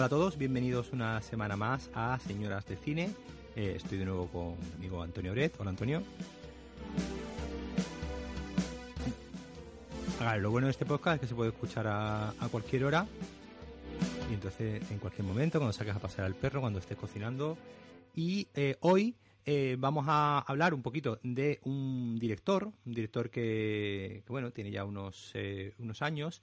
Hola 0.00 0.06
a 0.06 0.08
todos, 0.08 0.38
bienvenidos 0.38 0.94
una 0.94 1.20
semana 1.20 1.58
más 1.58 1.90
a 1.92 2.18
Señoras 2.20 2.64
de 2.64 2.76
Cine. 2.76 3.10
Eh, 3.54 3.74
estoy 3.76 3.98
de 3.98 4.06
nuevo 4.06 4.28
con 4.28 4.58
mi 4.58 4.76
amigo 4.76 5.02
Antonio 5.02 5.32
Oret. 5.32 5.52
Hola 5.58 5.68
Antonio. 5.68 6.02
Ah, 10.18 10.38
lo 10.38 10.50
bueno 10.50 10.68
de 10.68 10.70
este 10.70 10.86
podcast 10.86 11.16
es 11.16 11.20
que 11.20 11.26
se 11.26 11.34
puede 11.34 11.50
escuchar 11.50 11.86
a, 11.86 12.30
a 12.30 12.48
cualquier 12.50 12.86
hora 12.86 13.06
y 14.30 14.32
entonces 14.32 14.90
en 14.90 14.98
cualquier 15.00 15.26
momento, 15.26 15.58
cuando 15.58 15.74
saques 15.74 15.94
a 15.94 15.98
pasar 15.98 16.24
al 16.24 16.34
perro, 16.34 16.62
cuando 16.62 16.78
estés 16.78 16.96
cocinando. 16.96 17.58
Y 18.16 18.48
eh, 18.54 18.76
hoy 18.80 19.14
eh, 19.44 19.76
vamos 19.78 20.06
a 20.08 20.38
hablar 20.46 20.72
un 20.72 20.80
poquito 20.80 21.18
de 21.22 21.60
un 21.64 22.18
director, 22.18 22.72
un 22.86 22.94
director 22.94 23.28
que, 23.28 24.22
que 24.24 24.32
bueno, 24.32 24.50
tiene 24.50 24.70
ya 24.70 24.82
unos, 24.86 25.32
eh, 25.34 25.74
unos 25.78 26.00
años, 26.00 26.40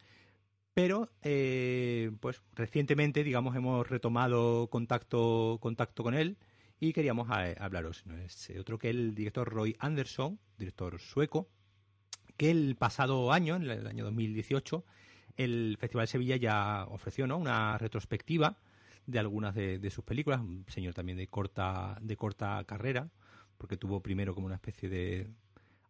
pero 0.78 1.10
eh, 1.24 2.12
pues 2.20 2.40
recientemente, 2.54 3.24
digamos, 3.24 3.56
hemos 3.56 3.90
retomado 3.90 4.68
contacto, 4.68 5.58
contacto 5.60 6.04
con 6.04 6.14
él 6.14 6.38
y 6.80 6.94
queríamos 6.94 7.32
a- 7.32 7.46
hablaros. 7.54 8.06
No 8.06 8.16
es 8.16 8.52
otro 8.60 8.78
que 8.78 8.92
el 8.92 9.16
director 9.16 9.52
Roy 9.52 9.76
Anderson, 9.80 10.38
director 10.60 11.00
sueco, 11.00 11.50
que 12.38 12.52
el 12.52 12.76
pasado 12.76 13.32
año, 13.34 13.56
en 13.56 13.64
el 13.64 13.88
año 13.88 14.04
2018, 14.04 14.86
el 15.38 15.78
Festival 15.80 16.04
de 16.04 16.12
Sevilla 16.12 16.36
ya 16.36 16.86
ofreció 16.92 17.26
¿no? 17.26 17.38
una 17.40 17.80
retrospectiva 17.80 18.58
de 19.08 19.18
algunas 19.18 19.56
de, 19.56 19.80
de 19.80 19.90
sus 19.90 20.04
películas, 20.06 20.42
un 20.42 20.64
señor 20.68 20.94
también 20.94 21.18
de 21.18 21.26
corta, 21.26 21.98
de 22.02 22.16
corta 22.18 22.64
carrera, 22.66 23.10
porque 23.58 23.78
tuvo 23.78 24.02
primero 24.04 24.36
como 24.36 24.46
una 24.46 24.58
especie 24.58 24.90
de 24.90 25.28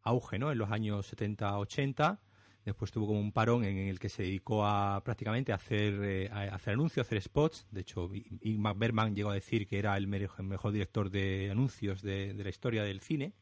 auge 0.04 0.40
¿no? 0.40 0.50
en 0.50 0.58
los 0.58 0.72
años 0.72 1.14
70-80, 1.14 2.20
después 2.68 2.92
tuvo 2.92 3.08
como 3.08 3.20
un 3.20 3.32
parón 3.32 3.64
en 3.64 3.78
el 3.78 4.00
que 4.00 4.10
se 4.10 4.24
dedicó 4.24 4.66
a 4.66 5.02
prácticamente 5.04 5.54
eh, 5.70 6.30
a 6.32 6.44
hacer 6.56 6.74
anuncios, 6.74 7.06
a 7.06 7.08
hacer 7.08 7.22
spots, 7.22 7.66
de 7.72 7.82
hecho 7.82 8.10
Ingmar 8.42 8.76
Bergman 8.78 9.16
llegó 9.16 9.32
a 9.32 9.34
decir 9.34 9.68
que 9.68 9.80
era 9.80 9.96
el 9.98 10.08
mejor 10.08 10.72
director 10.72 11.10
de 11.10 11.50
anuncios 11.52 12.02
de, 12.02 12.34
de 12.34 12.44
la 12.44 12.50
historia 12.50 12.84
del 12.84 13.02
cine, 13.02 13.34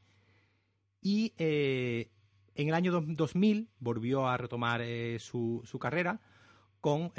y 1.01 1.33
eh, 1.37 2.09
en 2.55 2.67
el 2.69 2.73
año 2.73 2.91
dos- 2.91 3.03
2000 3.07 3.69
volvió 3.79 4.27
a 4.27 4.37
retomar 4.37 4.81
eh, 4.81 5.19
su, 5.19 5.61
carrera 5.79 6.21
con 6.81 7.11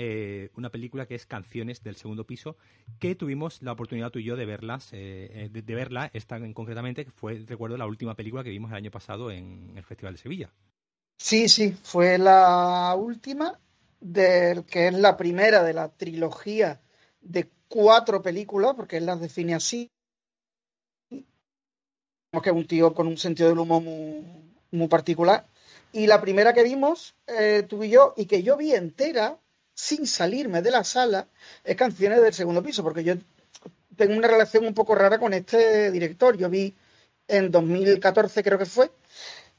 una 0.54 0.70
película 0.70 1.06
que 1.06 1.16
es 1.16 1.26
Canciones 1.26 1.82
del 1.82 1.96
segundo 1.96 2.24
piso, 2.24 2.56
que 3.00 3.16
tuvimos 3.16 3.62
la 3.62 3.72
oportunidad 3.72 4.12
tú 4.12 4.20
y 4.20 4.24
yo 4.24 4.36
de 4.36 4.46
verlas, 4.46 4.90
eh, 4.92 5.50
de, 5.52 5.74
verla, 5.74 6.10
esta 6.14 6.36
en- 6.36 6.54
concretamente, 6.54 7.04
fue, 7.10 7.44
recuerdo, 7.46 7.76
la 7.76 7.86
última 7.86 8.14
película 8.14 8.44
que 8.44 8.50
vimos 8.50 8.70
el 8.70 8.76
año 8.76 8.92
pasado 8.92 9.30
en 9.32 9.72
el 9.76 9.82
Festival 9.84 10.14
de 10.14 10.18
Sevilla. 10.18 10.52
Sí, 11.18 11.48
sí, 11.48 11.72
fue 11.82 12.18
la 12.18 12.94
última, 12.96 13.58
del 14.00 14.64
que 14.64 14.88
es 14.88 14.94
la 14.94 15.16
primera 15.16 15.62
de 15.62 15.72
la 15.72 15.88
trilogía 15.88 16.80
de 17.20 17.50
cuatro 17.68 18.22
películas, 18.22 18.74
porque 18.76 18.98
él 18.98 19.06
las 19.06 19.20
define 19.20 19.54
así. 19.54 19.90
Que 22.42 22.50
es 22.50 22.54
un 22.54 22.66
tío 22.66 22.94
con 22.94 23.06
un 23.06 23.16
sentido 23.16 23.48
del 23.48 23.58
humor 23.58 23.82
muy, 23.82 24.24
muy 24.70 24.88
particular. 24.88 25.46
Y 25.92 26.06
la 26.06 26.20
primera 26.20 26.52
que 26.52 26.62
vimos, 26.62 27.14
eh, 27.26 27.64
tú 27.66 27.82
y 27.82 27.88
yo, 27.88 28.12
y 28.16 28.26
que 28.26 28.42
yo 28.42 28.56
vi 28.58 28.74
entera, 28.74 29.38
sin 29.74 30.06
salirme 30.06 30.60
de 30.60 30.70
la 30.70 30.84
sala, 30.84 31.28
es 31.64 31.76
Canciones 31.76 32.20
del 32.20 32.34
Segundo 32.34 32.62
Piso, 32.62 32.82
porque 32.82 33.04
yo 33.04 33.14
tengo 33.96 34.14
una 34.14 34.28
relación 34.28 34.66
un 34.66 34.74
poco 34.74 34.94
rara 34.94 35.18
con 35.18 35.32
este 35.32 35.90
director. 35.90 36.36
Yo 36.36 36.50
vi 36.50 36.74
en 37.28 37.50
2014, 37.50 38.42
creo 38.42 38.58
que 38.58 38.66
fue, 38.66 38.90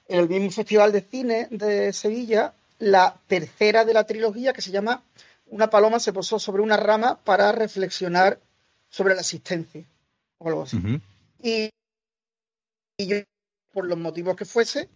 en 0.08 0.20
el 0.20 0.30
mismo 0.30 0.52
Festival 0.52 0.92
de 0.92 1.02
Cine 1.02 1.48
de 1.52 1.94
Sevilla, 1.94 2.54
la 2.80 3.20
tercera 3.28 3.86
de 3.86 3.94
la 3.94 4.06
trilogía 4.06 4.54
que 4.54 4.62
se 4.62 4.72
llama 4.72 5.04
Una 5.48 5.70
paloma 5.70 6.00
se 6.00 6.14
posó 6.14 6.40
sobre 6.40 6.62
una 6.62 6.78
rama 6.78 7.20
para 7.24 7.52
reflexionar 7.52 8.40
sobre 8.90 9.16
la 9.16 9.22
existencia 9.22 9.84
o 10.38 10.48
algo 10.48 10.64
así. 10.64 10.78
Y, 11.42 11.70
y 12.98 13.08
yo, 13.08 13.18
por 13.74 13.86
los 13.86 13.98
motivos 13.98 14.36
que 14.36 14.46
fuese, 14.46 14.90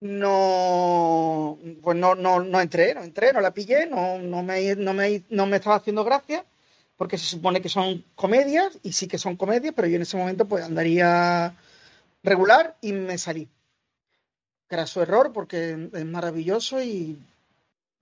no, 0.00 1.58
pues 1.82 1.96
no, 1.96 2.14
no, 2.14 2.40
no 2.40 2.60
entré, 2.60 2.94
no 2.94 3.02
entré, 3.02 3.32
no 3.32 3.40
la 3.40 3.52
pillé, 3.52 3.86
no, 3.86 4.18
no, 4.18 4.42
me, 4.42 4.76
no, 4.76 4.94
me, 4.94 5.22
no 5.30 5.46
me 5.46 5.56
estaba 5.56 5.76
haciendo 5.76 6.04
gracia, 6.04 6.44
porque 6.96 7.18
se 7.18 7.26
supone 7.26 7.60
que 7.60 7.68
son 7.68 8.04
comedias, 8.14 8.78
y 8.82 8.92
sí 8.92 9.08
que 9.08 9.18
son 9.18 9.36
comedias, 9.36 9.74
pero 9.74 9.88
yo 9.88 9.96
en 9.96 10.02
ese 10.02 10.16
momento 10.16 10.46
pues 10.46 10.64
andaría 10.64 11.54
regular 12.22 12.76
y 12.80 12.92
me 12.92 13.18
salí. 13.18 13.48
Graso 14.68 15.02
error, 15.02 15.32
porque 15.32 15.88
es 15.92 16.04
maravilloso 16.04 16.82
y, 16.82 17.18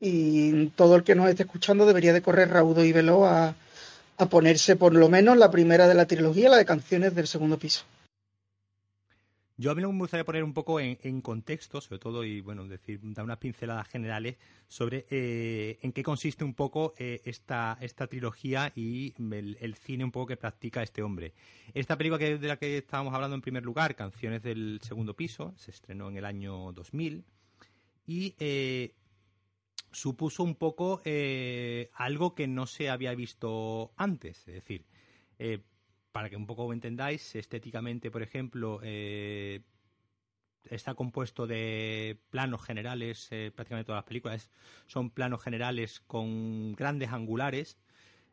y 0.00 0.66
todo 0.70 0.96
el 0.96 1.04
que 1.04 1.14
nos 1.14 1.28
esté 1.28 1.44
escuchando 1.44 1.86
debería 1.86 2.12
de 2.12 2.22
correr 2.22 2.50
raudo 2.50 2.84
y 2.84 2.92
veloz 2.92 3.28
a, 3.28 3.54
a 4.18 4.26
ponerse 4.26 4.76
por 4.76 4.94
lo 4.94 5.08
menos 5.08 5.36
la 5.36 5.50
primera 5.50 5.86
de 5.86 5.94
la 5.94 6.06
trilogía, 6.06 6.48
la 6.48 6.56
de 6.56 6.64
canciones 6.64 7.14
del 7.14 7.26
segundo 7.26 7.58
piso. 7.58 7.84
Yo 9.58 9.70
a 9.70 9.74
mí 9.74 9.80
me 9.80 9.88
gustaría 9.88 10.24
poner 10.24 10.44
un 10.44 10.52
poco 10.52 10.80
en, 10.80 11.20
contexto, 11.22 11.80
sobre 11.80 11.98
todo, 11.98 12.24
y 12.24 12.42
bueno, 12.42 12.66
decir, 12.66 13.00
dar 13.02 13.24
unas 13.24 13.38
pinceladas 13.38 13.88
generales 13.88 14.36
sobre 14.68 15.06
eh, 15.08 15.78
en 15.80 15.92
qué 15.92 16.02
consiste 16.02 16.44
un 16.44 16.52
poco 16.52 16.92
eh, 16.98 17.22
esta, 17.24 17.78
esta 17.80 18.06
trilogía 18.06 18.70
y 18.76 19.14
el, 19.18 19.74
cine 19.76 20.04
un 20.04 20.12
poco 20.12 20.26
que 20.26 20.36
practica 20.36 20.82
este 20.82 21.02
hombre. 21.02 21.32
Esta 21.72 21.96
película 21.96 22.18
que, 22.18 22.36
de 22.36 22.48
la 22.48 22.58
que 22.58 22.76
estábamos 22.76 23.14
hablando 23.14 23.34
en 23.34 23.40
primer 23.40 23.64
lugar, 23.64 23.96
Canciones 23.96 24.42
del 24.42 24.78
Segundo 24.82 25.16
Piso, 25.16 25.54
se 25.56 25.70
estrenó 25.70 26.10
en 26.10 26.18
el 26.18 26.26
año 26.26 26.72
2000 26.72 27.24
y 28.06 28.34
eh, 28.38 28.92
supuso 29.90 30.42
un 30.42 30.56
poco 30.56 31.00
algo 31.94 32.34
que 32.34 32.46
no 32.46 32.66
se 32.66 32.90
había 32.90 33.14
visto 33.14 33.94
antes, 33.96 34.46
es 34.48 34.54
decir, 34.54 34.84
para 36.16 36.30
que 36.30 36.36
un 36.36 36.46
poco 36.46 36.72
entendáis, 36.72 37.34
estéticamente, 37.34 38.10
por 38.10 38.22
ejemplo, 38.22 38.80
eh, 38.82 39.60
está 40.64 40.94
compuesto 40.94 41.46
de 41.46 42.18
planos 42.30 42.62
generales, 42.62 43.28
eh, 43.32 43.52
prácticamente 43.54 43.88
todas 43.88 43.98
las 43.98 44.08
películas 44.08 44.50
son 44.86 45.10
planos 45.10 45.42
generales 45.42 46.00
con 46.06 46.72
grandes 46.72 47.10
angulares, 47.10 47.76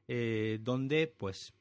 eh, 0.08 0.60
donde 0.62 1.08
pues 1.08 1.54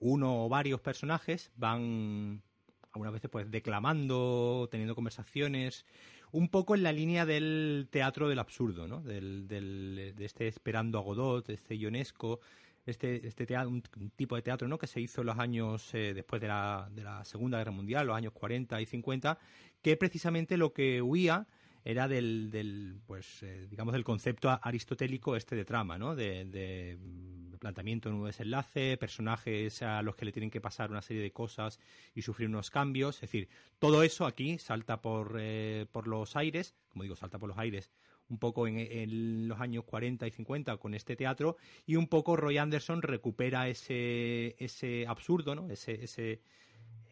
uno 0.00 0.46
o 0.46 0.48
varios 0.48 0.80
personajes 0.80 1.52
van 1.54 2.42
algunas 2.90 3.12
veces 3.12 3.30
pues 3.30 3.48
declamando, 3.52 4.66
teniendo 4.68 4.96
conversaciones, 4.96 5.86
un 6.32 6.48
poco 6.48 6.74
en 6.74 6.82
la 6.82 6.90
línea 6.90 7.24
del 7.24 7.86
teatro 7.92 8.28
del 8.28 8.40
absurdo, 8.40 8.88
¿no? 8.88 9.00
Del, 9.00 9.46
del, 9.46 10.12
de 10.16 10.24
este 10.24 10.48
Esperando 10.48 10.98
a 10.98 11.02
Godot, 11.02 11.46
de 11.46 11.54
este 11.54 11.76
Ionesco, 11.76 12.40
este, 12.86 13.26
este 13.26 13.46
teatro, 13.46 13.70
un, 13.70 13.82
tipo 14.16 14.36
de 14.36 14.42
teatro 14.42 14.68
¿no? 14.68 14.78
que 14.78 14.86
se 14.86 15.00
hizo 15.00 15.20
en 15.22 15.28
los 15.28 15.38
años 15.38 15.94
eh, 15.94 16.12
después 16.14 16.40
de 16.40 16.48
la, 16.48 16.88
de 16.92 17.04
la, 17.04 17.24
Segunda 17.24 17.58
Guerra 17.58 17.72
Mundial, 17.72 18.06
los 18.06 18.16
años 18.16 18.32
40 18.32 18.80
y 18.80 18.86
50, 18.86 19.38
que 19.82 19.96
precisamente 19.96 20.56
lo 20.56 20.72
que 20.72 21.02
huía 21.02 21.46
era 21.84 22.08
del, 22.08 22.50
del 22.50 23.00
pues 23.06 23.42
eh, 23.42 23.66
digamos 23.70 23.92
del 23.92 24.04
concepto 24.04 24.58
aristotélico 24.62 25.36
este 25.36 25.56
de 25.56 25.64
trama, 25.64 25.98
¿no? 25.98 26.14
De, 26.14 26.44
de, 26.44 26.98
de 27.00 27.58
planteamiento 27.58 28.08
en 28.08 28.16
un 28.16 28.26
desenlace, 28.26 28.96
personajes 28.96 29.82
a 29.82 30.02
los 30.02 30.16
que 30.16 30.24
le 30.24 30.32
tienen 30.32 30.50
que 30.50 30.60
pasar 30.60 30.90
una 30.90 31.02
serie 31.02 31.22
de 31.22 31.32
cosas 31.32 31.78
y 32.14 32.22
sufrir 32.22 32.48
unos 32.48 32.70
cambios, 32.70 33.16
es 33.16 33.20
decir, 33.22 33.48
todo 33.78 34.02
eso 34.02 34.26
aquí 34.26 34.58
salta 34.58 35.00
por, 35.00 35.36
eh, 35.38 35.86
por 35.92 36.06
los 36.06 36.36
aires, 36.36 36.74
como 36.88 37.04
digo, 37.04 37.16
salta 37.16 37.38
por 37.38 37.48
los 37.48 37.58
aires 37.58 37.90
un 38.30 38.38
poco 38.38 38.66
en, 38.66 39.48
los 39.48 39.60
años 39.60 39.84
40 39.84 40.26
y 40.26 40.30
50 40.30 40.76
con 40.78 40.94
este 40.94 41.16
teatro 41.16 41.56
y 41.86 41.96
un 41.96 42.06
poco 42.06 42.36
Roy 42.36 42.58
Anderson 42.58 43.02
recupera 43.02 43.68
ese, 43.68 44.56
ese 44.58 45.06
absurdo, 45.06 45.54
¿no? 45.54 45.68
ese, 45.68 46.40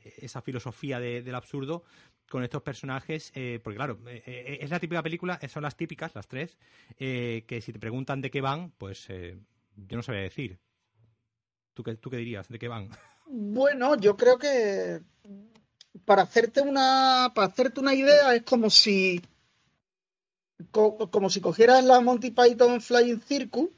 esa 0.02 0.40
filosofía 0.40 1.00
de, 1.00 1.22
del 1.22 1.34
absurdo 1.34 1.82
con 2.28 2.44
estos 2.44 2.62
personajes, 2.62 3.32
eh, 3.34 3.58
porque 3.62 3.76
claro, 3.76 3.98
eh, 4.06 4.58
es 4.60 4.70
la 4.70 4.78
típica 4.78 5.02
película, 5.02 5.40
son 5.48 5.62
las 5.62 5.76
típicas, 5.76 6.14
las 6.14 6.28
tres, 6.28 6.58
eh, 6.98 7.44
que 7.46 7.60
si 7.60 7.72
te 7.72 7.78
preguntan 7.78 8.20
de 8.20 8.30
qué 8.30 8.40
van, 8.40 8.72
pues 8.76 9.08
yo 9.08 9.96
no 9.96 10.02
sabía 10.02 10.22
decir. 10.22 10.58
¿Tú 11.74 11.82
qué, 11.82 11.94
¿Tú 11.94 12.10
qué 12.10 12.16
dirías? 12.16 12.48
¿De 12.48 12.58
qué 12.58 12.68
van? 12.68 12.90
Bueno, 13.30 13.94
yo 13.96 14.16
creo 14.16 14.38
que 14.38 15.02
para 16.06 16.22
hacerte 16.22 16.62
una, 16.62 17.30
para 17.34 17.48
hacerte 17.48 17.78
una 17.78 17.92
idea, 17.92 18.34
es 18.34 18.42
como 18.42 18.70
si, 18.70 19.20
como 20.70 21.30
si 21.30 21.40
cogieras 21.40 21.84
la 21.84 22.00
Monty 22.00 22.30
Python 22.30 22.80
Flying 22.80 23.20
Circus 23.20 23.70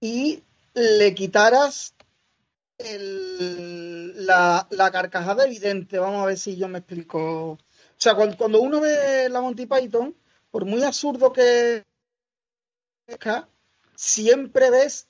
y 0.00 0.42
le 0.74 1.14
quitaras 1.14 1.94
la, 2.78 4.66
carcajada 4.92 5.44
evidente. 5.44 5.98
Vamos 5.98 6.22
a 6.22 6.26
ver 6.26 6.38
si 6.38 6.56
yo 6.56 6.68
me 6.68 6.78
explico. 6.78 7.52
O 7.52 7.58
sea, 7.96 8.14
cuando, 8.14 8.60
uno 8.60 8.80
ve 8.80 9.28
la 9.28 9.40
Monty 9.40 9.66
Python, 9.66 10.16
por 10.50 10.64
muy 10.64 10.82
absurdo 10.82 11.32
que 11.32 11.84
sea, 13.06 13.48
siempre 13.94 14.70
ves 14.70 15.08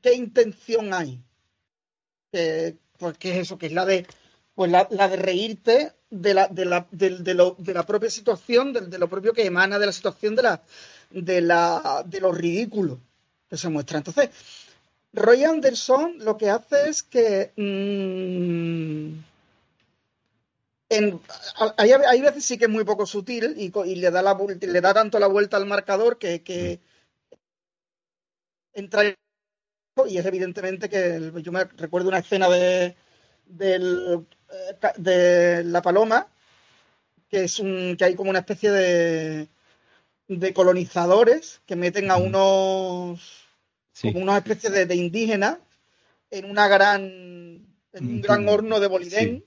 qué 0.00 0.14
intención 0.14 0.94
hay. 0.94 1.22
pues, 2.30 3.18
¿qué 3.18 3.32
es 3.32 3.38
eso? 3.38 3.58
Que 3.58 3.66
es 3.66 3.72
la 3.72 3.84
de, 3.84 4.06
pues 4.58 4.72
la, 4.72 4.84
de 4.86 5.16
reírte 5.16 5.92
de 6.10 6.34
la, 6.34 6.48
de 6.48 6.64
la, 6.64 6.88
de, 6.90 7.32
lo, 7.32 7.54
de 7.60 7.72
la 7.72 7.86
propia 7.86 8.10
situación, 8.10 8.72
de, 8.72 8.98
lo 8.98 9.08
propio 9.08 9.32
que 9.32 9.46
emana 9.46 9.78
de 9.78 9.86
la 9.86 9.92
situación 9.92 10.34
de 10.34 10.42
la, 10.42 10.62
de 11.10 11.40
la, 11.40 12.02
de 12.04 12.20
lo 12.20 12.32
ridículo 12.32 12.98
que 13.48 13.56
se 13.56 13.68
muestra. 13.68 13.98
Entonces, 13.98 14.30
Roy 15.12 15.44
Anderson 15.44 16.16
lo 16.18 16.36
que 16.36 16.50
hace 16.50 16.88
es 16.88 17.04
que 17.04 17.52
mm, 17.54 19.20
hay, 21.76 22.20
veces 22.20 22.44
sí 22.44 22.58
que 22.58 22.64
es 22.64 22.70
muy 22.70 22.82
poco 22.82 23.06
sutil 23.06 23.54
y, 23.56 23.94
le, 23.94 24.10
da 24.10 24.22
la, 24.22 24.36
le 24.60 24.80
da 24.80 24.92
tanto 24.92 25.20
la 25.20 25.28
vuelta 25.28 25.56
al 25.56 25.66
marcador 25.66 26.18
que, 26.18 26.80
entra 28.72 29.04
y 29.04 30.18
es 30.18 30.26
evidentemente 30.26 30.88
que 30.88 31.32
yo 31.44 31.52
me 31.52 31.62
recuerdo 31.62 32.08
una 32.08 32.18
escena 32.18 32.48
de, 32.48 32.96
eh, 33.60 34.18
de 34.96 35.64
la 35.64 35.82
paloma 35.82 36.26
que 37.30 37.44
es 37.44 37.58
un 37.58 37.96
que 37.96 38.04
hay 38.04 38.14
como 38.14 38.30
una 38.30 38.40
especie 38.40 38.70
de 38.70 39.48
de 40.28 40.52
colonizadores 40.52 41.60
que 41.66 41.76
meten 41.76 42.10
a 42.10 42.16
unos 42.16 43.46
como 44.02 44.20
una 44.20 44.38
especie 44.38 44.70
de, 44.70 44.94
indígenas 44.94 45.58
en 46.30 46.50
una 46.50 46.68
gran 46.68 47.02
en 47.92 48.06
un 48.06 48.20
gran 48.20 48.48
horno 48.48 48.80
de 48.80 48.86
bolidén. 48.86 49.44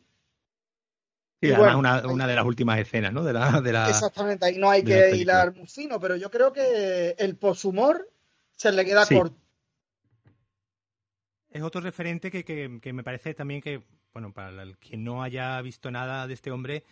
Sí. 1.42 1.50
una, 1.52 2.28
de 2.28 2.36
las 2.36 2.46
últimas 2.46 2.80
escenas, 2.80 3.14
¿no? 3.14 3.24
De 3.24 3.34
la, 3.34 3.62
de 3.62 3.72
la, 3.72 3.90
exactamente, 3.90 4.46
ahí 4.46 4.58
no 4.58 4.70
hay 4.70 4.84
que 4.84 5.16
hilar 5.16 5.56
muy 5.56 5.68
fino, 5.68 6.00
pero 6.00 6.16
yo 6.16 6.30
creo 6.30 6.54
que 6.54 7.16
el 7.18 7.36
poshumor 7.36 8.08
se 8.56 8.72
le 8.72 8.86
queda 8.86 9.06
corto. 9.08 9.36
Es 11.50 11.64
otro 11.64 11.82
referente 11.82 12.30
que, 12.30 12.44
que, 12.44 12.94
me 12.94 13.04
parece 13.04 13.34
también 13.34 13.62
que, 13.62 13.82
bueno, 14.14 14.34
para 14.34 14.64
el 14.64 14.78
que 14.78 14.98
no 14.98 15.24
haya 15.24 15.62
visto 15.62 15.92
nada 15.92 16.28
de 16.28 16.34
este 16.34 16.52
hombre, 16.52 16.84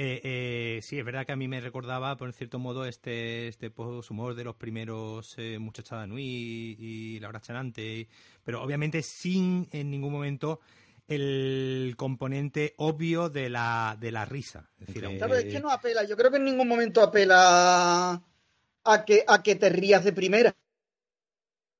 eh, 0.00 0.20
eh, 0.22 0.80
sí, 0.80 0.96
es 0.96 1.04
verdad 1.04 1.26
que 1.26 1.32
a 1.32 1.36
mí 1.36 1.48
me 1.48 1.60
recordaba, 1.60 2.16
por 2.16 2.32
cierto 2.32 2.60
modo, 2.60 2.84
este, 2.84 3.48
este 3.48 3.72
humor 3.76 4.36
de 4.36 4.44
los 4.44 4.54
primeros 4.54 5.34
eh, 5.38 5.58
Muchachada 5.58 6.06
Nui 6.06 6.76
y 6.78 7.18
La 7.18 7.28
Hora 7.28 7.40
Chanante, 7.40 8.08
pero 8.44 8.62
obviamente 8.62 9.02
sin 9.02 9.68
en 9.72 9.90
ningún 9.90 10.12
momento 10.12 10.60
el 11.08 11.94
componente 11.96 12.74
obvio 12.76 13.28
de 13.28 13.50
la, 13.50 13.96
de 13.98 14.12
la 14.12 14.24
risa. 14.24 14.70
Es 14.78 14.86
decir, 14.86 15.04
es 15.04 15.44
que 15.46 15.58
no 15.58 15.70
apela, 15.70 16.04
yo 16.04 16.16
creo 16.16 16.30
que 16.30 16.36
en 16.36 16.44
ningún 16.44 16.68
momento 16.68 17.02
apela 17.02 18.22
a 18.84 19.04
que, 19.04 19.24
a 19.26 19.42
que 19.42 19.56
te 19.56 19.68
rías 19.68 20.04
de 20.04 20.12
primera. 20.12 20.54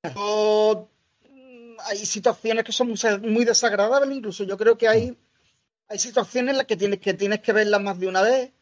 Mm, 0.03 0.89
hay 1.85 1.99
situaciones 1.99 2.65
que 2.65 2.73
son 2.73 2.95
muy 3.23 3.45
desagradables, 3.45 4.17
incluso 4.17 4.45
yo 4.45 4.57
creo 4.57 4.77
que 4.77 4.89
hay 4.89 5.17
hay 5.89 5.99
situaciones 5.99 6.53
en 6.53 6.59
las 6.59 6.67
que 6.67 6.77
tienes 6.77 7.01
que, 7.01 7.15
tienes 7.15 7.41
que 7.41 7.53
verlas 7.53 7.81
más 7.81 7.99
de 7.99 8.09
una 8.09 8.23
vez 8.23 8.53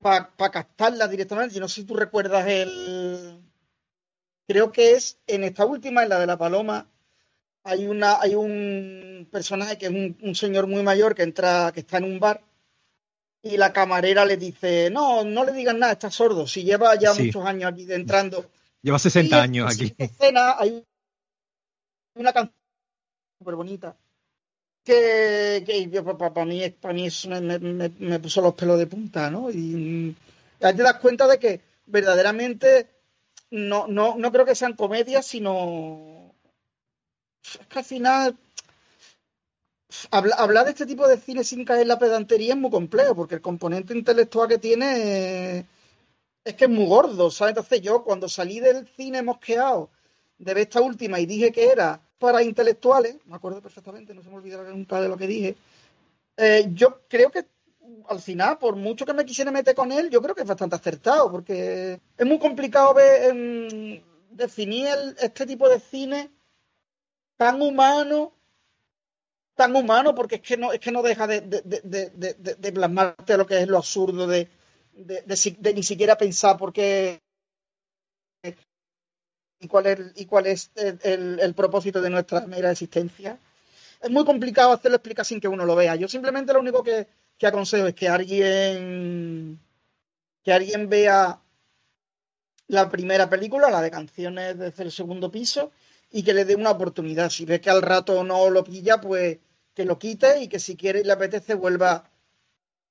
para 0.00 0.50
captarlas 0.50 1.10
directamente. 1.10 1.54
Yo 1.54 1.60
no 1.60 1.68
sé 1.68 1.82
si 1.82 1.86
tú 1.86 1.94
recuerdas 1.94 2.46
el. 2.48 3.42
Creo 4.46 4.72
que 4.72 4.92
es 4.92 5.18
en 5.26 5.44
esta 5.44 5.66
última, 5.66 6.02
en 6.02 6.08
la 6.08 6.18
de 6.18 6.26
la 6.26 6.38
paloma, 6.38 6.88
hay 7.62 7.86
una, 7.86 8.20
hay 8.20 8.34
un 8.34 9.28
personaje 9.30 9.78
que 9.78 9.86
es 9.86 9.92
un, 9.92 10.34
señor 10.34 10.66
muy 10.66 10.82
mayor 10.82 11.14
que 11.14 11.22
entra, 11.22 11.70
que 11.72 11.80
está 11.80 11.98
en 11.98 12.04
un 12.04 12.18
bar 12.18 12.42
y 13.42 13.56
la 13.56 13.72
camarera 13.72 14.24
le 14.24 14.36
dice, 14.36 14.90
no, 14.90 15.22
no 15.24 15.44
le 15.44 15.52
digan 15.52 15.78
nada, 15.78 15.92
está 15.92 16.10
sordo, 16.10 16.46
si 16.46 16.64
lleva 16.64 16.98
ya 16.98 17.14
muchos 17.14 17.46
años 17.46 17.72
aquí 17.72 17.86
entrando. 17.92 18.50
Lleva 18.82 18.98
60 18.98 19.40
años 19.40 19.72
aquí. 19.72 19.94
En 19.98 20.06
escena 20.06 20.56
hay 20.58 20.84
una 22.20 22.32
canción 22.32 22.54
súper 23.38 23.54
bonita 23.54 23.96
que, 24.84 26.02
para 26.18 26.44
mí, 26.44 26.70
para 26.70 26.94
mí 26.94 27.06
eso 27.06 27.28
me, 27.28 28.20
puso 28.20 28.40
los 28.40 28.54
pelos 28.54 28.78
de 28.78 28.86
punta, 28.86 29.30
¿no? 29.30 29.50
Y 29.50 30.16
ahí 30.60 30.74
te 30.76 30.82
das 30.82 30.98
cuenta 30.98 31.26
de 31.26 31.38
que 31.38 31.60
verdaderamente 31.86 32.88
no, 33.50 33.86
no, 33.86 34.16
no 34.16 34.32
creo 34.32 34.44
que 34.44 34.54
sean 34.54 34.74
comedias, 34.74 35.26
sino 35.26 36.34
es 37.42 37.66
que 37.66 37.78
al 37.78 37.84
final 37.84 38.36
hablar 40.10 40.64
de 40.64 40.70
este 40.70 40.86
tipo 40.86 41.06
de 41.08 41.18
cine 41.18 41.44
sin 41.44 41.64
caer 41.64 41.82
en 41.82 41.88
la 41.88 41.98
pedantería 41.98 42.54
es 42.54 42.60
muy 42.60 42.70
complejo, 42.70 43.14
porque 43.14 43.36
el 43.36 43.40
componente 43.40 43.92
intelectual 43.94 44.48
que 44.48 44.58
tiene 44.58 45.66
es 46.44 46.54
que 46.54 46.64
es 46.64 46.70
muy 46.70 46.86
gordo, 46.86 47.30
¿sabes? 47.30 47.52
Entonces 47.52 47.80
yo 47.82 48.02
cuando 48.04 48.28
salí 48.28 48.60
del 48.60 48.86
cine 48.96 49.22
mosqueado 49.22 49.90
de 50.38 50.60
esta 50.60 50.80
última 50.80 51.20
y 51.20 51.26
dije 51.26 51.52
que 51.52 51.66
era 51.66 52.00
para 52.20 52.42
intelectuales, 52.42 53.16
me 53.26 53.34
acuerdo 53.34 53.62
perfectamente, 53.62 54.14
no 54.14 54.22
se 54.22 54.28
me 54.28 54.36
olvidará 54.36 54.68
nunca 54.70 55.00
de 55.00 55.08
lo 55.08 55.16
que 55.16 55.26
dije, 55.26 55.56
eh, 56.36 56.68
yo 56.74 57.00
creo 57.08 57.30
que 57.30 57.46
al 58.08 58.20
final, 58.20 58.58
por 58.58 58.76
mucho 58.76 59.06
que 59.06 59.14
me 59.14 59.24
quisiera 59.24 59.50
meter 59.50 59.74
con 59.74 59.90
él, 59.90 60.10
yo 60.10 60.20
creo 60.20 60.34
que 60.34 60.42
es 60.42 60.46
bastante 60.46 60.76
acertado, 60.76 61.30
porque 61.32 61.98
es 62.16 62.26
muy 62.26 62.38
complicado 62.38 62.92
ver, 62.92 63.30
em, 63.30 64.02
definir 64.30 64.94
este 65.18 65.46
tipo 65.46 65.66
de 65.68 65.80
cine 65.80 66.30
tan 67.38 67.62
humano, 67.62 68.32
tan 69.54 69.74
humano, 69.74 70.14
porque 70.14 70.36
es 70.36 70.42
que 70.42 70.58
no, 70.58 70.72
es 70.72 70.80
que 70.80 70.92
no 70.92 71.02
deja 71.02 71.26
de, 71.26 71.40
de, 71.40 72.72
plasmarte 72.72 73.38
lo 73.38 73.46
que 73.46 73.62
es 73.62 73.66
lo 73.68 73.78
absurdo 73.78 74.26
de, 74.26 74.46
ni 75.74 75.82
siquiera 75.82 76.18
pensar 76.18 76.58
por 76.58 76.72
qué 76.72 77.20
y 79.60 79.68
cuál 79.68 79.86
es, 79.86 80.00
y 80.16 80.24
cuál 80.24 80.46
es 80.46 80.70
el, 80.74 81.54
propósito 81.54 82.00
de 82.00 82.10
nuestra 82.10 82.40
mera 82.46 82.70
existencia. 82.70 83.38
Es 84.02 84.10
muy 84.10 84.24
complicado 84.24 84.72
hacerlo 84.72 84.96
explicar 84.96 85.26
sin 85.26 85.40
que 85.40 85.48
uno 85.48 85.66
lo 85.66 85.76
vea. 85.76 85.94
Yo 85.96 86.08
simplemente 86.08 86.54
lo 86.54 86.60
único 86.60 86.82
que, 86.82 87.06
aconsejo 87.42 87.86
es 87.86 87.94
que 87.94 88.08
alguien 88.08 89.60
que 90.42 90.52
alguien 90.52 90.88
vea 90.88 91.38
la 92.68 92.88
primera 92.88 93.28
película, 93.28 93.70
la 93.70 93.82
de 93.82 93.90
canciones 93.90 94.58
desde 94.58 94.84
el 94.84 94.90
segundo 94.90 95.30
piso, 95.30 95.70
y 96.10 96.22
que 96.22 96.32
le 96.32 96.46
dé 96.46 96.56
una 96.56 96.70
oportunidad. 96.70 97.28
Si 97.28 97.44
ve 97.44 97.60
que 97.60 97.68
al 97.68 97.82
rato 97.82 98.24
no 98.24 98.48
lo 98.48 98.64
pilla, 98.64 99.00
pues 99.00 99.38
que 99.74 99.84
lo 99.84 99.98
quite 99.98 100.42
y 100.42 100.48
que 100.48 100.58
si 100.58 100.76
quiere 100.76 101.00
y 101.00 101.04
le 101.04 101.12
apetece 101.12 101.54
vuelva 101.54 102.10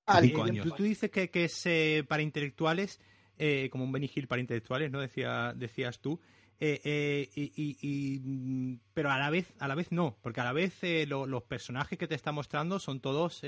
a 0.05 0.21
Tú, 0.21 0.71
tú, 0.77 0.83
dices 0.83 1.09
que, 1.11 1.29
es 1.33 1.65
eh, 1.65 2.03
para 2.07 2.23
intelectuales, 2.23 2.99
eh, 3.37 3.69
como 3.71 3.83
un 3.83 3.91
Benny 3.91 4.11
Hill 4.13 4.27
para 4.27 4.41
intelectuales, 4.41 4.91
¿no? 4.91 4.99
Decía, 4.99 5.53
decías 5.55 5.99
tú. 5.99 6.19
Eh, 6.61 6.81
eh, 6.83 7.29
y, 7.35 8.19
mm, 8.21 8.79
pero 8.93 9.09
a 9.11 9.17
la 9.17 9.29
vez 9.29 9.53
a 9.59 9.69
la 9.69 9.75
vez 9.75 9.93
no 9.93 10.17
porque 10.21 10.41
a 10.41 10.43
la 10.43 10.51
vez 10.51 10.83
eh, 10.83 11.05
los 11.07 11.43
personajes 11.43 11.97
que 11.97 12.05
te 12.05 12.15
está 12.15 12.33
mostrando 12.33 12.79
son 12.79 12.99
todos 12.99 13.41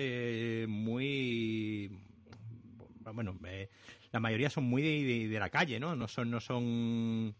muy 0.70 1.92
bueno 3.14 3.38
la 4.14 4.20
mayoría 4.22 4.50
son 4.50 4.64
muy 4.64 5.28
de, 5.28 5.40
la 5.40 5.50
calle 5.50 5.78
no 5.78 5.94
no 5.94 6.08
son 6.08 6.32
no 6.32 6.40
son 6.40 7.36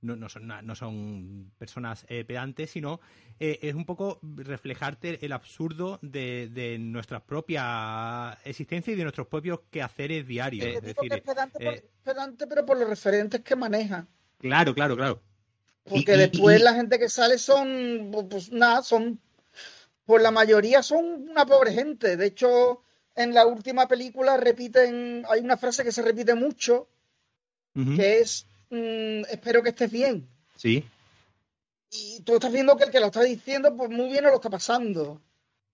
no, 0.00 0.28
son, 0.30 0.46
no 0.46 0.74
son 0.76 1.52
personas 1.58 2.04
pedantes, 2.04 2.70
sino 2.70 3.00
es 3.40 3.74
un 3.74 3.84
poco 3.84 4.20
reflejarte 4.22 5.26
el 5.26 5.32
absurdo 5.32 5.98
de, 6.00 6.76
nuestra 6.78 7.24
propia 7.26 8.38
existencia 8.44 8.92
y 8.92 8.96
de 8.96 9.02
nuestros 9.02 9.26
propios 9.26 9.60
quehaceres 9.68 10.26
diarios. 10.26 10.64
es 10.64 10.80
decir, 10.80 11.22
pedante, 12.04 12.46
pero 12.46 12.64
por 12.64 12.78
los 12.78 12.88
referentes 12.88 13.40
que 13.40 13.56
maneja. 13.56 14.06
Claro, 14.46 14.74
claro, 14.74 14.96
claro. 14.96 15.22
Porque 15.84 16.16
después 16.16 16.60
la 16.60 16.74
gente 16.74 16.98
que 16.98 17.08
sale 17.08 17.38
son, 17.38 18.10
pues 18.28 18.50
nada, 18.50 18.82
son, 18.82 19.20
pues 20.04 20.22
la 20.22 20.30
mayoría 20.30 20.82
son 20.82 21.04
una 21.30 21.46
pobre 21.46 21.72
gente. 21.72 22.16
De 22.16 22.26
hecho, 22.26 22.82
en 23.14 23.34
la 23.34 23.46
última 23.46 23.86
película 23.86 24.36
repiten, 24.36 25.24
hay 25.28 25.40
una 25.40 25.56
frase 25.56 25.84
que 25.84 25.92
se 25.92 26.02
repite 26.02 26.34
mucho, 26.34 26.88
que 27.74 28.20
es, 28.20 28.46
mm, 28.70 29.26
espero 29.30 29.62
que 29.62 29.68
estés 29.68 29.90
bien. 29.90 30.26
Sí. 30.56 30.84
Y 31.90 32.22
tú 32.22 32.34
estás 32.34 32.52
viendo 32.52 32.76
que 32.76 32.84
el 32.84 32.90
que 32.90 33.00
lo 33.00 33.06
está 33.06 33.22
diciendo, 33.22 33.76
pues 33.76 33.90
muy 33.90 34.08
bien 34.08 34.24
no 34.24 34.30
lo 34.30 34.36
está 34.36 34.50
pasando. 34.50 35.20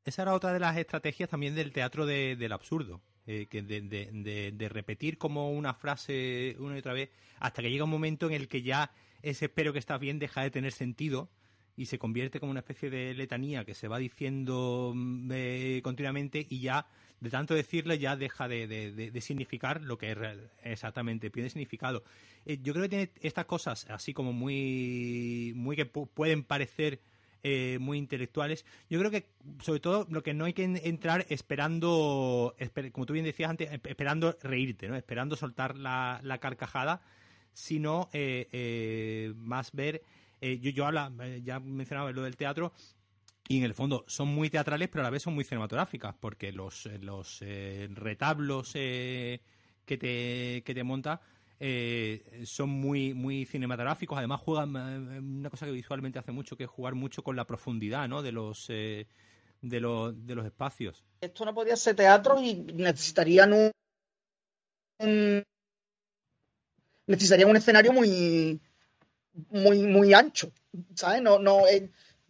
Esa 0.04 0.22
era 0.22 0.34
otra 0.34 0.52
de 0.52 0.60
las 0.60 0.76
estrategias 0.76 1.30
también 1.30 1.54
del 1.54 1.72
teatro 1.72 2.06
del 2.06 2.52
absurdo. 2.52 3.00
Eh, 3.24 3.46
que 3.48 3.62
de, 3.62 4.68
repetir 4.68 5.16
como 5.16 5.52
una 5.52 5.74
frase 5.74 6.56
una 6.58 6.74
y 6.74 6.80
otra 6.80 6.92
vez 6.92 7.10
hasta 7.38 7.62
que 7.62 7.70
llega 7.70 7.84
un 7.84 7.90
momento 7.90 8.26
en 8.26 8.32
el 8.32 8.48
que 8.48 8.62
ya 8.62 8.90
ese 9.22 9.44
espero 9.44 9.72
que 9.72 9.78
estás 9.78 10.00
bien 10.00 10.18
deja 10.18 10.42
de 10.42 10.50
tener 10.50 10.72
sentido 10.72 11.30
y 11.76 11.86
se 11.86 12.00
convierte 12.00 12.40
como 12.40 12.50
una 12.50 12.60
especie 12.60 12.90
de 12.90 13.14
letanía 13.14 13.64
que 13.64 13.74
se 13.74 13.86
va 13.86 13.98
diciendo 13.98 14.92
mm, 14.92 15.30
eh, 15.32 15.80
continuamente 15.84 16.44
y 16.50 16.62
ya 16.62 16.88
de 17.20 17.30
tanto 17.30 17.54
decirle 17.54 18.00
ya 18.00 18.16
deja 18.16 18.48
de, 18.48 19.12
significar 19.20 19.82
lo 19.82 19.96
que 19.96 20.16
exactamente 20.64 21.30
pierde 21.30 21.50
significado. 21.50 22.02
Eh, 22.44 22.58
yo 22.60 22.72
creo 22.72 22.82
que 22.82 22.88
tiene 22.88 23.10
estas 23.20 23.44
cosas 23.44 23.86
así 23.88 24.12
como 24.12 24.32
muy, 24.32 25.52
muy 25.54 25.76
que 25.76 25.86
pueden 25.86 26.42
parecer 26.42 26.98
eh, 27.42 27.78
muy 27.80 27.98
intelectuales. 27.98 28.64
Yo 28.88 28.98
creo 28.98 29.10
que, 29.10 29.26
sobre 29.60 29.80
todo, 29.80 30.06
lo 30.10 30.22
que 30.22 30.34
no 30.34 30.44
hay 30.44 30.52
que 30.52 30.64
entrar 30.64 31.26
esperando, 31.28 32.54
como 32.92 33.06
tú 33.06 33.12
bien 33.12 33.24
decías 33.24 33.50
antes, 33.50 33.70
esperando 33.84 34.36
reírte, 34.42 34.88
¿no? 34.88 34.96
Esperando 34.96 35.36
soltar 35.36 35.76
la, 35.76 36.38
carcajada, 36.40 37.02
sino 37.52 38.08
eh, 38.12 39.32
más 39.36 39.72
ver. 39.72 40.02
yo, 40.40 40.70
yo 40.70 40.86
habla, 40.86 41.12
ya 41.44 41.60
mencionaba 41.60 42.12
lo 42.12 42.22
del 42.22 42.36
teatro, 42.36 42.72
y 43.48 43.58
en 43.58 43.64
el 43.64 43.74
fondo 43.74 44.04
son 44.06 44.28
muy 44.28 44.50
teatrales, 44.50 44.88
pero 44.88 45.02
a 45.02 45.04
la 45.04 45.10
vez 45.10 45.22
son 45.22 45.34
muy 45.34 45.44
cinematográficas, 45.44 46.14
porque 46.18 46.52
los, 46.52 46.86
eh, 46.86 46.98
los 46.98 47.38
eh, 47.42 47.88
retablos 47.92 48.72
eh, 48.74 49.40
que, 49.84 49.98
te, 49.98 50.62
que 50.64 50.74
te 50.74 50.84
monta 50.84 51.20
son 52.44 52.70
muy, 52.70 53.14
muy 53.14 53.44
cinematográficos. 53.44 54.18
Además, 54.18 54.40
juegan 54.40 54.74
una 54.74 55.50
cosa 55.50 55.66
que 55.66 55.72
visualmente 55.72 56.18
hace 56.18 56.32
mucho, 56.32 56.56
que 56.56 56.64
es 56.64 56.70
jugar 56.70 56.94
mucho 56.94 57.22
con 57.22 57.36
la 57.36 57.46
profundidad 57.46 58.08
¿no? 58.08 58.22
de, 58.22 58.32
los, 58.32 58.66
de, 58.68 59.06
los, 59.60 60.26
de 60.26 60.34
los 60.34 60.44
espacios. 60.44 61.04
Esto 61.20 61.44
no 61.44 61.54
podía 61.54 61.76
ser 61.76 61.94
teatro 61.94 62.40
y 62.40 62.54
necesitarían 62.54 63.52
un, 63.52 65.44
necesitarían 67.06 67.50
un 67.50 67.56
escenario 67.56 67.92
muy, 67.92 68.60
muy, 69.50 69.82
muy 69.82 70.14
ancho. 70.14 70.50
¿Sabes? 70.94 71.22
No, 71.22 71.38
no, 71.38 71.62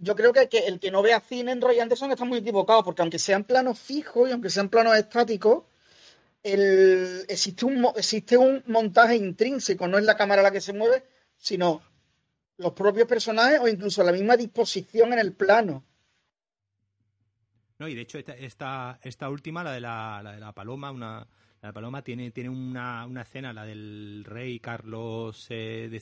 yo 0.02 0.16
creo 0.16 0.32
que, 0.32 0.48
el 0.66 0.80
que 0.80 0.90
no 0.90 1.00
vea 1.00 1.20
cine 1.20 1.52
en 1.52 1.60
Roy 1.60 1.78
Anderson 1.78 2.10
está 2.10 2.24
muy 2.24 2.38
equivocado, 2.38 2.82
porque 2.82 3.02
aunque 3.02 3.20
sean 3.20 3.44
planos 3.44 3.78
fijos 3.78 4.28
y 4.28 4.32
aunque 4.32 4.50
sean 4.50 4.68
planos 4.68 4.96
estáticos, 4.96 5.62
existe, 6.42 7.64
un, 7.64 7.86
existe 7.96 8.36
un 8.36 8.62
montaje 8.66 9.16
intrínseco, 9.16 9.86
no 9.88 9.98
es 9.98 10.04
la 10.04 10.16
cámara 10.16 10.42
la 10.42 10.50
que 10.50 10.60
se 10.60 10.72
mueve, 10.72 11.04
sino 11.36 11.82
los 12.56 12.72
propios 12.72 13.06
personajes 13.06 13.60
o 13.60 13.68
incluso 13.68 14.02
la 14.02 14.12
misma 14.12 14.36
disposición 14.36 15.12
en 15.12 15.18
el 15.18 15.32
plano. 15.32 15.84
No, 17.78 17.88
y 17.88 17.94
de 17.94 18.02
hecho 18.02 18.18
esta, 18.18 18.98
esta, 19.02 19.28
última, 19.28 19.64
la 19.64 19.72
de 19.72 19.80
la, 19.80 20.22
de 20.34 20.40
la 20.40 20.52
paloma, 20.52 20.92
una, 20.92 21.26
la 21.60 21.72
paloma 21.72 22.02
tiene, 22.02 22.30
tiene 22.30 22.50
una, 22.50 23.06
una, 23.06 23.22
escena, 23.22 23.52
la 23.52 23.64
del 23.64 24.24
rey 24.24 24.60
Carlos 24.60 25.46
XII, 25.48 25.50
eh, 25.50 26.00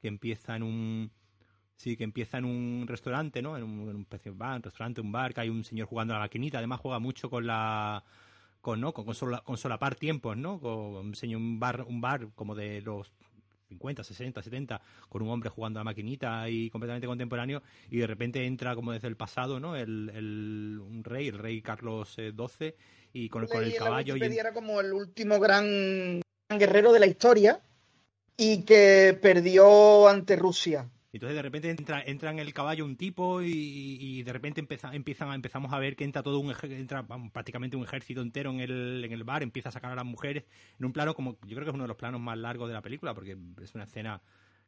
que 0.00 0.08
empieza 0.08 0.56
en 0.56 0.62
un, 0.62 1.12
Sí, 1.82 1.96
que 1.96 2.04
empieza 2.04 2.38
en 2.38 2.44
un 2.44 2.86
restaurante, 2.86 3.42
¿no? 3.42 3.56
En 3.56 3.64
un 3.64 4.06
restaurante, 4.08 5.00
un 5.00 5.10
bar, 5.10 5.34
que 5.34 5.40
hay 5.40 5.48
un 5.48 5.64
señor 5.64 5.88
jugando 5.88 6.14
a 6.14 6.18
la 6.18 6.24
maquinita. 6.26 6.58
Además 6.58 6.78
juega 6.78 7.00
mucho 7.00 7.28
con 7.28 7.44
la... 7.44 8.04
Con, 8.62 8.80
¿no? 8.80 8.94
con, 8.94 9.04
con, 9.04 9.56
solapar 9.58 9.96
tiempos, 9.96 10.36
¿no? 10.36 10.60
Con 10.60 11.12
un, 11.34 11.60
bar, 11.60 11.82
un 11.82 12.00
bar 12.00 12.28
como 12.34 12.54
de 12.54 12.80
los 12.80 13.12
50, 13.68 14.04
60, 14.04 14.42
70, 14.42 14.80
con 15.08 15.22
un 15.22 15.30
hombre 15.30 15.50
jugando 15.50 15.78
a 15.78 15.80
la 15.80 15.84
maquinita 15.84 16.48
y 16.48 16.70
completamente 16.70 17.06
contemporáneo, 17.06 17.62
y 17.90 17.98
de 17.98 18.06
repente 18.06 18.46
entra 18.46 18.74
como 18.74 18.92
desde 18.92 19.08
el 19.08 19.16
pasado, 19.16 19.58
¿no? 19.58 19.76
El, 19.76 20.10
el 20.14 20.80
un 20.80 21.02
rey, 21.04 21.28
el 21.28 21.38
rey 21.38 21.60
Carlos 21.60 22.14
XII, 22.14 22.32
eh, 22.60 22.76
y 23.12 23.28
con, 23.28 23.46
con 23.46 23.64
el 23.64 23.74
caballo. 23.74 24.16
Y 24.16 24.22
era 24.22 24.52
como 24.52 24.80
el 24.80 24.92
último 24.92 25.40
gran 25.40 26.22
guerrero 26.48 26.92
de 26.92 27.00
la 27.00 27.06
historia 27.06 27.60
y 28.36 28.62
que 28.62 29.18
perdió 29.20 30.08
ante 30.08 30.36
Rusia. 30.36 30.88
Entonces 31.12 31.36
de 31.36 31.42
repente 31.42 31.68
entra, 31.68 32.02
entra 32.06 32.30
en 32.30 32.38
el 32.38 32.54
caballo 32.54 32.86
un 32.86 32.96
tipo 32.96 33.42
y, 33.42 34.22
de 34.22 34.32
repente 34.32 34.60
empieza, 34.60 34.94
empiezan, 34.94 35.32
empezamos 35.34 35.72
a 35.72 35.78
ver 35.78 35.94
que 35.94 36.04
entra 36.04 36.22
todo 36.22 36.38
un 36.38 36.54
entra 36.62 37.06
prácticamente 37.32 37.76
un 37.76 37.84
ejército 37.84 38.22
entero 38.22 38.50
en 38.50 38.60
el, 38.60 39.04
en 39.04 39.12
el 39.12 39.22
bar, 39.22 39.42
empieza 39.42 39.68
a 39.68 39.72
sacar 39.72 39.92
a 39.92 39.94
las 39.94 40.06
mujeres 40.06 40.44
en 40.78 40.86
un 40.86 40.92
plano 40.92 41.14
como 41.14 41.38
yo 41.42 41.54
creo 41.54 41.64
que 41.64 41.70
es 41.70 41.74
uno 41.74 41.84
de 41.84 41.88
los 41.88 41.98
planos 41.98 42.20
más 42.20 42.38
largos 42.38 42.68
de 42.68 42.74
la 42.74 42.80
película 42.80 43.12
porque 43.12 43.36
es 43.62 43.74
una 43.74 43.84
escena 43.84 44.22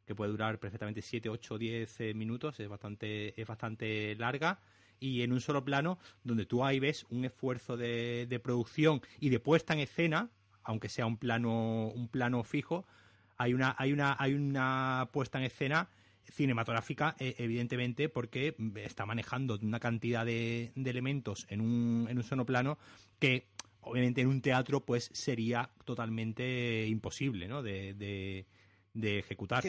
que 0.05 0.13
puede 0.13 0.31
durar 0.31 0.59
perfectamente 0.59 1.01
7, 1.01 1.29
8, 1.29 1.57
10 1.57 1.99
minutos, 2.13 2.59
es 2.59 2.69
bastante, 2.69 3.39
es 3.41 3.47
bastante 3.47 4.15
larga 4.15 4.59
y 4.99 5.23
en 5.23 5.31
un 5.33 5.41
solo 5.41 5.65
plano 5.65 5.97
donde 6.23 6.45
tú 6.45 6.63
ahí 6.63 6.79
ves 6.79 7.07
un 7.09 7.25
esfuerzo 7.25 7.75
de, 7.75 8.27
de 8.29 8.39
producción 8.39 9.01
y 9.19 9.29
de 9.29 9.39
puesta 9.39 9.73
en 9.73 9.79
escena, 9.79 10.29
aunque 10.63 10.89
sea 10.89 11.07
un 11.07 11.17
plano, 11.17 11.87
un 11.87 12.07
plano 12.07 12.43
fijo, 12.43 12.85
hay 13.37 13.55
una, 13.55 13.75
hay 13.79 13.93
una, 13.93 14.15
hay 14.19 14.35
una 14.35 15.09
puesta 15.11 15.39
en 15.39 15.45
escena 15.45 15.89
cinematográfica, 16.31 17.15
eh, 17.19 17.35
evidentemente, 17.37 18.09
porque 18.09 18.55
está 18.75 19.05
manejando 19.05 19.57
una 19.61 19.79
cantidad 19.79 20.25
de, 20.25 20.71
elementos 20.75 21.45
en 21.49 21.61
un, 21.61 22.07
en 22.09 22.17
un 22.17 22.23
solo 22.23 22.45
plano 22.45 22.77
que 23.19 23.47
obviamente 23.81 24.21
en 24.21 24.27
un 24.27 24.41
teatro 24.41 24.81
pues 24.81 25.09
sería 25.13 25.69
totalmente 25.83 26.87
imposible 26.87 27.47
¿no? 27.47 27.61
de, 27.61 27.93
de, 28.93 29.19
ejecutar. 29.19 29.63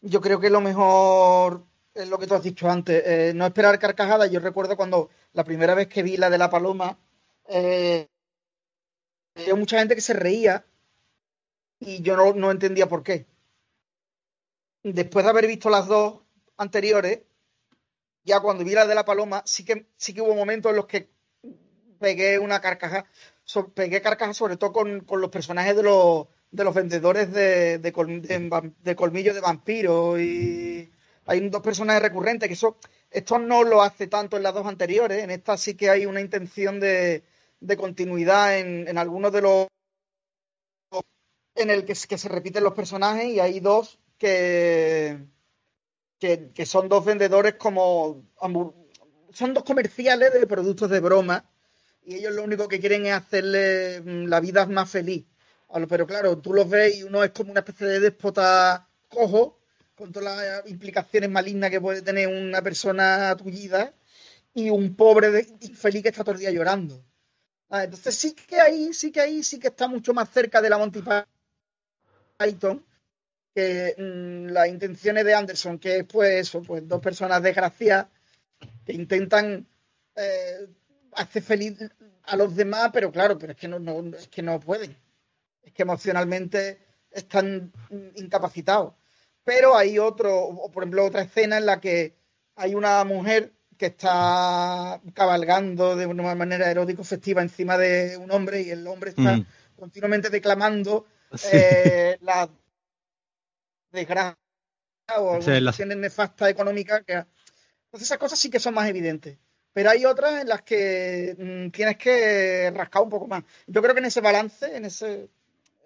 Yo 0.00 0.20
creo 0.20 0.38
que 0.38 0.50
lo 0.50 0.60
mejor 0.60 1.64
es 1.94 2.08
lo 2.08 2.18
que 2.18 2.26
tú 2.26 2.34
has 2.34 2.42
dicho 2.42 2.70
antes, 2.70 3.02
eh, 3.04 3.32
no 3.34 3.46
esperar 3.46 3.78
carcajadas. 3.78 4.30
Yo 4.30 4.38
recuerdo 4.40 4.76
cuando 4.76 5.10
la 5.32 5.44
primera 5.44 5.74
vez 5.74 5.88
que 5.88 6.02
vi 6.02 6.16
la 6.16 6.30
de 6.30 6.38
la 6.38 6.50
paloma, 6.50 6.98
eh, 7.48 8.06
había 9.34 9.54
mucha 9.54 9.78
gente 9.78 9.94
que 9.94 10.00
se 10.00 10.12
reía 10.12 10.64
y 11.80 12.02
yo 12.02 12.16
no, 12.16 12.34
no 12.34 12.50
entendía 12.50 12.88
por 12.88 13.02
qué 13.02 13.26
después 14.92 15.24
de 15.24 15.30
haber 15.30 15.46
visto 15.46 15.70
las 15.70 15.86
dos 15.86 16.20
anteriores, 16.56 17.22
ya 18.24 18.40
cuando 18.40 18.64
vi 18.64 18.72
la 18.72 18.86
de 18.86 18.94
la 18.94 19.04
paloma, 19.04 19.42
sí 19.44 19.64
que, 19.64 19.88
sí 19.96 20.14
que 20.14 20.20
hubo 20.20 20.34
momentos 20.34 20.70
en 20.70 20.76
los 20.76 20.86
que 20.86 21.10
pegué 21.98 22.38
una 22.38 22.60
carcaja, 22.60 23.06
pegué 23.74 24.00
carcaja 24.02 24.34
sobre 24.34 24.56
todo 24.56 24.72
con, 24.72 25.04
los 25.08 25.30
personajes 25.30 25.76
de 25.76 25.82
los, 25.82 26.26
de 26.50 26.64
los 26.64 26.74
vendedores 26.74 27.32
de, 27.32 27.78
de, 27.78 27.92
colmillos 28.96 29.34
de 29.34 29.40
vampiros 29.40 30.20
y 30.20 30.90
hay 31.24 31.48
dos 31.48 31.62
personajes 31.62 32.02
recurrentes 32.02 32.48
que 32.48 32.54
eso, 32.54 32.78
esto 33.10 33.38
no 33.38 33.64
lo 33.64 33.82
hace 33.82 34.06
tanto 34.06 34.36
en 34.36 34.42
las 34.42 34.54
dos 34.54 34.66
anteriores, 34.66 35.22
en 35.22 35.30
esta 35.30 35.56
sí 35.56 35.74
que 35.74 35.90
hay 35.90 36.06
una 36.06 36.20
intención 36.20 36.78
de, 36.78 37.24
de 37.60 37.76
continuidad 37.76 38.58
en, 38.58 38.86
en 38.88 38.98
algunos 38.98 39.32
de 39.32 39.42
los 39.42 39.66
en 41.54 41.70
el 41.70 41.84
que, 41.86 41.94
que 41.94 42.18
se 42.18 42.28
repiten 42.28 42.62
los 42.62 42.74
personajes 42.74 43.26
y 43.26 43.40
hay 43.40 43.60
dos 43.60 43.98
que, 44.18 45.26
que, 46.18 46.66
son 46.66 46.88
dos 46.88 47.04
vendedores 47.04 47.54
como 47.54 48.24
son 49.32 49.52
dos 49.54 49.64
comerciales 49.64 50.32
de 50.32 50.46
productos 50.46 50.90
de 50.90 51.00
broma 51.00 51.44
y 52.04 52.14
ellos 52.14 52.34
lo 52.34 52.44
único 52.44 52.68
que 52.68 52.80
quieren 52.80 53.04
es 53.06 53.12
hacerle 53.12 54.00
mm, 54.00 54.26
la 54.28 54.40
vida 54.40 54.64
más 54.66 54.88
feliz. 54.90 55.26
Pero 55.88 56.06
claro, 56.06 56.38
tú 56.38 56.54
los 56.54 56.68
ves 56.70 56.96
y 56.96 57.02
uno 57.02 57.22
es 57.24 57.32
como 57.32 57.50
una 57.50 57.60
especie 57.60 57.86
de 57.86 58.00
déspota 58.00 58.88
cojo 59.08 59.58
con 59.96 60.12
todas 60.12 60.34
las 60.34 60.70
implicaciones 60.70 61.28
malignas 61.28 61.70
que 61.70 61.80
puede 61.80 62.02
tener 62.02 62.28
una 62.28 62.62
persona 62.62 63.36
tullida 63.36 63.92
y 64.54 64.70
un 64.70 64.94
pobre 64.94 65.46
infeliz 65.60 66.02
que 66.02 66.08
está 66.10 66.22
todo 66.22 66.34
el 66.34 66.40
día 66.40 66.50
llorando. 66.50 67.04
Ah, 67.68 67.84
entonces 67.84 68.14
sí 68.14 68.32
que 68.34 68.60
ahí, 68.60 68.94
sí 68.94 69.10
que 69.10 69.20
ahí, 69.20 69.42
sí 69.42 69.58
que 69.58 69.68
está 69.68 69.88
mucho 69.88 70.14
más 70.14 70.30
cerca 70.30 70.62
de 70.62 70.70
la 70.70 70.78
Monty 70.78 71.02
Python 72.38 72.84
que 73.56 73.94
mm, 73.96 74.52
las 74.52 74.68
intenciones 74.68 75.24
de 75.24 75.34
Anderson, 75.34 75.78
que 75.78 75.96
es 75.96 76.04
pues 76.04 76.46
eso, 76.46 76.60
pues 76.60 76.86
dos 76.86 77.00
personas 77.00 77.42
desgraciadas 77.42 78.08
que 78.84 78.92
intentan 78.92 79.66
eh, 80.14 80.68
hacer 81.12 81.42
feliz 81.42 81.78
a 82.24 82.36
los 82.36 82.54
demás, 82.54 82.90
pero 82.92 83.10
claro, 83.10 83.38
pero 83.38 83.52
es 83.52 83.58
que 83.58 83.66
no, 83.66 84.14
es 84.14 84.28
que 84.28 84.42
no 84.42 84.60
pueden. 84.60 84.94
Es 85.62 85.72
que 85.72 85.84
emocionalmente 85.84 86.78
están 87.10 87.72
incapacitados. 88.16 88.92
Pero 89.42 89.74
hay 89.74 89.98
otro, 89.98 90.50
por 90.70 90.82
ejemplo, 90.82 91.06
otra 91.06 91.22
escena 91.22 91.56
en 91.56 91.64
la 91.64 91.80
que 91.80 92.14
hay 92.56 92.74
una 92.74 93.02
mujer 93.04 93.54
que 93.78 93.86
está 93.86 95.00
cabalgando 95.14 95.96
de 95.96 96.04
una 96.04 96.34
manera 96.34 96.70
erótico 96.70 97.04
festiva 97.04 97.40
encima 97.40 97.78
de 97.78 98.18
un 98.18 98.30
hombre 98.32 98.60
y 98.60 98.70
el 98.70 98.86
hombre 98.86 99.10
está 99.10 99.38
mm. 99.38 99.46
continuamente 99.78 100.28
declamando 100.28 101.06
eh, 101.52 102.18
las 102.20 102.48
desgracia 103.96 104.36
o 105.18 105.40
situaciones 105.40 105.96
nefastas 105.96 106.50
económicas. 106.50 107.02
Que... 107.04 107.14
Entonces 107.14 108.08
esas 108.08 108.18
cosas 108.18 108.38
sí 108.38 108.50
que 108.50 108.60
son 108.60 108.74
más 108.74 108.88
evidentes. 108.88 109.36
Pero 109.72 109.90
hay 109.90 110.04
otras 110.06 110.40
en 110.40 110.48
las 110.48 110.62
que 110.62 111.36
mm, 111.38 111.70
tienes 111.70 111.96
que 111.98 112.72
rascar 112.74 113.02
un 113.02 113.10
poco 113.10 113.26
más. 113.26 113.44
Yo 113.66 113.82
creo 113.82 113.94
que 113.94 114.00
en 114.00 114.06
ese 114.06 114.20
balance, 114.20 114.74
en 114.74 114.86
ese, 114.86 115.28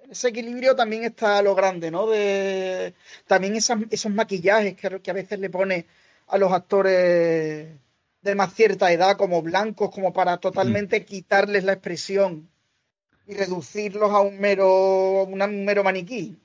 ese 0.08 0.28
equilibrio 0.28 0.76
también 0.76 1.04
está 1.04 1.42
lo 1.42 1.54
grande, 1.54 1.90
¿no? 1.90 2.06
De, 2.06 2.94
también 3.26 3.56
esos 3.56 4.12
maquillajes 4.12 4.76
que, 4.76 5.00
que 5.00 5.10
a 5.10 5.14
veces 5.14 5.40
le 5.40 5.50
pone 5.50 5.86
a 6.28 6.38
los 6.38 6.52
actores 6.52 7.68
de 8.22 8.34
más 8.34 8.54
cierta 8.54 8.92
edad 8.92 9.16
como 9.16 9.42
blancos, 9.42 9.90
como 9.90 10.12
para 10.12 10.36
totalmente 10.38 11.00
mm. 11.00 11.04
quitarles 11.04 11.64
la 11.64 11.72
expresión 11.72 12.48
y 13.26 13.34
reducirlos 13.34 14.10
a 14.10 14.20
un 14.20 14.38
mero, 14.38 15.24
un 15.24 15.64
mero 15.64 15.84
maniquí. 15.84 16.38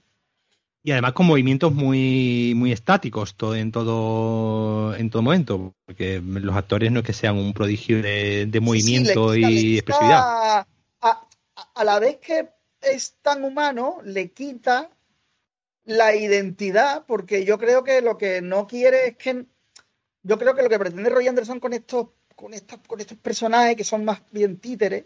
Y 0.85 0.91
además 0.91 1.13
con 1.13 1.25
movimientos 1.25 1.73
muy, 1.73 2.53
muy 2.55 2.71
estáticos 2.71 3.33
todo, 3.33 3.55
en 3.55 3.71
todo 3.71 4.93
en 4.95 5.09
todo 5.09 5.23
momento, 5.23 5.73
porque 5.83 6.21
los 6.23 6.55
actores 6.55 6.91
no 6.91 6.99
es 6.99 7.05
que 7.07 7.11
sean 7.11 7.37
un 7.37 7.53
prodigio 7.53 8.03
de, 8.03 8.59
movimiento 8.61 9.35
y 9.35 9.79
expresividad. 9.79 10.67
A, 11.01 11.83
la 11.83 11.97
vez 11.97 12.17
que 12.17 12.49
es 12.83 13.15
tan 13.23 13.43
humano, 13.43 13.97
le 14.03 14.29
quita 14.29 14.91
la 15.85 16.15
identidad, 16.15 17.03
porque 17.07 17.45
yo 17.45 17.57
creo 17.57 17.83
que 17.83 18.03
lo 18.03 18.19
que 18.19 18.43
no 18.43 18.67
quiere 18.67 19.07
es 19.07 19.17
que. 19.17 19.47
Yo 20.21 20.37
creo 20.37 20.53
que 20.53 20.61
lo 20.61 20.69
que 20.69 20.77
pretende 20.77 21.09
Roy 21.09 21.27
Anderson 21.27 21.59
con 21.59 21.73
estos, 21.73 22.09
con 22.35 22.53
estos, 22.53 22.79
con 22.85 22.99
estos 22.99 23.17
personajes 23.17 23.75
que 23.75 23.83
son 23.83 24.05
más 24.05 24.21
bien 24.29 24.59
títeres, 24.59 25.05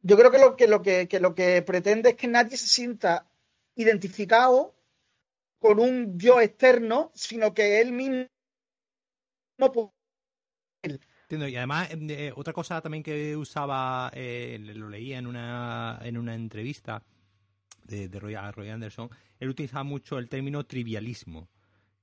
yo 0.00 0.16
creo 0.16 0.30
que 0.30 0.38
lo 0.38 0.56
que, 0.56 0.66
lo 0.66 0.80
que, 0.80 1.08
que 1.08 1.20
lo 1.20 1.34
que 1.34 1.60
pretende 1.60 2.10
es 2.10 2.16
que 2.16 2.26
nadie 2.26 2.56
se 2.56 2.68
sienta 2.68 3.26
identificado 3.74 4.77
con 5.58 5.80
un 5.80 6.18
yo 6.18 6.40
externo, 6.40 7.10
sino 7.14 7.52
que 7.54 7.80
él 7.80 7.92
mismo 7.92 8.26
no 9.58 9.72
puede. 9.72 9.90
Y 11.30 11.56
además, 11.56 11.90
em, 11.90 12.08
eh, 12.10 12.32
otra 12.34 12.52
cosa 12.52 12.80
también 12.80 13.02
que 13.02 13.36
usaba, 13.36 14.10
eh, 14.14 14.58
lo 14.74 14.88
leía 14.88 15.18
en 15.18 15.26
una, 15.26 15.98
en 16.02 16.16
una 16.16 16.34
entrevista 16.34 17.02
de, 17.84 18.08
Roy, 18.18 18.34
Anderson, 18.34 19.10
él 19.38 19.48
utilizaba 19.50 19.84
mucho 19.84 20.18
el 20.18 20.28
término 20.28 20.64
trivialismo, 20.64 21.48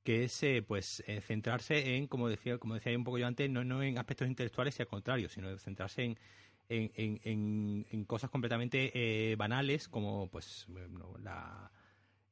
que 0.03 0.25
es 0.25 0.43
eh, 0.43 0.63
pues 0.67 1.03
centrarse 1.21 1.95
en, 1.95 2.07
como 2.07 2.29
decía, 2.29 2.57
como 2.59 2.75
decía 2.75 2.95
un 2.95 3.03
poco 3.03 3.17
yo 3.17 3.27
antes, 3.27 3.50
no, 3.50 3.63
no 3.63 3.81
en 3.81 3.97
aspectos 3.97 4.27
intelectuales 4.27 4.77
y 4.77 4.83
al 4.83 4.88
contrario, 4.88 5.29
sino 5.29 5.57
centrarse 5.57 6.03
en, 6.03 6.17
en, 6.69 6.91
en, 7.24 7.88
en 7.89 8.05
cosas 8.05 8.29
completamente 8.29 9.35
banales, 9.38 9.88
como 9.88 10.29
pues 10.29 10.67
la 11.24 11.71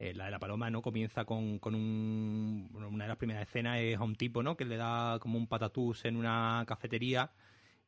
eh, 0.03 0.13
la 0.13 0.25
de 0.25 0.31
la 0.31 0.39
paloma 0.39 0.69
no 0.69 0.81
comienza 0.81 1.23
con, 1.23 1.59
con 1.59 1.75
un, 1.75 2.69
una 2.91 3.05
de 3.05 3.07
las 3.07 3.17
primeras 3.17 3.47
escenas 3.47 3.79
es 3.79 3.97
a 3.97 4.03
un 4.03 4.15
tipo 4.15 4.43
no 4.43 4.57
que 4.57 4.65
le 4.65 4.75
da 4.75 5.17
como 5.19 5.37
un 5.37 5.47
patatús 5.47 6.03
en 6.03 6.17
una 6.17 6.65
cafetería 6.67 7.31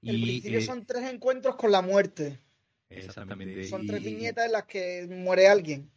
y 0.01 0.11
el 0.11 0.21
principio 0.21 0.59
eh, 0.59 0.61
son 0.61 0.85
tres 0.85 1.11
encuentros 1.11 1.55
con 1.55 1.71
la 1.71 1.81
muerte. 1.81 2.39
Exactamente. 2.89 3.65
Son 3.65 3.85
tres 3.85 4.01
viñetas 4.01 4.45
en 4.45 4.51
las 4.53 4.63
que 4.63 5.05
muere 5.09 5.47
alguien. 5.47 5.91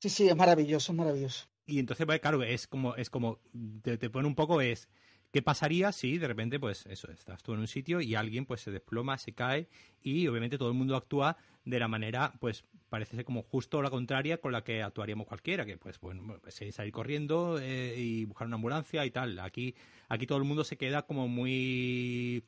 Sí 0.00 0.10
sí 0.10 0.28
es 0.28 0.36
maravilloso 0.36 0.92
es 0.92 0.98
maravilloso. 0.98 1.46
Y 1.64 1.78
entonces 1.78 2.04
pues, 2.04 2.20
claro 2.20 2.42
es 2.42 2.66
como 2.66 2.94
es 2.96 3.08
como 3.08 3.40
te, 3.82 3.96
te 3.96 4.10
pone 4.10 4.28
un 4.28 4.34
poco 4.34 4.60
es 4.60 4.88
¿Qué 5.30 5.42
pasaría 5.42 5.92
si 5.92 6.16
de 6.16 6.26
repente, 6.26 6.58
pues 6.58 6.86
eso, 6.86 7.10
estás 7.10 7.42
tú 7.42 7.52
en 7.52 7.60
un 7.60 7.66
sitio 7.66 8.00
y 8.00 8.14
alguien 8.14 8.46
pues 8.46 8.62
se 8.62 8.70
desploma, 8.70 9.18
se 9.18 9.34
cae 9.34 9.68
y 10.00 10.26
obviamente 10.26 10.56
todo 10.56 10.68
el 10.68 10.74
mundo 10.74 10.96
actúa 10.96 11.36
de 11.68 11.78
la 11.78 11.88
manera, 11.88 12.32
pues 12.40 12.64
parece 12.88 13.16
ser 13.16 13.24
como 13.24 13.42
justo 13.42 13.82
la 13.82 13.90
contraria 13.90 14.40
con 14.40 14.52
la 14.52 14.64
que 14.64 14.82
actuaríamos 14.82 15.26
cualquiera, 15.26 15.66
que 15.66 15.76
pues 15.76 16.00
bueno, 16.00 16.38
pues, 16.40 16.62
salir 16.72 16.92
corriendo 16.92 17.58
eh, 17.60 17.94
y 17.96 18.24
buscar 18.24 18.46
una 18.46 18.56
ambulancia 18.56 19.04
y 19.04 19.10
tal. 19.10 19.38
Aquí, 19.38 19.74
aquí 20.08 20.26
todo 20.26 20.38
el 20.38 20.44
mundo 20.44 20.64
se 20.64 20.78
queda 20.78 21.02
como 21.02 21.28
muy 21.28 22.44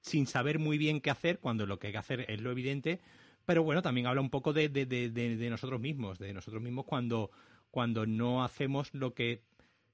sin 0.00 0.26
saber 0.26 0.58
muy 0.58 0.76
bien 0.76 1.00
qué 1.00 1.10
hacer 1.10 1.38
cuando 1.38 1.66
lo 1.66 1.78
que 1.78 1.88
hay 1.88 1.92
que 1.94 1.98
hacer 1.98 2.30
es 2.30 2.40
lo 2.40 2.50
evidente, 2.50 3.00
pero 3.46 3.62
bueno, 3.62 3.80
también 3.80 4.06
habla 4.06 4.20
un 4.20 4.30
poco 4.30 4.52
de, 4.52 4.68
de, 4.68 4.84
de, 4.84 5.10
de 5.10 5.50
nosotros 5.50 5.80
mismos, 5.80 6.18
de 6.18 6.34
nosotros 6.34 6.62
mismos 6.62 6.84
cuando, 6.84 7.30
cuando 7.70 8.06
no 8.06 8.44
hacemos 8.44 8.92
lo 8.92 9.14
que 9.14 9.42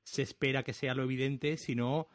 se 0.03 0.23
espera 0.23 0.65
que 0.65 0.73
sea 0.73 0.95
lo 0.95 1.05
evidente, 1.05 1.57
sino 1.57 2.09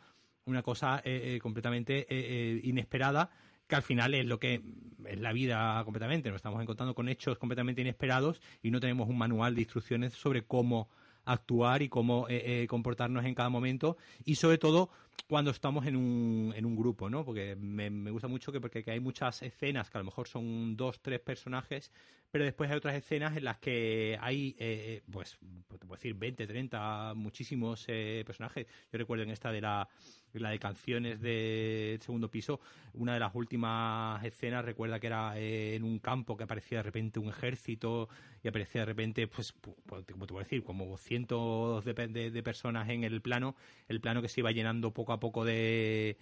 una 0.46 0.62
cosa 0.62 1.02
eh, 1.06 1.36
eh, 1.36 1.40
completamente 1.40 2.60
inesperada 2.64 3.32
que 3.70 3.76
al 3.76 3.84
final 3.84 4.14
es 4.16 4.26
lo 4.26 4.40
que 4.40 4.62
es 5.06 5.20
la 5.20 5.32
vida 5.32 5.82
completamente. 5.86 6.30
Nos 6.30 6.38
estamos 6.38 6.62
encontrando 6.62 6.94
con 6.94 7.08
hechos 7.08 7.38
completamente 7.38 7.82
inesperados 7.82 8.42
y 8.62 8.72
no 8.72 8.82
tenemos 8.82 9.08
un 9.08 9.18
manual 9.18 9.56
de 9.56 9.62
instrucciones 9.62 10.14
sobre 10.14 10.44
cómo 10.44 10.90
actuar 11.24 11.82
y 11.84 11.90
cómo 11.90 12.28
comportarnos 12.68 13.24
en 13.24 13.36
cada 13.36 13.50
momento 13.50 13.98
y 14.26 14.36
sobre 14.36 14.58
todo 14.58 14.90
cuando 15.28 15.52
estamos 15.52 15.86
en 15.86 15.96
un, 15.96 16.54
en 16.56 16.66
un 16.66 16.76
grupo, 16.76 17.10
¿no? 17.10 17.26
Porque 17.26 17.56
me, 17.56 17.90
gusta 18.12 18.28
mucho 18.28 18.52
que 18.52 18.60
porque 18.60 18.84
hay 18.88 19.00
muchas 19.00 19.42
escenas 19.42 19.90
que 19.90 19.98
a 19.98 20.02
lo 20.02 20.06
mejor 20.06 20.28
son 20.28 20.76
dos, 20.76 21.02
tres 21.02 21.20
personajes, 21.20 21.92
pero 22.32 22.46
después 22.46 22.70
hay 22.70 22.78
otras 22.78 22.96
escenas 22.96 23.36
en 23.36 23.44
las 23.44 23.58
que 23.58 24.18
hay, 24.22 24.56
eh, 24.60 25.02
pues, 25.12 25.38
te 25.68 25.86
puedo 25.86 25.96
decir, 25.96 26.14
20, 26.14 26.46
30, 26.46 27.14
muchísimos 27.16 27.86
eh, 27.88 28.24
personajes. 28.26 28.68
Yo 28.92 29.00
recuerdo 29.00 29.24
en 29.24 29.32
esta 29.32 29.52
de 29.52 29.62
la, 29.62 29.90
la 30.34 30.52
de 30.52 30.60
canciones 30.60 31.20
del 31.22 32.00
segundo 32.02 32.30
piso, 32.30 32.60
una 32.94 33.16
de 33.16 33.20
las 33.20 33.34
últimas 33.34 34.24
escenas 34.24 34.64
recuerda 34.64 35.00
que 35.00 35.08
era 35.08 35.40
eh, 35.40 35.76
en 35.76 35.84
un 35.84 35.98
campo 36.00 36.38
que 36.38 36.44
aparecía 36.44 36.80
de 36.80 36.84
repente 36.84 37.20
un 37.20 37.30
ejército 37.30 38.10
y 38.44 38.48
aparecía 38.48 38.82
de 38.82 38.86
repente, 38.86 39.28
pues, 39.28 39.54
como 39.54 40.04
te 40.04 40.14
puedo 40.16 40.40
decir, 40.40 40.64
como 40.64 40.98
cientos 40.98 41.84
de, 41.84 41.94
de 42.32 42.44
personas 42.44 42.90
en 42.90 43.04
el 43.04 43.22
plano, 43.22 43.56
el 43.88 44.02
plano 44.02 44.22
que 44.22 44.30
se 44.30 44.42
iba 44.42 44.52
llenando 44.52 44.94
poco 44.94 45.09
a 45.14 45.20
poco 45.20 45.46
de, 45.46 46.18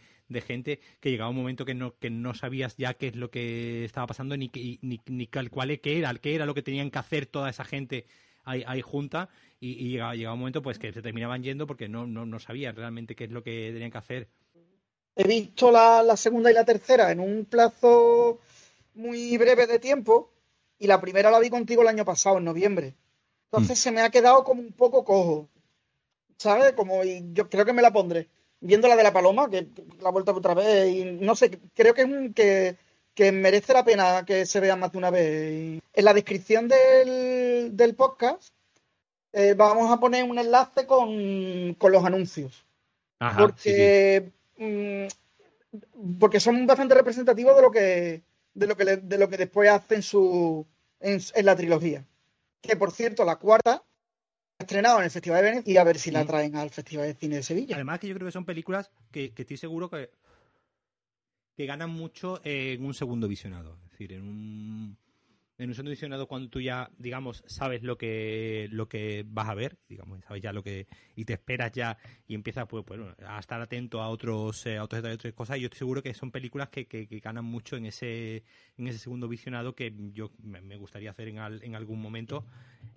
gente 0.46 0.80
que 1.00 1.10
llegaba 1.10 1.30
un 1.30 1.38
momento 1.38 1.66
que 1.66 1.74
no, 1.74 1.98
que 1.98 2.10
no 2.10 2.34
sabías 2.34 2.76
ya 2.78 2.94
qué 2.94 3.08
es 3.08 3.16
lo 3.16 3.32
que 3.32 3.86
estaba 3.86 4.08
pasando 4.08 4.36
ni, 4.38 4.52
ni, 4.82 5.00
ni 5.06 5.28
cuál 5.28 5.80
qué 5.80 5.98
era, 5.98 6.14
qué 6.16 6.36
era 6.36 6.46
lo 6.46 6.54
que 6.54 6.62
tenían 6.62 6.92
que 6.92 7.00
hacer 7.00 7.26
toda 7.26 7.50
esa 7.50 7.64
gente 7.64 8.06
ahí, 8.44 8.82
junta 8.82 9.30
y, 9.60 9.90
llegaba, 9.90 10.34
un 10.34 10.40
momento 10.40 10.62
pues 10.62 10.80
que 10.80 10.94
se 10.94 11.02
terminaban 11.02 11.44
yendo 11.44 11.68
porque 11.68 11.90
no, 11.90 12.08
no, 12.08 12.26
no 12.26 12.40
sabían 12.40 12.76
realmente 12.76 13.16
qué 13.16 13.26
es 13.26 13.32
lo 13.32 13.44
que 13.44 13.72
tenían 13.74 13.92
que 13.92 13.98
hacer. 13.98 14.28
He 15.16 15.28
visto 15.28 15.72
la, 15.72 16.04
la 16.04 16.16
segunda 16.16 16.52
y 16.52 16.54
la 16.54 16.64
tercera 16.64 17.12
en 17.12 17.20
un 17.20 17.46
plazo 17.46 18.40
muy 18.94 19.38
breve 19.38 19.68
de 19.68 19.80
tiempo 19.80 20.32
y 20.80 20.88
la 20.88 21.02
primera 21.02 21.32
la 21.32 21.40
vi 21.40 21.50
contigo 21.50 21.82
el 21.82 21.88
año 21.88 22.06
pasado, 22.06 22.38
en 22.38 22.46
noviembre. 22.46 22.96
Entonces 23.46 23.80
mm. 23.80 23.82
se 23.82 23.92
me 23.92 24.02
ha 24.02 24.12
quedado 24.12 24.44
como 24.44 24.62
un 24.62 24.74
poco 24.74 25.04
cojo. 25.04 25.50
¿Sabes? 26.38 26.74
Como 26.74 27.04
y 27.04 27.34
yo 27.34 27.50
creo 27.50 27.66
que 27.66 27.74
me 27.74 27.82
la 27.82 27.92
pondré 27.92 28.30
viendo 28.60 28.88
la 28.88 28.96
de 28.96 29.04
la 29.04 29.14
paloma, 29.14 29.50
que 29.50 29.68
la 30.02 30.10
vuelta 30.10 30.32
otra 30.32 30.54
vez, 30.54 30.90
y 30.90 31.06
no 31.06 31.36
sé, 31.36 31.60
creo 31.74 31.94
que 31.94 32.02
es 32.02 32.08
un 32.08 32.34
que, 32.34 32.78
merece 33.32 33.74
la 33.74 33.84
pena 33.84 34.26
que 34.26 34.46
se 34.46 34.60
vea 34.60 34.76
más 34.76 34.92
de 34.92 34.98
una 34.98 35.10
vez. 35.10 35.82
en 35.94 36.06
la 36.06 36.14
descripción 36.14 36.68
del, 36.68 37.76
del 37.76 37.96
podcast 37.96 38.54
eh, 39.34 39.54
vamos 39.56 39.92
a 39.92 40.00
poner 40.00 40.24
un 40.24 40.40
enlace 40.40 40.86
con, 40.86 41.76
los 41.80 42.06
anuncios. 42.06 42.66
porque, 43.38 44.32
mm, 44.58 45.08
porque 46.20 46.40
son 46.40 46.66
bastante 46.66 46.96
representativos 46.96 47.56
de 47.56 47.62
lo 47.62 47.72
que 47.72 48.24
de 48.54 48.66
lo 48.66 48.76
que, 48.76 48.86
de 48.98 49.18
lo 49.20 49.30
que 49.30 49.38
después 49.38 49.70
hacen 49.70 50.02
su, 50.02 50.66
en 51.00 51.46
la 51.46 51.56
trilogía. 51.56 52.04
Que 52.62 52.76
por 52.76 52.92
cierto, 52.92 53.24
la 53.24 53.36
cuarta 53.36 53.84
estrenado 54.60 54.98
en 55.00 55.06
el 55.06 55.12
Festival 55.12 55.44
de 55.44 55.50
Venecia 55.52 55.74
y 55.74 55.78
a 55.78 55.84
ver 55.84 56.00
si 56.00 56.12
la 56.12 56.26
traen 56.26 56.56
al 56.56 56.70
Festival 56.70 57.06
de 57.06 57.14
Cine 57.14 57.36
de 57.38 57.44
Sevilla. 57.44 57.76
Además 57.76 58.00
que 58.00 58.08
yo 58.08 58.16
creo 58.16 58.28
que 58.28 58.32
son 58.32 58.46
películas 58.46 58.92
que, 59.12 59.32
que 59.32 59.44
estoy 59.44 59.58
seguro 59.58 59.90
que, 59.90 60.10
que 61.56 61.66
ganan 61.66 61.92
mucho 61.92 62.42
en 62.44 62.84
un 62.84 62.94
segundo 62.94 63.28
visionado. 63.28 63.78
Es 63.86 63.92
decir, 63.92 64.14
en 64.14 64.24
un 64.24 64.98
en 65.58 65.70
un 65.70 65.76
segundo 65.76 65.92
visionado 65.92 66.28
cuando 66.28 66.50
tú 66.50 66.62
ya, 66.62 66.90
digamos, 66.98 67.44
sabes 67.48 67.82
lo 67.82 67.98
que 67.98 68.68
lo 68.72 68.88
que 68.88 69.26
vas 69.28 69.50
a 69.50 69.56
ver, 69.56 69.78
digamos, 69.90 70.20
sabes 70.28 70.42
ya 70.44 70.54
lo 70.54 70.64
que 70.64 70.88
y 71.16 71.26
te 71.26 71.34
esperas 71.34 71.72
ya 71.72 71.98
y 72.28 72.36
empiezas 72.36 72.68
pues, 72.68 72.86
bueno, 72.86 73.16
a 73.26 73.40
estar 73.40 73.60
atento 73.60 74.02
a 74.02 74.10
otros 74.10 74.66
eh, 74.68 74.78
a 74.78 74.84
otros 74.84 75.04
otras 75.04 75.34
cosas. 75.34 75.58
Y 75.58 75.62
yo 75.62 75.66
estoy 75.66 75.80
seguro 75.80 76.04
que 76.04 76.14
son 76.14 76.32
películas 76.32 76.70
que, 76.70 76.86
que, 76.86 77.06
ganan 77.20 77.46
mucho 77.46 77.76
en 77.76 77.88
ese 77.88 78.44
en 78.78 78.88
ese 78.88 79.00
segundo 79.00 79.28
visionado 79.28 79.74
que 79.74 79.94
yo 80.14 80.32
me, 80.44 80.78
gustaría 80.78 81.10
hacer 81.10 81.28
en, 81.28 81.38
en 81.40 81.76
algún 81.76 82.00
momento 82.00 82.46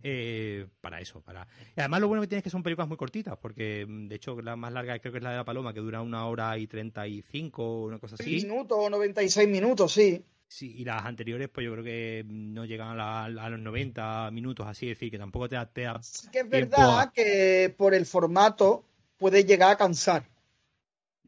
eh, 0.02 0.66
para 0.80 1.00
eso, 1.00 1.22
para 1.22 1.48
y 1.76 1.80
además 1.80 2.00
lo 2.00 2.08
bueno 2.08 2.22
que 2.22 2.28
tiene 2.28 2.38
es 2.38 2.44
que 2.44 2.50
son 2.50 2.62
películas 2.62 2.88
muy 2.88 2.98
cortitas, 2.98 3.38
porque 3.38 3.86
de 3.88 4.14
hecho 4.14 4.40
la 4.42 4.56
más 4.56 4.72
larga 4.72 4.98
creo 4.98 5.12
que 5.12 5.18
es 5.18 5.24
la 5.24 5.30
de 5.30 5.36
la 5.36 5.44
Paloma 5.44 5.72
que 5.72 5.80
dura 5.80 6.02
una 6.02 6.26
hora 6.26 6.58
y 6.58 6.66
treinta 6.66 7.06
y 7.08 7.22
cinco, 7.22 7.84
una 7.84 7.98
cosa 7.98 8.16
así. 8.18 8.36
minutos 8.36 8.76
o 8.78 8.90
96 8.90 9.48
minutos, 9.48 9.92
sí. 9.92 10.22
Sí, 10.50 10.74
y 10.78 10.84
las 10.84 11.04
anteriores, 11.04 11.48
pues 11.48 11.64
yo 11.64 11.70
creo 11.72 11.84
que 11.84 12.24
no 12.26 12.64
llegan 12.64 12.98
a, 12.98 13.28
los 13.28 13.60
90 13.60 14.32
minutos, 14.32 14.66
así 14.66 14.88
decir, 14.88 15.08
que 15.08 15.16
tampoco 15.16 15.48
te 15.48 15.54
da. 15.54 16.02
Sí 16.02 16.28
que 16.28 16.40
es 16.40 16.48
verdad 16.48 17.12
que 17.12 17.72
por 17.78 17.94
el 17.94 18.04
formato 18.04 18.84
puede 19.16 19.44
llegar 19.44 19.70
a 19.70 19.76
cansar. 19.76 20.28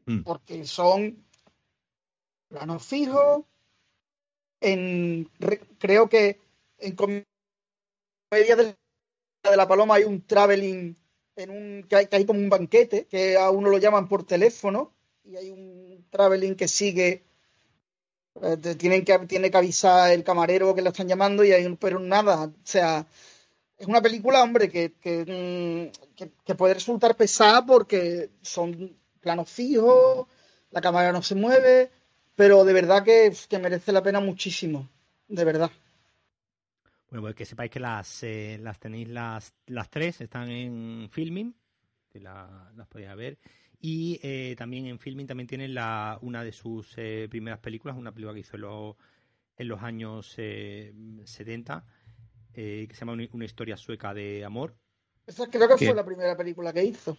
Mm. 0.05 0.23
Porque 0.23 0.65
son 0.65 1.25
planos 2.49 2.85
fijos. 2.85 3.45
En, 4.59 5.29
creo 5.79 6.09
que 6.09 6.41
en 6.79 6.93
comedia 6.93 7.25
de, 8.57 8.75
de 9.43 9.57
la 9.57 9.67
paloma 9.69 9.95
hay 9.95 10.03
un 10.03 10.21
traveling 10.27 10.97
en 11.37 11.49
un 11.49 11.83
que 11.83 11.95
hay, 11.95 12.07
que 12.07 12.17
hay, 12.17 12.25
como 12.25 12.41
un 12.41 12.49
banquete 12.49 13.05
que 13.05 13.37
a 13.37 13.51
uno 13.51 13.69
lo 13.69 13.77
llaman 13.77 14.09
por 14.09 14.25
teléfono 14.25 14.93
y 15.23 15.37
hay 15.37 15.49
un 15.49 16.05
traveling 16.09 16.55
que 16.55 16.67
sigue 16.67 17.23
eh, 18.41 18.57
tienen 18.75 19.05
que, 19.05 19.19
tiene 19.19 19.51
que 19.51 19.57
avisar 19.57 20.11
el 20.11 20.23
camarero 20.23 20.73
que 20.73 20.81
lo 20.81 20.89
están 20.89 21.07
llamando 21.07 21.43
y 21.43 21.51
hay 21.51 21.65
un, 21.65 21.77
pero 21.77 21.99
nada, 21.99 22.45
o 22.45 22.53
sea, 22.63 23.05
es 23.77 23.87
una 23.87 24.01
película, 24.01 24.41
hombre, 24.41 24.69
que, 24.69 24.93
que, 24.93 25.91
mm, 26.17 26.55
puede 26.55 26.75
resultar 26.75 27.15
pesada 27.15 27.65
porque 27.65 28.31
son 28.41 28.97
planos 29.19 29.49
fijos, 29.49 30.27
la 30.71 30.81
cámara 30.81 31.11
no 31.11 31.21
se 31.21 31.35
mueve, 31.35 31.91
pero 32.35 32.65
de 32.65 32.73
verdad 32.73 33.03
que, 33.03 33.31
merece 33.59 33.91
la 33.91 34.01
pena 34.01 34.19
muchísimo, 34.19 34.89
de 35.27 35.45
verdad. 35.45 35.71
Bueno, 37.09 37.21
pues 37.21 37.35
que 37.35 37.45
sepáis 37.45 37.69
que 37.69 37.79
las, 37.79 38.23
eh, 38.23 38.57
las 38.59 38.79
tenéis 38.79 39.09
las, 39.09 39.53
las 39.67 39.89
tres, 39.89 40.19
están 40.21 40.49
en 40.49 41.09
filming, 41.11 41.53
que 42.09 42.19
las 42.19 42.87
podéis 42.89 43.15
ver. 43.15 43.37
Y 43.85 44.17
eh, 44.23 44.55
también 44.57 44.85
en 44.85 44.97
filming 44.97 45.27
también 45.27 45.45
tienen 45.45 45.73
la, 45.73 46.17
una 46.21 46.41
de 46.41 46.53
sus 46.53 46.93
eh, 46.95 47.27
primeras 47.29 47.59
películas, 47.59 47.97
una 47.97 48.13
película 48.13 48.33
que 48.33 48.39
hizo 48.39 48.55
en, 48.55 48.95
en 49.57 49.67
los 49.67 49.83
años 49.83 50.25
70, 50.27 51.85
que 52.53 52.87
se 52.89 52.99
llama 52.99 53.11
una, 53.11 53.45
historia 53.45 53.75
sueca 53.75 54.13
de 54.13 54.45
amor. 54.45 54.77
Esa 55.27 55.47
creo 55.47 55.67
que, 55.67 55.85
fue 55.85 55.93
la 55.93 56.05
primera 56.05 56.37
película 56.37 56.71
que 56.71 56.85
hizo. 56.85 57.17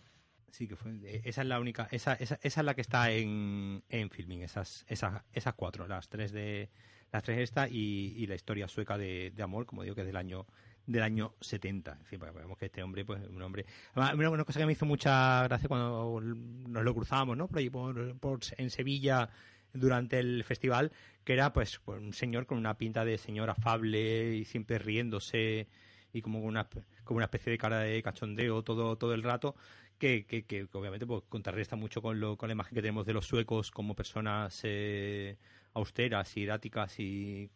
Sí, 0.51 0.67
que 0.67 0.77
fue. 0.77 1.21
Esa 1.25 1.43
es 1.43 1.49
la 1.49 1.61
única. 1.61 1.87
Esa, 1.91 2.15
esa, 2.15 2.39
esa 2.43 2.61
es 2.61 2.65
la 2.65 2.75
que 2.75 2.81
está 2.81 3.11
en, 3.11 3.85
en 3.91 4.09
filming, 4.09 4.41
esas, 4.41 4.87
esas, 4.89 5.23
esas 5.35 5.53
cuatro, 5.53 5.87
las 5.87 6.09
tres 6.09 6.33
de, 6.33 6.71
las 7.15 7.23
tres 7.23 7.39
esta 7.39 7.69
y, 7.69 8.27
la 8.27 8.35
historia 8.35 8.67
sueca 8.67 8.99
de, 8.99 9.33
amor, 9.41 9.67
como 9.67 9.85
digo, 9.85 9.95
que 9.95 10.01
es 10.01 10.07
del 10.09 10.17
año 10.17 10.47
del 10.87 11.03
año 11.03 11.35
70. 11.41 11.93
En 11.93 12.05
fin, 12.05 12.21
vemos 12.21 12.59
que 12.59 12.67
este 12.67 12.83
hombre, 12.83 13.05
pues, 13.05 13.27
un 13.29 13.41
hombre... 13.43 13.67
una, 13.95 14.45
cosa 14.45 14.61
que 14.61 14.67
me 14.67 14.73
hizo 14.73 14.87
mucha 14.87 15.43
gracia 15.45 15.69
cuando 15.69 16.21
nos 16.21 16.85
lo 16.85 16.95
cruzamos, 16.95 17.37
¿no? 17.37 17.49
Por 17.49 17.59
ahí, 17.59 17.71
por, 17.71 18.41
en 18.59 18.71
Sevilla, 18.71 19.29
durante 19.73 20.19
el 20.19 20.45
festival, 20.45 20.93
que 21.25 21.33
era, 21.33 21.53
pues, 21.53 21.81
pues, 21.85 22.01
un 22.01 22.13
señor 22.13 22.47
con 22.47 22.59
una 22.59 22.77
pinta 22.77 23.05
de 23.05 23.19
señor 23.19 23.51
afable 23.51 24.35
y 24.37 24.45
siempre 24.45 24.79
riéndose 24.79 25.69
y 26.13 26.23
como 26.23 26.41
una, 26.41 26.69
como 27.03 27.17
una 27.17 27.27
especie 27.27 27.51
de 27.51 27.59
cara 27.59 27.81
de 27.81 28.03
cachondeo 28.03 28.63
todo, 28.63 28.97
todo 28.97 29.15
el 29.15 29.23
rato, 29.23 29.57
que, 29.99 30.27
que, 30.27 30.45
que 30.45 30.69
obviamente 30.73 31.07
pues, 31.07 31.23
contrarresta 31.29 31.77
mucho 31.77 32.03
con, 32.03 32.21
lo, 32.21 32.37
con 32.37 32.49
la 32.49 32.53
imagen 32.53 32.75
que 32.75 32.83
tenemos 32.83 33.07
de 33.07 33.15
los 33.15 33.27
suecos 33.27 33.71
como 33.71 33.95
personas 33.95 34.61
eh, 34.65 35.37
austeras 35.73 36.37
y 36.37 36.45
eráticas 36.45 36.99
y 37.01 37.51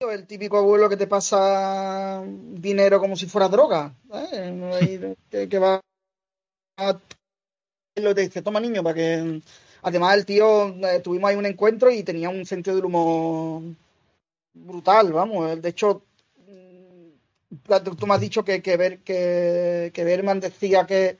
el 0.00 0.26
típico 0.26 0.58
abuelo 0.58 0.88
que 0.88 0.96
te 0.96 1.08
pasa 1.08 2.22
dinero 2.24 3.00
como 3.00 3.16
si 3.16 3.26
fuera 3.26 3.48
droga, 3.48 3.92
¿eh? 4.14 5.16
que, 5.28 5.58
va 5.58 5.80
a... 6.76 6.98
lo 7.96 8.14
te 8.14 8.20
dice, 8.20 8.42
toma 8.42 8.60
niño, 8.60 8.82
para 8.82 8.94
que... 8.94 9.42
Además 9.82 10.16
el 10.16 10.26
tío, 10.26 10.68
eh, 10.86 11.00
tuvimos 11.02 11.30
ahí 11.30 11.36
un 11.36 11.46
encuentro 11.46 11.90
y 11.90 12.02
tenía 12.02 12.28
un 12.28 12.44
sentido 12.46 12.76
del 12.76 12.84
humor 12.84 13.62
brutal, 14.54 15.12
vamos. 15.12 15.60
De 15.60 15.68
hecho, 15.68 16.02
mm, 16.46 17.96
tú 17.96 18.06
me 18.06 18.14
has 18.14 18.20
dicho 18.20 18.44
que, 18.44 18.60
que, 18.60 18.76
ver, 18.76 18.98
que, 18.98 19.90
que 19.94 20.04
Berman 20.04 20.40
decía 20.40 20.84
que, 20.84 21.16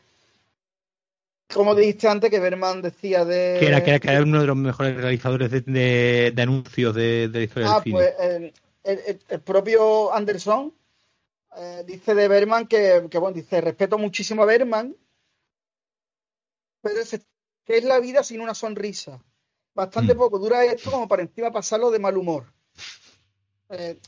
como 1.52 1.74
dijiste 1.74 2.08
antes, 2.08 2.30
que 2.30 2.40
Berman 2.40 2.82
decía 2.82 3.24
de. 3.24 3.58
Que 3.60 3.68
era, 3.68 3.82
que 3.82 3.92
era, 3.92 4.22
uno 4.22 4.40
de 4.40 4.46
los 4.48 4.56
mejores 4.56 4.96
realizadores 4.96 5.50
de, 5.50 6.32
de, 6.34 6.42
anuncios 6.42 6.94
de, 6.96 7.28
de, 7.28 7.38
la 7.38 7.44
historia 7.44 7.70
ah, 7.70 7.80
del 7.84 7.92
pues, 7.92 8.14
cine. 8.18 8.52
El, 8.88 9.20
el, 9.28 9.40
propio 9.40 10.12
Anderson 10.12 10.74
eh, 11.56 11.84
dice 11.86 12.14
de 12.14 12.28
Berman 12.28 12.66
que, 12.66 13.06
que, 13.10 13.18
bueno, 13.18 13.34
dice: 13.34 13.60
respeto 13.60 13.98
muchísimo 13.98 14.42
a 14.42 14.46
Berman, 14.46 14.96
pero 16.80 17.00
es, 17.00 17.20
que 17.64 17.76
es 17.76 17.84
la 17.84 18.00
vida 18.00 18.22
sin 18.22 18.40
una 18.40 18.54
sonrisa. 18.54 19.22
Bastante 19.74 20.14
mm. 20.14 20.18
poco. 20.18 20.38
Dura 20.38 20.64
esto 20.64 20.90
como 20.90 21.06
para 21.06 21.22
encima 21.22 21.52
pasarlo 21.52 21.90
de 21.90 21.98
mal 21.98 22.16
humor. 22.16 22.52
Eh, 23.68 23.98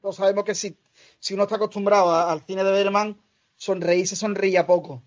todos 0.00 0.16
sabemos 0.16 0.44
que 0.44 0.54
si, 0.54 0.76
si 1.18 1.34
uno 1.34 1.42
está 1.44 1.56
acostumbrado 1.56 2.14
al 2.14 2.44
cine 2.46 2.62
de 2.62 2.70
Berman, 2.70 3.20
sonreírse 3.56 4.16
sonríe 4.16 4.62
poco. 4.64 5.02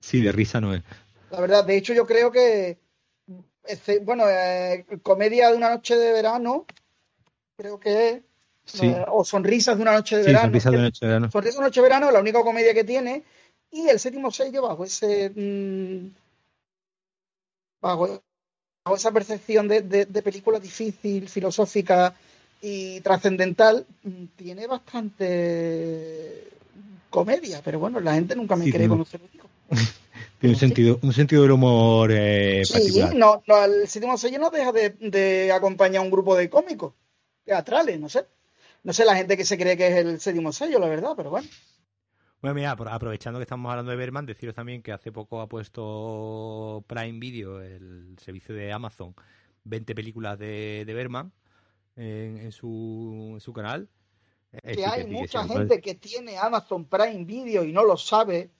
Sí, 0.00 0.22
de 0.22 0.32
risa 0.32 0.60
no 0.60 0.74
es. 0.74 0.82
La 1.30 1.40
verdad, 1.40 1.64
de 1.64 1.76
hecho 1.76 1.92
yo 1.94 2.06
creo 2.06 2.30
que, 2.30 2.78
este, 3.64 3.98
bueno, 3.98 4.24
eh, 4.28 4.86
comedia 5.02 5.50
de 5.50 5.56
una 5.56 5.70
noche 5.70 5.96
de 5.96 6.12
verano, 6.12 6.66
creo 7.56 7.78
que 7.78 8.22
eh, 8.80 9.04
o 9.08 9.24
Sonrisas 9.24 9.76
de 9.76 9.82
una 9.82 9.92
noche 9.92 10.16
de 10.16 10.24
verano. 10.24 10.44
Sonrisas 10.46 10.72
de 10.72 10.78
una 10.78 10.86
noche 10.86 11.06
de 11.06 11.06
verano. 11.06 11.30
Sonrisas 11.30 11.54
de 11.54 11.58
una 11.58 11.66
noche 11.68 11.80
de 11.80 11.88
verano, 11.88 12.10
la 12.10 12.20
única 12.20 12.42
comedia 12.42 12.74
que 12.74 12.84
tiene, 12.84 13.22
y 13.70 13.88
el 13.88 13.98
séptimo 13.98 14.30
sello 14.30 14.62
bajo 14.62 14.84
ese... 14.84 15.30
Mm, 15.30 16.14
bajo, 17.80 18.22
esa 18.94 19.12
percepción 19.12 19.66
de, 19.66 19.80
de, 19.80 20.22
película 20.22 20.60
difícil, 20.60 21.28
filosófica 21.28 22.14
y 22.60 23.00
trascendental, 23.00 23.86
mm, 24.02 24.24
tiene 24.36 24.66
bastante 24.66 26.48
comedia, 27.08 27.62
pero 27.64 27.78
bueno, 27.78 28.00
la 28.00 28.14
gente 28.14 28.36
nunca 28.36 28.56
me 28.56 28.64
quiere 28.70 28.88
conocer. 28.88 29.20
Tiene 30.38 30.54
un 30.54 30.60
sentido, 30.60 30.98
un 31.02 31.12
sentido 31.12 31.42
del 31.42 31.52
humor 31.52 32.10
eh, 32.12 32.62
sí, 32.64 33.00
No, 33.14 33.42
no, 33.46 33.64
el 33.64 33.88
séptimo 33.88 34.18
sello 34.18 34.38
no 34.38 34.50
deja 34.50 34.72
de, 34.72 35.50
acompañar 35.52 36.00
a 36.00 36.02
un 36.02 36.10
grupo 36.10 36.36
de 36.36 36.50
cómicos 36.50 36.92
teatrales, 37.44 37.98
no 37.98 38.08
sé. 38.08 38.26
No 38.84 38.92
sé 38.92 39.04
la 39.04 39.16
gente 39.16 39.36
que 39.36 39.44
se 39.44 39.58
cree 39.58 39.76
que 39.76 39.88
es 39.88 39.96
el 39.96 40.20
séptimo 40.20 40.52
sello, 40.52 40.78
la 40.78 40.88
verdad, 40.88 41.14
pero 41.16 41.30
bueno. 41.30 41.48
Bueno, 42.40 42.54
mira, 42.54 42.72
aprovechando 42.72 43.38
que 43.38 43.44
estamos 43.44 43.70
hablando 43.70 43.90
de 43.90 43.96
Berman, 43.96 44.26
deciros 44.26 44.54
también 44.54 44.82
que 44.82 44.92
hace 44.92 45.10
poco 45.10 45.40
ha 45.40 45.48
puesto 45.48 46.84
Prime 46.86 47.18
Video, 47.18 47.62
el 47.62 48.16
servicio 48.22 48.54
de 48.54 48.70
Amazon, 48.70 49.14
20 49.64 49.94
películas 49.94 50.38
de, 50.38 50.84
de 50.86 50.94
Berman 50.94 51.32
en, 51.96 52.52
su, 52.52 53.30
en 53.32 53.40
su 53.40 53.52
canal. 53.54 53.88
Que 54.62 54.84
hay 54.84 55.06
mucha 55.06 55.48
gente 55.48 55.80
que 55.80 55.94
tiene 55.94 56.36
Amazon 56.36 56.84
Prime 56.84 57.24
Video 57.24 57.64
y 57.64 57.72
no 57.72 57.82
lo 57.82 57.96
sabe 57.96 58.50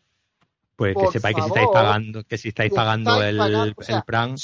pues 0.76 0.96
que 0.96 1.06
sepáis 1.12 1.36
que 1.36 1.42
si 1.42 1.48
estáis 1.48 1.68
pagando, 1.72 2.24
que 2.24 2.38
si 2.38 2.48
estáis 2.48 2.72
pagando 2.72 3.22
el, 3.22 3.74
plan. 4.06 4.34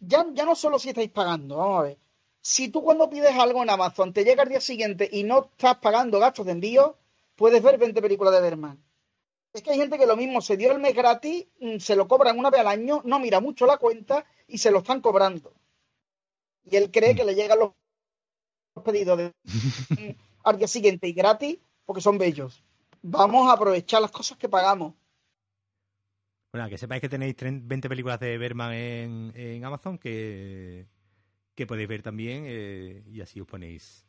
ya, 0.00 0.26
ya 0.32 0.44
no 0.44 0.56
solo 0.56 0.78
si 0.78 0.88
estáis 0.88 1.10
pagando, 1.10 1.58
vamos 1.58 1.80
a 1.80 1.82
ver. 1.82 1.98
Si 2.46 2.68
tú 2.68 2.80
cuando 2.80 3.10
pides 3.10 3.34
algo 3.34 3.64
en 3.64 3.70
Amazon 3.70 4.12
te 4.12 4.22
llega 4.22 4.44
al 4.44 4.48
día 4.48 4.60
siguiente 4.60 5.08
y 5.10 5.24
no 5.24 5.50
estás 5.50 5.78
pagando 5.78 6.20
gastos 6.20 6.46
de 6.46 6.52
envío, 6.52 6.96
puedes 7.34 7.60
ver 7.60 7.76
20 7.76 8.00
películas 8.00 8.32
de 8.32 8.40
Berman. 8.40 8.80
Es 9.52 9.62
que 9.62 9.72
hay 9.72 9.78
gente 9.78 9.98
que 9.98 10.06
lo 10.06 10.16
mismo 10.16 10.40
se 10.40 10.56
dio 10.56 10.70
el 10.70 10.78
mes 10.78 10.94
gratis, 10.94 11.48
mm, 11.58 11.78
se 11.78 11.96
lo 11.96 12.06
cobran 12.06 12.38
una 12.38 12.50
vez 12.50 12.60
al 12.60 12.68
año, 12.68 13.02
no 13.04 13.18
mira 13.18 13.40
mucho 13.40 13.66
la 13.66 13.78
cuenta 13.78 14.24
y 14.46 14.58
se 14.58 14.70
lo 14.70 14.78
están 14.78 15.00
cobrando. 15.00 15.52
Y 16.62 16.76
él 16.76 16.92
cree 16.92 17.16
que 17.16 17.24
le 17.24 17.34
llegan 17.34 17.58
los 17.58 17.72
pedidos 18.84 19.18
de, 19.18 19.34
al 20.44 20.56
día 20.56 20.68
siguiente 20.68 21.08
y 21.08 21.14
gratis 21.14 21.58
porque 21.84 22.00
son 22.00 22.16
bellos. 22.16 22.62
Vamos 23.02 23.50
a 23.50 23.54
aprovechar 23.54 24.00
las 24.00 24.12
cosas 24.12 24.38
que 24.38 24.48
pagamos. 24.48 24.94
Bueno, 26.52 26.68
que 26.68 26.78
sepáis 26.78 27.00
que 27.00 27.08
tenéis 27.08 27.34
20 27.40 27.88
películas 27.88 28.20
de 28.20 28.38
Berman 28.38 28.72
en, 28.72 29.64
Amazon 29.64 29.98
que, 29.98 30.86
que 31.56 31.66
podéis 31.66 31.88
ver 31.88 32.02
también 32.02 32.44
eh, 32.46 33.02
y 33.10 33.20
así 33.20 33.40
os 33.40 33.48
ponéis 33.48 34.06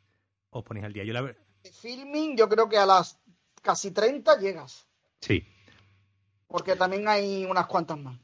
os 0.51 0.63
ponéis 0.63 0.86
al 0.86 0.93
día. 0.93 1.03
Yo 1.03 1.13
la... 1.13 1.36
Filming, 1.81 2.38
yo 2.38 2.47
creo 2.47 2.69
que 2.69 2.77
a 2.77 2.86
las 2.86 3.19
casi 3.62 3.91
30 3.91 4.38
llegas. 4.38 4.88
Sí. 5.21 5.43
Porque 6.47 6.75
también 6.75 7.07
hay 7.07 7.45
unas 7.45 7.65
cuantas 7.65 7.97
más. 7.97 8.19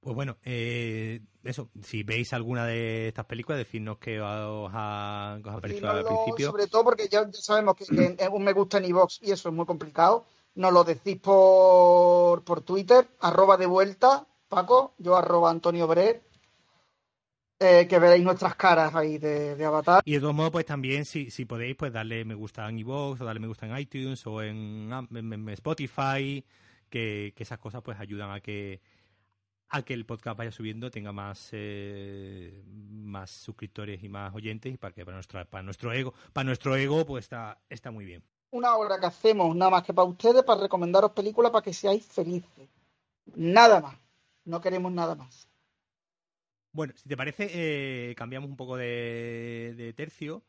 Pues 0.00 0.14
bueno, 0.14 0.38
eh, 0.44 1.20
eso, 1.44 1.70
si 1.82 2.02
veis 2.02 2.32
alguna 2.32 2.66
de 2.66 3.08
estas 3.08 3.26
películas, 3.26 3.58
decidnos 3.58 3.98
que 3.98 4.20
os 4.20 4.70
ha, 4.72 5.38
os 5.44 5.54
ha 5.54 5.60
parecido 5.60 5.90
al 5.90 6.04
principio. 6.04 6.50
Sobre 6.50 6.66
todo 6.66 6.84
porque 6.84 7.08
ya, 7.08 7.28
sabemos 7.32 7.76
que, 7.76 7.84
que 7.86 8.28
un 8.28 8.44
me 8.44 8.52
gusta 8.52 8.78
en 8.78 8.86
iVox 8.86 9.20
y 9.22 9.32
eso 9.32 9.48
es 9.48 9.54
muy 9.54 9.66
complicado 9.66 10.26
nos 10.58 10.72
lo 10.72 10.82
decís 10.82 11.20
por, 11.20 12.42
por 12.42 12.62
Twitter, 12.62 13.08
arroba 13.20 13.56
de 13.56 13.66
vuelta, 13.66 14.26
Paco, 14.48 14.94
yo 14.98 15.16
arroba 15.16 15.50
Antonio 15.50 15.86
Brer, 15.86 16.24
eh, 17.58 17.86
que 17.88 17.98
veréis 17.98 18.24
nuestras 18.24 18.54
caras 18.54 18.94
ahí 18.94 19.18
de, 19.18 19.64
avatar. 19.64 20.02
Y 20.04 20.12
de 20.12 20.20
todos 20.20 20.34
modos, 20.34 20.52
pues 20.52 20.66
también, 20.66 21.04
si, 21.04 21.30
si 21.30 21.44
podéis, 21.44 21.76
pues 21.76 21.92
darle 21.92 22.24
me 22.24 22.34
gusta 22.34 22.68
en 22.68 22.78
iVoox, 22.78 23.20
o 23.20 23.24
darle 23.24 23.40
me 23.40 23.48
gusta 23.48 23.66
en 23.66 23.78
iTunes, 23.78 24.26
o 24.26 24.42
en, 24.42 24.90
Spotify, 25.50 26.44
que, 26.88 27.34
esas 27.36 27.58
cosas 27.58 27.82
pues 27.82 27.98
ayudan 27.98 28.30
a 28.30 28.40
que 28.40 28.80
a 29.70 29.82
que 29.82 29.92
el 29.92 30.06
podcast 30.06 30.38
vaya 30.38 30.50
subiendo, 30.50 30.90
tenga 30.90 31.12
más 31.12 31.50
eh, 31.52 32.64
más 32.66 33.30
suscriptores 33.30 34.02
y 34.02 34.08
más 34.08 34.34
oyentes, 34.34 34.72
y 34.72 34.78
para 34.78 34.94
que 34.94 35.04
para 35.04 35.16
nuestra, 35.16 35.44
para 35.44 35.62
nuestro 35.62 35.92
ego, 35.92 36.14
para 36.32 36.44
nuestro 36.44 36.74
ego, 36.74 37.04
pues 37.04 37.26
está, 37.26 37.58
está 37.68 37.90
muy 37.90 38.06
bien 38.06 38.22
una 38.50 38.76
hora 38.76 38.98
que 38.98 39.06
hacemos 39.06 39.54
nada 39.54 39.70
más 39.70 39.82
que 39.82 39.94
para 39.94 40.08
ustedes, 40.08 40.42
para 40.42 40.62
recomendaros 40.62 41.12
películas 41.12 41.52
para 41.52 41.62
que 41.62 41.74
seáis 41.74 42.06
felices. 42.06 42.68
Nada 43.34 43.80
más. 43.80 43.96
No 44.44 44.60
queremos 44.60 44.92
nada 44.92 45.14
más. 45.14 45.47
Bueno, 46.72 46.92
si 46.96 47.08
te 47.08 47.16
parece, 47.16 47.48
eh, 47.50 48.14
cambiamos 48.14 48.50
un 48.50 48.56
poco 48.56 48.76
de, 48.76 49.92
tercio. 49.96 50.42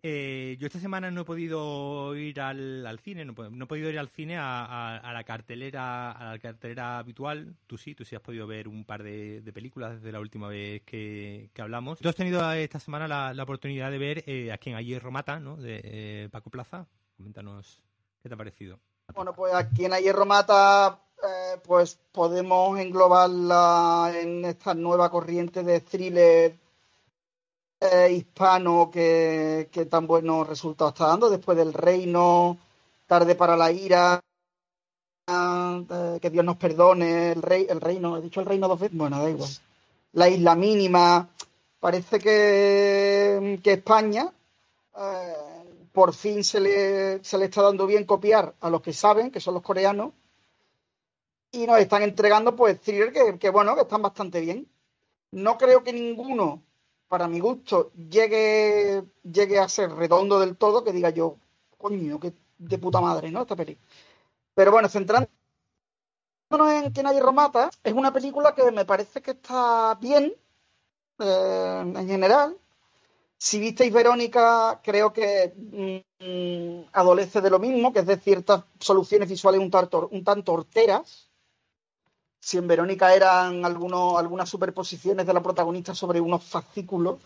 Eh, 0.00 0.56
yo 0.60 0.66
esta 0.68 0.78
semana 0.78 1.10
no 1.10 1.22
he 1.22 1.24
podido 1.24 2.14
ir 2.14 2.40
al, 2.40 2.98
cine, 3.02 3.24
no, 3.24 3.32
he 3.32 3.66
podido 3.66 3.90
ir 3.90 3.98
al 3.98 4.08
cine 4.08 4.36
a, 4.38 5.00
la 5.12 5.24
cartelera 5.24 6.12
a 6.12 6.32
la 6.32 6.38
cartelera 6.38 6.98
habitual. 6.98 7.56
Tú 7.66 7.76
sí, 7.76 7.94
tú 7.94 8.04
sí 8.04 8.14
has 8.14 8.22
podido 8.22 8.46
ver 8.46 8.68
un 8.68 8.84
par 8.84 9.02
de, 9.02 9.42
películas 9.52 9.94
desde 9.94 10.12
la 10.12 10.20
última 10.20 10.48
vez 10.48 10.82
que, 10.82 11.50
hablamos. 11.58 11.98
Tú 11.98 12.08
has 12.08 12.14
tenido 12.14 12.52
esta 12.52 12.78
semana 12.78 13.32
la, 13.34 13.42
oportunidad 13.42 13.90
de 13.90 13.98
ver 13.98 14.24
eh, 14.26 14.52
a 14.52 14.58
quien 14.58 14.76
ayer 14.76 15.02
Romata, 15.02 15.40
¿no? 15.40 15.56
De 15.56 16.28
Paco 16.30 16.50
Plaza. 16.50 16.86
Coméntanos 17.16 17.82
qué 18.22 18.28
te 18.28 18.34
ha 18.34 18.38
parecido. 18.38 18.78
Bueno, 19.14 19.32
pues 19.34 19.54
aquí 19.54 19.84
en 19.84 19.92
Hierro 19.92 20.26
Mata, 20.26 20.88
eh, 20.90 21.07
pues 21.62 21.98
podemos 22.12 22.78
englobarla 22.78 24.12
en 24.14 24.44
esta 24.44 24.74
nueva 24.74 25.10
corriente 25.10 25.62
de 25.62 25.80
thriller 25.80 26.56
eh, 27.80 28.12
hispano 28.12 28.90
que, 28.90 29.68
tan 29.88 30.06
buenos 30.06 30.48
resultados 30.48 30.94
está 30.94 31.06
dando, 31.06 31.30
después 31.30 31.56
del 31.56 31.72
reino, 31.72 32.58
tarde 33.06 33.34
para 33.34 33.56
la 33.56 33.70
ira, 33.70 34.20
eh, 35.28 36.18
que 36.20 36.30
Dios 36.30 36.44
nos 36.44 36.56
perdone, 36.56 37.32
el 37.32 37.42
rey, 37.42 37.66
el 37.68 37.80
reino, 37.80 38.16
he 38.16 38.20
dicho 38.22 38.40
el 38.40 38.46
reino 38.46 38.66
dos 38.66 38.80
veces, 38.80 38.98
bueno, 38.98 39.22
da 39.22 39.30
igual. 39.30 39.50
La 40.12 40.28
isla 40.28 40.54
mínima, 40.56 41.28
parece 41.78 42.18
que, 42.18 43.60
que 43.62 43.72
España 43.74 44.32
eh, 44.98 45.34
por 45.92 46.14
fin 46.14 46.42
se 46.42 46.60
le, 46.60 47.24
se 47.24 47.38
le 47.38 47.44
está 47.44 47.62
dando 47.62 47.86
bien 47.86 48.04
copiar 48.04 48.54
a 48.60 48.70
los 48.70 48.82
que 48.82 48.92
saben, 48.92 49.30
que 49.30 49.40
son 49.40 49.54
los 49.54 49.62
coreanos, 49.62 50.12
y 51.52 51.66
nos 51.66 51.78
están 51.80 52.02
entregando 52.02 52.54
pues 52.56 52.80
thrillers 52.80 53.12
que, 53.12 53.38
que, 53.38 53.50
bueno, 53.50 53.74
que 53.74 53.82
están 53.82 54.02
bastante 54.02 54.40
bien. 54.40 54.68
No 55.32 55.58
creo 55.58 55.82
que 55.84 55.92
ninguno, 55.92 56.62
para 57.08 57.28
mi 57.28 57.40
gusto, 57.40 57.92
llegue, 57.94 59.04
llegue 59.22 59.58
a 59.58 59.68
ser 59.68 59.90
redondo 59.92 60.40
del 60.40 60.56
todo, 60.56 60.84
que 60.84 60.92
diga 60.92 61.10
yo, 61.10 61.36
coño, 61.78 62.20
que 62.20 62.32
de 62.58 62.78
puta 62.78 63.00
madre, 63.00 63.30
¿no? 63.30 63.42
Esta 63.42 63.56
peli. 63.56 63.78
Pero 64.54 64.72
bueno, 64.72 64.88
centrándonos 64.88 65.28
en 66.50 66.92
Que 66.92 67.02
nadie 67.02 67.20
romata, 67.20 67.70
es 67.84 67.92
una 67.92 68.12
película 68.12 68.54
que 68.54 68.70
me 68.72 68.84
parece 68.84 69.20
que 69.22 69.32
está 69.32 69.94
bien, 70.00 70.34
eh, 71.20 71.82
en 71.96 72.08
general. 72.08 72.56
Si 73.38 73.58
visteis 73.60 73.92
Verónica, 73.92 74.80
creo 74.82 75.12
que 75.12 75.54
mm, 76.20 76.90
adolece 76.92 77.40
de 77.40 77.50
lo 77.50 77.58
mismo, 77.58 77.92
que 77.92 78.00
es 78.00 78.06
de 78.06 78.18
ciertas 78.18 78.64
soluciones 78.80 79.28
visuales 79.28 79.60
un 79.60 79.70
tanto, 79.70 80.08
un 80.10 80.24
tanto 80.24 80.52
horteras 80.52 81.27
si 82.40 82.58
en 82.58 82.68
Verónica 82.68 83.14
eran 83.14 83.64
algunos, 83.64 84.18
algunas 84.18 84.48
superposiciones 84.48 85.26
de 85.26 85.34
la 85.34 85.42
protagonista 85.42 85.94
sobre 85.94 86.20
unos 86.20 86.44
fascículos 86.44 87.18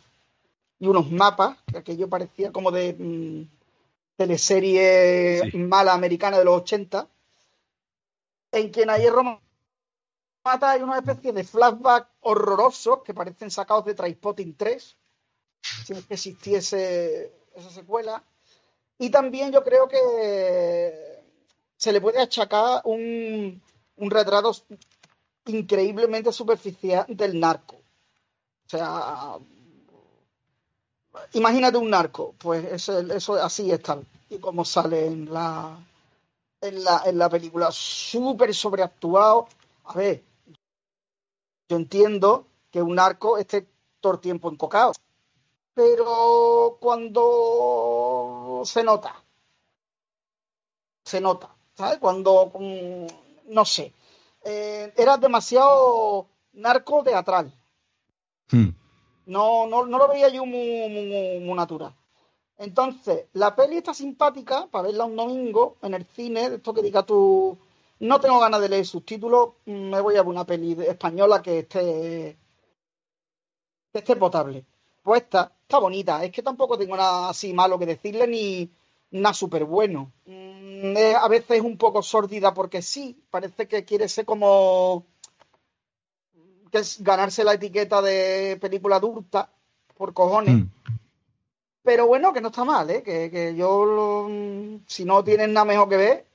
y 0.78 0.88
unos 0.88 1.10
mapas, 1.10 1.58
que 1.70 1.78
aquello 1.78 2.08
parecía 2.08 2.50
como 2.50 2.70
de 2.70 2.94
mm, 2.94 3.48
teleserie 4.16 5.52
mala 5.54 5.92
americana 5.92 6.38
de 6.38 6.44
los 6.44 6.62
80, 6.62 7.08
en 8.52 8.70
quien 8.70 8.90
hay 8.90 9.06
Mata 10.44 10.72
hay 10.72 10.82
una 10.82 10.98
especie 10.98 11.32
de 11.32 11.44
flashback 11.44 12.08
horrorosos 12.20 13.02
que 13.04 13.14
parecen 13.14 13.50
sacados 13.50 13.84
de 13.84 13.94
Trainspotting 13.94 14.56
3, 14.56 14.96
si 15.84 15.92
es 15.92 16.04
que 16.04 16.14
existiese 16.14 17.32
esa 17.54 17.70
secuela. 17.70 18.24
Y 18.98 19.10
también 19.10 19.52
yo 19.52 19.62
creo 19.62 19.88
que 19.88 21.22
se 21.76 21.92
le 21.92 22.00
puede 22.00 22.20
achacar 22.20 22.82
un, 22.84 23.62
un 23.96 24.10
retrato 24.10 24.52
increíblemente 25.46 26.32
superficial 26.32 27.04
del 27.08 27.38
narco. 27.38 27.76
O 27.76 28.68
sea, 28.68 29.38
imagínate 31.32 31.78
un 31.78 31.90
narco, 31.90 32.34
pues 32.38 32.64
eso, 32.64 32.98
eso 33.00 33.34
así 33.34 33.70
está. 33.70 33.98
Y 34.30 34.38
como 34.38 34.64
sale 34.64 35.06
en 35.06 35.32
la, 35.32 35.76
en 36.60 36.84
la, 36.84 37.02
en 37.04 37.18
la 37.18 37.28
película, 37.28 37.70
súper 37.70 38.54
sobreactuado. 38.54 39.48
A 39.84 39.94
ver, 39.94 40.22
yo 41.68 41.76
entiendo 41.76 42.46
que 42.70 42.82
un 42.82 42.94
narco 42.94 43.38
esté 43.38 43.66
todo 44.00 44.14
el 44.14 44.20
tiempo 44.20 44.50
encocado, 44.50 44.92
pero 45.74 46.78
cuando 46.80 48.62
se 48.64 48.82
nota, 48.82 49.22
se 51.04 51.20
nota, 51.20 51.54
¿sabes? 51.74 51.98
Cuando, 51.98 52.52
mm, 52.58 53.06
no 53.52 53.64
sé, 53.64 53.92
eh, 54.44 54.92
era 54.96 55.16
demasiado 55.16 56.28
narco 56.52 57.02
teatral. 57.02 57.52
Hmm. 58.50 58.70
No, 59.26 59.66
no, 59.66 59.86
no, 59.86 59.98
lo 59.98 60.08
veía 60.08 60.28
yo 60.28 60.44
muy, 60.44 60.88
muy, 61.40 61.54
natural. 61.54 61.94
Entonces, 62.58 63.26
la 63.32 63.54
peli 63.54 63.76
está 63.78 63.94
simpática 63.94 64.66
para 64.70 64.88
verla 64.88 65.04
un 65.04 65.16
domingo 65.16 65.76
en 65.82 65.94
el 65.94 66.04
cine, 66.04 66.50
de 66.50 66.56
esto 66.56 66.74
que 66.74 66.82
diga 66.82 67.04
tú, 67.04 67.58
no 68.00 68.20
tengo 68.20 68.40
ganas 68.40 68.60
de 68.60 68.68
leer 68.68 68.86
subtítulos, 68.86 69.50
me 69.64 70.00
voy 70.00 70.16
a 70.16 70.22
ver 70.22 70.28
una 70.28 70.44
peli 70.44 70.72
española 70.82 71.40
que 71.40 71.60
esté, 71.60 72.36
que 73.92 73.98
esté 73.98 74.16
potable. 74.16 74.64
Pues 75.02 75.22
esta 75.22 75.52
está 75.62 75.78
bonita, 75.78 76.24
es 76.24 76.30
que 76.30 76.42
tampoco 76.42 76.78
tengo 76.78 76.96
nada 76.96 77.30
así 77.30 77.52
malo 77.52 77.78
que 77.78 77.86
decirle 77.86 78.26
ni 78.26 78.70
nada 79.12 79.34
súper 79.34 79.64
bueno. 79.64 80.12
Mm, 80.26 80.96
a 81.18 81.28
veces 81.28 81.58
es 81.58 81.62
un 81.62 81.78
poco 81.78 82.02
sórdida 82.02 82.52
porque 82.52 82.82
sí, 82.82 83.22
parece 83.30 83.68
que 83.68 83.84
quiere 83.84 84.08
ser 84.08 84.24
como 84.24 85.06
que 86.70 86.78
es 86.78 87.02
ganarse 87.02 87.44
la 87.44 87.54
etiqueta 87.54 88.00
de 88.00 88.58
película 88.60 88.96
adulta 88.96 89.52
por 89.96 90.12
cojones. 90.14 90.56
Mm. 90.56 90.70
Pero 91.82 92.06
bueno, 92.06 92.32
que 92.32 92.40
no 92.40 92.48
está 92.48 92.64
mal, 92.64 92.88
¿eh? 92.90 93.02
que, 93.02 93.54
yo, 93.56 94.28
si 94.86 95.04
no 95.04 95.24
tienes 95.24 95.48
nada 95.48 95.64
mejor 95.64 95.88
que 95.88 95.96
ver, 95.96 96.26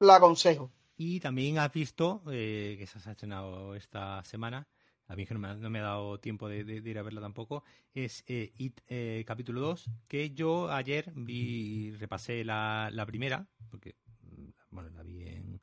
la 0.00 0.16
aconsejo. 0.16 0.70
Y 0.96 1.20
también 1.20 1.58
has 1.58 1.72
visto, 1.72 2.20
eh, 2.30 2.76
que 2.78 2.86
se 2.86 2.98
ha 3.08 3.12
estrenado 3.12 3.74
esta 3.74 4.22
semana, 4.24 4.66
a 5.10 5.16
mí 5.16 5.26
que 5.26 5.34
no 5.34 5.40
me, 5.40 5.48
ha, 5.80 5.82
dado 5.82 6.20
tiempo 6.20 6.48
de, 6.48 6.60
ir 6.60 6.98
a 6.98 7.02
verla 7.02 7.20
tampoco, 7.20 7.64
es 7.92 8.22
eh, 8.28 8.52
It 8.58 8.80
eh, 8.86 9.24
capítulo 9.26 9.60
2, 9.60 9.90
que 10.06 10.30
yo 10.30 10.70
ayer 10.70 11.10
vi, 11.16 11.90
repasé 11.98 12.44
la, 12.44 13.04
primera, 13.08 13.44
porque 13.70 13.96
mm, 14.22 14.50
bueno, 14.70 14.90
la 14.90 15.02
vi 15.02 15.22
en, 15.22 15.60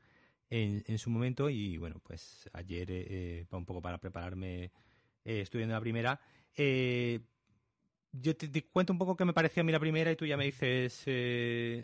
en, 0.49 0.97
su 0.97 1.09
momento 1.09 1.49
y 1.49 1.77
bueno, 1.77 2.01
pues 2.03 2.49
ayer, 2.51 2.87
eh, 2.91 3.45
un 3.51 3.65
poco 3.65 3.81
para 3.81 3.99
prepararme, 3.99 4.73
estudiando 5.23 5.75
la 5.75 5.81
primera, 5.81 6.19
yo 8.11 8.35
te, 8.35 8.49
te, 8.49 8.65
cuento 8.65 8.91
un 8.91 8.99
poco 8.99 9.15
qué 9.15 9.23
me 9.23 9.33
pareció 9.33 9.61
a 9.61 9.63
mí 9.63 9.71
la 9.71 9.79
primera 9.79 10.11
y 10.11 10.17
tú 10.17 10.25
ya 10.25 10.35
me 10.35 10.43
dices 10.43 11.05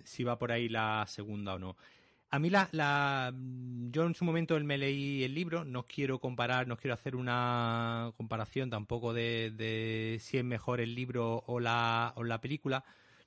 si 0.04 0.24
va 0.26 0.38
por 0.38 0.52
ahí 0.52 0.68
la 0.68 1.06
segunda 1.08 1.54
o 1.54 1.60
no. 1.60 1.78
A 2.34 2.40
mí 2.40 2.50
la, 2.50 2.68
la, 2.72 3.32
yo 3.92 4.06
en 4.06 4.16
su 4.16 4.26
momento 4.26 4.60
me 4.62 4.80
leí 4.80 5.24
el 5.24 5.36
libro, 5.36 5.64
no 5.66 5.86
quiero 5.86 6.18
comparar, 6.18 6.68
no 6.68 6.78
quiero 6.78 6.96
hacer 6.96 7.16
una 7.16 8.12
comparación 8.18 8.72
tampoco 8.72 9.14
de, 9.14 10.18
si 10.20 10.40
es 10.40 10.44
mejor 10.44 10.82
el 10.82 10.96
libro 10.96 11.44
o 11.46 11.60
la, 11.60 12.12
o 12.16 12.24
la 12.24 12.42
película. 12.42 12.84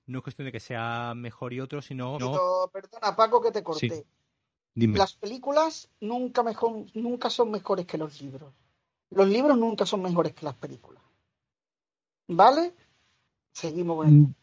No 0.07 0.19
es 0.19 0.25
cuestión 0.25 0.47
de 0.47 0.51
que 0.51 0.59
sea 0.59 1.13
mejor 1.15 1.53
y 1.53 1.61
otro, 1.61 1.83
sino... 1.83 2.19
No... 2.19 2.69
Perdona, 2.73 3.15
Paco, 3.15 3.41
que 3.41 3.53
te 3.53 3.63
corté. 3.63 4.05
Las 4.75 5.15
películas 5.15 5.89
nunca, 6.01 6.43
mejor, 6.43 6.87
nunca 6.95 7.31
son 7.31 7.53
mejores 7.53 7.87
que 7.87 7.99
los 7.99 8.21
libros. 8.21 8.53
Los 9.11 9.29
libros 9.29 9.57
nunca 9.57 9.87
son 9.87 10.03
mejores 10.03 10.35
que 10.35 10.47
las 10.47 10.57
películas. 10.57 11.05
¿Vale? 12.27 12.75
Seguimos 13.53 13.99
con 13.99 14.13
mm, 14.13 14.35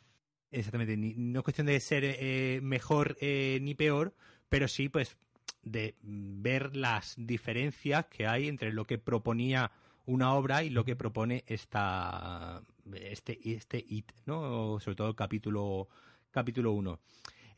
Exactamente. 0.52 0.96
no 0.96 1.40
es 1.40 1.44
cuestión 1.44 1.68
de 1.68 1.78
ser 1.82 2.06
eh, 2.06 2.62
mejor 2.64 3.18
eh, 3.20 3.60
ni 3.62 3.76
peor, 3.76 4.14
pero 4.50 4.68
sí, 4.68 4.90
pues, 4.90 5.18
de 5.64 5.96
ver 6.02 6.76
las 6.76 7.16
diferencias 7.18 8.06
que 8.08 8.28
hay 8.28 8.48
entre 8.48 8.74
lo 8.74 8.86
que 8.86 8.98
proponía 8.98 9.72
una 10.06 10.34
obra 10.34 10.64
y 10.64 10.70
lo 10.70 10.84
que 10.84 10.96
propone 10.96 11.44
esta 11.48 12.62
este 12.94 13.40
este 13.44 13.84
it, 13.88 14.12
¿no? 14.26 14.80
Sobre 14.80 14.96
todo 14.96 15.10
el 15.10 15.16
capítulo 15.16 15.88
capítulo 16.32 16.74
1. 16.74 17.00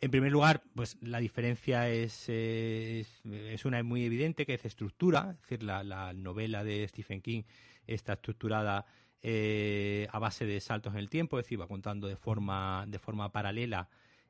En 0.02 0.12
primer 0.12 0.32
lugar, 0.32 0.62
pues 0.76 0.98
la 1.02 1.20
diferencia 1.20 1.90
es, 1.90 2.28
es, 2.28 3.66
una 3.66 3.82
muy 3.82 4.04
evidente 4.04 4.46
que 4.46 4.54
es 4.54 4.66
estructura, 4.66 5.32
es 5.32 5.42
decir, 5.42 5.64
la, 5.64 5.84
la 5.84 6.14
novela 6.14 6.64
de 6.64 6.88
Stephen 6.88 7.22
King 7.22 7.44
está 7.88 8.14
estructurada 8.14 8.86
eh, 9.22 10.08
a 10.12 10.20
base 10.20 10.46
de 10.46 10.60
saltos 10.60 10.94
en 10.94 11.00
el 11.00 11.10
tiempo, 11.10 11.40
es 11.40 11.46
decir, 11.46 11.60
va 11.60 11.68
contando 11.68 12.08
de 12.08 12.18
forma 12.18 12.86
de 12.88 13.00
forma 13.00 13.32
paralela 13.32 13.90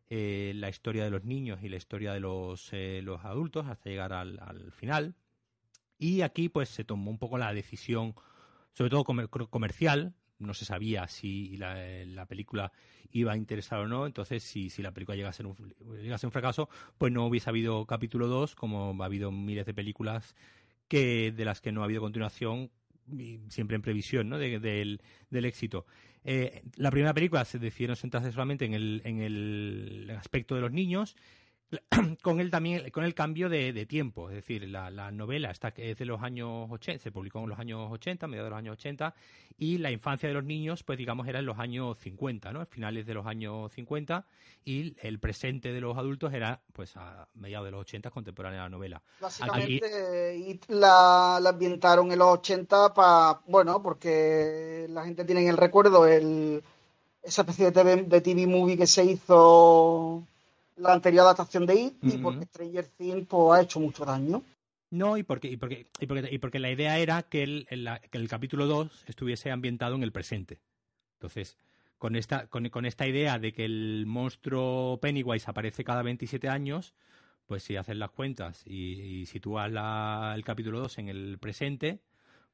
eh, 0.10 0.54
la 0.56 0.70
historia 0.70 1.04
de 1.04 1.10
los 1.10 1.24
niños 1.24 1.60
y 1.64 1.70
la 1.70 1.78
historia 1.78 2.14
de 2.14 2.20
los, 2.20 2.70
eh, 2.74 3.02
los 3.04 3.26
adultos 3.26 3.66
hasta 3.68 3.90
llegar 3.90 4.14
al, 4.14 4.40
al, 4.40 4.72
final. 4.72 5.16
Y 5.98 6.22
aquí 6.22 6.50
pues 6.50 6.70
se 6.70 6.84
tomó 6.84 7.10
un 7.10 7.18
poco 7.18 7.38
la 7.38 7.54
decisión, 7.54 8.14
sobre 8.74 8.90
todo 8.90 9.04
comercial, 9.04 10.14
no 10.38 10.54
se 10.54 10.66
sabía 10.66 11.08
si 11.08 11.58
la, 11.58 11.76
la, 12.06 12.26
película 12.26 12.72
iba 13.12 13.32
a 13.32 13.38
interesar 13.38 13.80
o 13.80 13.88
no, 13.88 14.06
entonces 14.06 14.44
si, 14.44 14.70
si 14.70 14.82
la 14.82 14.92
película 14.92 15.16
llegase 15.16 15.42
a, 15.42 15.46
ser 15.46 15.48
un, 15.48 15.56
llegase 16.02 16.14
a 16.14 16.18
ser 16.18 16.28
un 16.28 16.32
fracaso, 16.32 16.70
pues 16.98 17.12
no 17.12 17.26
hubiese 17.26 17.50
habido 17.50 17.86
capítulo 17.86 18.28
2, 18.28 18.56
como 18.56 19.02
ha 19.02 19.06
habido 19.06 19.32
miles 19.32 19.66
de 19.66 19.74
películas 19.74 20.36
que 20.88 21.32
de 21.32 21.46
las 21.46 21.62
que 21.62 21.72
no 21.72 21.82
ha 21.82 21.86
habido 21.86 22.02
continuación, 22.02 22.70
siempre 23.50 23.76
en 23.76 23.82
previsión 23.82 24.30
¿no? 24.30 24.38
del, 24.38 25.02
del 25.30 25.46
éxito. 25.46 25.86
Eh, 26.28 26.64
la 26.76 26.90
primera 26.90 27.14
película 27.14 27.46
se 27.46 27.60
decidieron 27.60 27.96
centrarse 27.96 28.32
solamente 28.32 28.66
en 28.66 28.74
el, 28.74 29.02
en 29.06 29.22
el 29.22 30.12
aspecto 30.18 30.56
de 30.56 30.62
los 30.62 30.72
niños. 30.72 31.16
con 32.22 32.40
el 32.40 32.52
también 32.52 32.90
con 32.92 33.04
el 33.04 33.14
cambio 33.14 33.50
de, 33.50 33.86
tiempo, 33.86 34.30
es 34.30 34.36
decir, 34.36 34.68
la, 34.68 35.12
novela 35.12 35.52
está 35.52 35.74
es 35.78 35.98
de 35.98 36.06
los 36.06 36.22
años 36.22 36.68
80, 36.72 37.02
se 37.02 37.12
publicó 37.12 37.40
en 37.40 37.50
los 37.50 37.60
años 37.60 37.92
80, 37.92 38.28
mediados 38.28 38.48
de 38.48 38.50
los 38.52 38.60
años 38.60 38.74
80 38.74 39.14
y 39.58 39.78
la 39.78 39.92
infancia 39.92 40.28
de 40.28 40.34
los 40.34 40.44
niños, 40.44 40.84
pues 40.84 40.98
digamos 40.98 41.28
era 41.28 41.40
en 41.40 41.46
los 41.46 41.60
años 41.60 41.98
50, 42.00 42.52
¿no? 42.52 42.66
Finales 42.66 43.06
de 43.06 43.14
los 43.14 43.26
años 43.26 43.72
50 43.74 44.26
y 44.66 44.96
el 45.02 45.20
presente 45.20 45.72
de 45.72 45.82
los 45.82 45.98
adultos 45.98 46.34
era 46.34 46.62
pues 46.74 46.96
a 46.98 47.28
mediados 47.36 47.66
de 47.66 47.72
los 47.72 47.82
80 47.82 48.10
contemporánea 48.12 48.62
a 48.62 48.64
la 48.64 48.70
novela. 48.70 49.02
Básicamente 49.20 50.60
la, 50.70 51.38
ambientaron 51.38 52.12
en 52.12 52.20
los 52.20 52.40
80 52.40 52.94
para 52.94 53.42
bueno, 53.48 53.82
porque 53.82 54.88
la 54.90 55.06
gente 55.06 55.26
tiene 55.26 55.42
en 55.42 55.50
el 55.50 55.58
recuerdo 55.58 56.08
el 56.08 56.64
esa 57.26 57.42
especie 57.42 57.66
de 57.66 57.72
TV, 57.72 58.04
de 58.04 58.22
TV 58.22 58.48
movie 58.48 58.78
que 58.78 58.88
se 58.88 59.04
hizo 59.04 60.24
la 60.78 60.94
anterior 60.94 61.24
adaptación 61.24 61.66
de 61.66 61.76
It 61.76 61.94
y 62.02 62.18
porque 62.18 62.46
Stranger 62.46 62.86
Things 62.86 63.28
pues, 63.28 63.60
ha 63.60 63.62
hecho 63.62 63.80
mucho 63.80 64.06
daño. 64.06 64.44
No, 64.92 65.18
y 65.18 65.24
porque, 65.24 65.50
y 65.50 65.58
porque, 65.58 65.88
y 66.00 66.06
porque, 66.06 66.30
y 66.32 66.38
porque 66.38 66.60
la 66.60 66.72
idea 66.72 67.00
era 67.00 67.24
que 67.24 67.44
el, 67.44 67.68
que 68.12 68.18
el 68.18 68.30
capítulo 68.30 68.66
2 68.68 69.06
estuviese 69.08 69.52
ambientado 69.52 69.96
en 69.96 70.04
el 70.04 70.12
presente. 70.12 70.62
Entonces, 71.14 71.58
con 71.98 72.16
esta, 72.16 72.48
con, 72.48 72.70
con, 72.70 72.86
esta 72.86 73.08
idea 73.08 73.40
de 73.40 73.52
que 73.52 73.66
el 73.66 74.06
monstruo 74.06 75.00
Pennywise 75.02 75.50
aparece 75.50 75.84
cada 75.84 76.04
27 76.04 76.50
años, 76.50 76.94
pues 77.46 77.64
si 77.64 77.76
haces 77.78 77.96
las 77.98 78.12
cuentas 78.12 78.64
y, 78.66 79.02
y 79.02 79.26
sitúas 79.26 79.72
la, 79.72 80.34
el 80.36 80.44
capítulo 80.44 80.80
2 80.80 81.00
en 81.00 81.10
el 81.10 81.38
presente, 81.40 82.00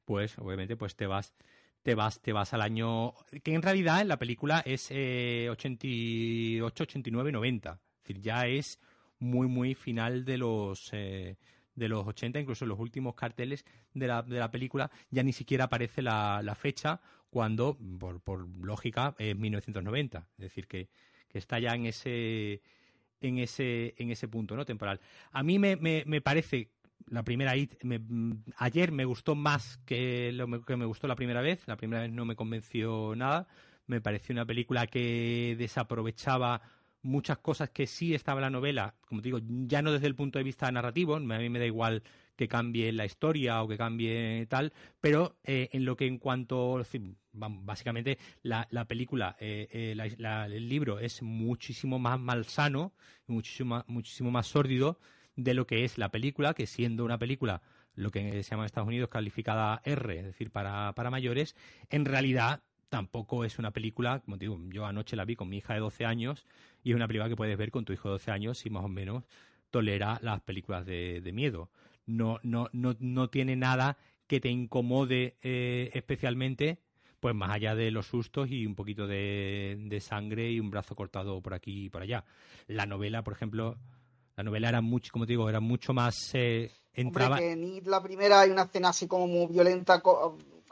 pues 0.04 0.38
obviamente 0.38 0.76
pues 0.76 0.96
te 0.96 1.06
vas 1.06 1.34
te 1.82 1.94
vas, 1.94 2.20
te 2.20 2.32
vas 2.32 2.54
al 2.54 2.62
año 2.62 3.12
que 3.42 3.54
en 3.54 3.62
realidad 3.62 4.00
en 4.00 4.08
la 4.08 4.18
película 4.18 4.62
es 4.64 4.88
eh, 4.90 5.48
88, 5.50 6.84
89, 6.84 7.32
90. 7.32 7.80
Es 8.02 8.08
decir, 8.08 8.20
ya 8.20 8.46
es 8.46 8.80
muy, 9.18 9.46
muy 9.46 9.74
final 9.74 10.24
de 10.24 10.38
los, 10.38 10.90
eh, 10.92 11.36
de 11.74 11.88
los 11.88 12.06
80, 12.06 12.40
incluso 12.40 12.64
en 12.64 12.70
los 12.70 12.78
últimos 12.80 13.14
carteles 13.14 13.64
de 13.94 14.06
la, 14.06 14.22
de 14.22 14.38
la 14.38 14.50
película 14.50 14.90
ya 15.10 15.22
ni 15.22 15.32
siquiera 15.32 15.64
aparece 15.64 16.02
la, 16.02 16.40
la 16.42 16.54
fecha 16.54 17.00
cuando, 17.30 17.78
por, 17.98 18.20
por, 18.20 18.46
lógica, 18.62 19.14
es 19.18 19.36
1990. 19.36 20.18
Es 20.18 20.42
decir, 20.42 20.66
que, 20.66 20.88
que 21.28 21.38
está 21.38 21.58
ya 21.58 21.74
en 21.74 21.86
ese, 21.86 22.60
en 23.20 23.38
ese, 23.38 23.94
en 23.96 24.10
ese 24.10 24.28
punto 24.28 24.56
¿no? 24.56 24.64
temporal. 24.64 25.00
A 25.30 25.42
mí 25.42 25.58
me, 25.58 25.76
me, 25.76 26.02
me 26.06 26.20
parece 26.20 26.70
la 27.08 27.22
primera 27.22 27.56
IT, 27.56 27.74
ayer 28.56 28.92
me 28.92 29.04
gustó 29.04 29.34
más 29.34 29.78
que 29.84 30.32
lo 30.32 30.64
que 30.64 30.76
me 30.76 30.84
gustó 30.84 31.06
la 31.08 31.16
primera 31.16 31.40
vez. 31.40 31.66
La 31.66 31.76
primera 31.76 32.02
vez 32.02 32.10
no 32.10 32.24
me 32.24 32.36
convenció 32.36 33.14
nada. 33.16 33.48
Me 33.86 34.00
pareció 34.00 34.32
una 34.32 34.46
película 34.46 34.86
que 34.86 35.56
desaprovechaba 35.58 36.62
muchas 37.02 37.38
cosas 37.38 37.70
que 37.70 37.86
sí 37.86 38.14
estaba 38.14 38.40
en 38.40 38.42
la 38.42 38.50
novela, 38.50 38.94
como 39.06 39.20
te 39.20 39.28
digo, 39.28 39.40
ya 39.66 39.82
no 39.82 39.92
desde 39.92 40.06
el 40.06 40.14
punto 40.14 40.38
de 40.38 40.44
vista 40.44 40.70
narrativo, 40.70 41.16
a 41.16 41.20
mí 41.20 41.48
me 41.48 41.58
da 41.58 41.66
igual 41.66 42.02
que 42.36 42.48
cambie 42.48 42.92
la 42.92 43.04
historia 43.04 43.62
o 43.62 43.68
que 43.68 43.76
cambie 43.76 44.46
tal, 44.48 44.72
pero 45.00 45.36
eh, 45.44 45.68
en 45.72 45.84
lo 45.84 45.96
que 45.96 46.06
en 46.06 46.18
cuanto, 46.18 46.82
básicamente 47.32 48.18
la, 48.42 48.66
la 48.70 48.86
película, 48.86 49.36
eh, 49.40 49.68
eh, 49.70 50.46
el 50.50 50.68
libro 50.68 50.98
es 50.98 51.22
muchísimo 51.22 51.98
más 51.98 52.18
malsano, 52.18 52.92
muchísimo, 53.26 53.84
muchísimo 53.86 54.30
más 54.30 54.46
sórdido 54.46 54.98
de 55.36 55.54
lo 55.54 55.66
que 55.66 55.84
es 55.84 55.98
la 55.98 56.10
película, 56.10 56.54
que 56.54 56.66
siendo 56.66 57.04
una 57.04 57.18
película 57.18 57.62
lo 57.94 58.10
que 58.10 58.42
se 58.42 58.50
llama 58.50 58.62
en 58.62 58.66
Estados 58.66 58.88
Unidos 58.88 59.10
calificada 59.10 59.82
R, 59.84 60.18
es 60.18 60.24
decir, 60.24 60.50
para, 60.50 60.94
para 60.94 61.10
mayores, 61.10 61.56
en 61.90 62.04
realidad 62.06 62.62
tampoco 62.92 63.46
es 63.46 63.58
una 63.58 63.70
película, 63.70 64.20
como 64.20 64.36
te 64.36 64.44
digo, 64.44 64.60
yo 64.68 64.84
anoche 64.84 65.16
la 65.16 65.24
vi 65.24 65.34
con 65.34 65.48
mi 65.48 65.56
hija 65.56 65.72
de 65.72 65.80
12 65.80 66.04
años 66.04 66.44
y 66.84 66.90
es 66.90 66.94
una 66.94 67.06
película 67.06 67.30
que 67.30 67.36
puedes 67.36 67.56
ver 67.56 67.70
con 67.70 67.86
tu 67.86 67.94
hijo 67.94 68.08
de 68.08 68.12
12 68.12 68.30
años 68.30 68.66
y 68.66 68.70
más 68.70 68.84
o 68.84 68.88
menos 68.88 69.24
tolera 69.70 70.18
las 70.20 70.42
películas 70.42 70.84
de, 70.84 71.30
miedo. 71.32 71.70
No, 72.04 72.38
no, 72.42 72.68
no, 72.74 72.94
no 73.00 73.30
tiene 73.30 73.56
nada 73.56 73.96
que 74.26 74.40
te 74.40 74.50
incomode 74.50 75.38
eh, 75.40 75.88
especialmente, 75.94 76.80
pues 77.18 77.34
más 77.34 77.52
allá 77.52 77.74
de 77.74 77.90
los 77.90 78.08
sustos 78.08 78.50
y 78.50 78.66
un 78.66 78.74
poquito 78.74 79.06
de, 79.06 79.98
sangre 80.06 80.52
y 80.52 80.60
un 80.60 80.70
brazo 80.70 80.94
cortado 80.94 81.40
por 81.40 81.54
aquí 81.54 81.86
y 81.86 81.88
por 81.88 82.02
allá. 82.02 82.26
La 82.66 82.84
novela, 82.84 83.24
por 83.24 83.32
ejemplo, 83.32 83.78
la 84.36 84.44
novela 84.44 84.68
era 84.68 84.82
mucho, 84.82 85.12
como 85.12 85.24
te 85.24 85.32
digo, 85.32 85.48
era 85.48 85.60
mucho 85.60 85.94
más... 85.94 86.14
Eh, 86.34 86.70
entraba... 86.92 87.38
que 87.38 87.52
en 87.52 87.80
la 87.86 88.02
primera 88.02 88.42
hay 88.42 88.50
una 88.50 88.64
escena 88.64 88.90
así 88.90 89.06
como 89.06 89.26
muy 89.26 89.46
violenta 89.46 90.02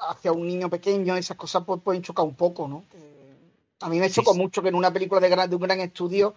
hacia 0.08 0.32
un 0.32 0.46
niño 0.46 0.68
pequeño, 0.70 1.16
esas 1.16 1.36
cosas 1.36 1.64
pues, 1.64 1.80
pueden 1.82 2.02
chocar 2.02 2.24
un 2.24 2.34
poco, 2.34 2.68
¿no? 2.68 2.84
a 3.82 3.88
mí 3.88 3.98
me 3.98 4.10
chocó 4.10 4.34
mucho 4.34 4.62
que 4.62 4.68
en 4.68 4.74
una 4.74 4.92
película 4.92 5.20
de, 5.20 5.48
de 5.48 5.56
un 5.56 5.62
gran 5.62 5.80
estudio 5.80 6.34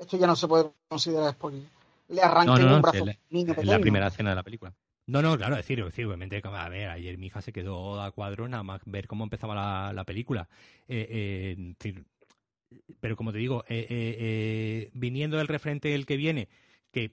esto 0.00 0.16
ya 0.16 0.26
no 0.26 0.34
se 0.34 0.48
puede 0.48 0.70
considerar 0.88 1.32
spoiler. 1.32 1.62
Le 2.08 2.22
arranquen 2.22 2.66
un 2.66 2.82
brazo 2.82 3.04
a 3.04 3.14
niño 3.28 3.54
pequeño. 3.54 3.72
la 3.72 3.78
primera 3.78 4.06
escena 4.06 4.30
de 4.30 4.36
la 4.36 4.42
película. 4.42 4.72
No, 5.06 5.22
no, 5.22 5.36
claro, 5.36 5.56
decir, 5.56 5.84
decir, 5.84 6.06
obviamente, 6.06 6.40
a 6.42 6.68
ver, 6.68 6.88
ayer 6.88 7.18
mi 7.18 7.26
hija 7.26 7.42
se 7.42 7.52
quedó 7.52 8.00
a 8.00 8.10
cuadro 8.12 8.48
nada 8.48 8.62
más 8.62 8.80
ver 8.86 9.06
cómo 9.06 9.24
empezaba 9.24 9.92
la, 9.92 10.04
película. 10.04 10.48
Eh, 10.88 11.74
eh, 11.78 12.04
pero 13.00 13.16
como 13.16 13.32
te 13.32 13.38
digo, 13.38 13.64
eh, 13.68 14.90
viniendo 14.94 15.36
del 15.36 15.48
referente 15.48 15.94
el 15.94 16.06
que 16.06 16.16
viene, 16.16 16.48
que 16.92 17.12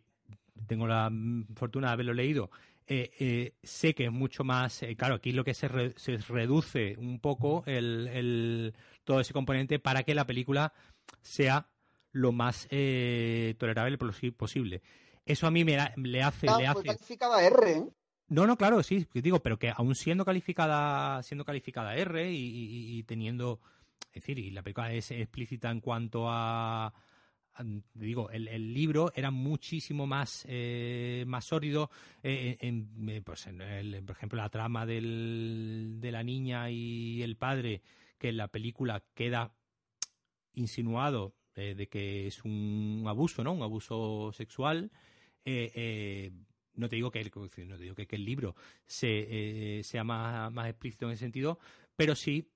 tengo 0.68 0.88
la 0.88 1.12
fortuna 1.56 1.88
de 1.88 1.94
haberlo 1.94 2.14
leído, 2.14 2.50
eh, 2.88 3.12
eh, 3.20 3.54
sé 3.64 3.94
que 3.94 4.06
es 4.06 4.12
mucho 4.12 4.46
más, 4.46 4.82
eh, 4.82 4.96
claro, 4.96 5.16
aquí 5.16 5.34
lo 5.34 5.44
que 5.44 5.54
se, 5.54 5.68
se 5.98 6.18
reduce 6.18 6.96
un 6.98 7.20
poco 7.20 7.64
el, 7.66 8.74
todo 9.04 9.20
ese 9.20 9.34
componente 9.34 9.78
para 9.78 10.04
que 10.04 10.16
la 10.16 10.26
película 10.26 10.74
sea 11.22 11.68
lo 12.14 12.32
más 12.32 12.68
tolerable 12.70 13.98
posible. 13.98 14.82
Eso 15.26 15.48
a 15.48 15.52
mí 15.52 15.66
me, 15.66 15.78
le 15.98 16.24
hace... 16.24 16.48
le 16.58 16.66
hace... 16.66 16.84
calificada 16.84 17.44
R, 17.44 17.84
No, 18.30 18.48
no, 18.48 18.58
claro, 18.58 18.82
sí, 18.82 19.06
digo, 19.14 19.40
pero 19.42 19.60
que 19.60 19.70
aún 19.76 19.94
siendo 19.94 20.24
calificada, 20.24 21.22
siendo 21.24 21.44
calificada 21.44 21.96
R 21.96 22.32
y, 22.32 22.98
y 22.98 23.04
teniendo, 23.04 23.60
es 24.14 24.22
decir, 24.22 24.40
y 24.40 24.52
la 24.52 24.64
película 24.64 24.94
es 24.94 25.12
explícita 25.12 25.70
en 25.70 25.82
cuanto 25.82 26.30
a, 26.30 26.94
digo, 27.94 28.30
el, 28.30 28.48
el, 28.48 28.74
libro 28.74 29.12
era 29.16 29.32
muchísimo 29.32 30.06
más, 30.06 30.46
eh, 30.48 31.24
más 31.28 31.46
sólido. 31.46 31.90
Eh, 32.24 32.58
en, 32.62 32.90
eh, 33.10 33.22
pues 33.24 33.48
en 33.48 33.62
el, 33.62 34.04
por 34.04 34.16
ejemplo, 34.16 34.38
la 34.38 34.50
trama 34.50 34.86
del, 34.86 35.98
de 36.00 36.12
la 36.12 36.24
niña 36.24 36.70
y 36.70 37.22
el 37.24 37.36
padre, 37.36 37.82
que 38.18 38.30
en 38.30 38.38
la 38.38 38.48
película 38.48 39.04
queda 39.14 39.54
insinuado 40.54 41.36
de 41.56 41.88
que 41.88 42.28
es 42.28 42.46
un 42.46 43.04
abuso, 43.08 43.44
¿no? 43.44 43.52
Un 43.52 43.64
abuso 43.64 44.32
sexual. 44.32 44.92
no 45.44 46.90
te 46.90 46.96
digo 46.96 47.10
que 47.10 47.20
el, 47.20 47.32
no 47.68 47.78
te 47.78 47.84
digo 47.84 47.96
que, 47.96 48.06
que 48.06 48.16
el 48.16 48.26
libro 48.26 48.56
se, 48.86 49.82
sea 49.84 50.04
más, 50.04 50.52
más 50.52 50.70
explícito 50.70 51.08
en 51.08 51.14
ese 51.14 51.26
sentido, 51.26 51.58
pero 51.96 52.14
sí 52.14 52.52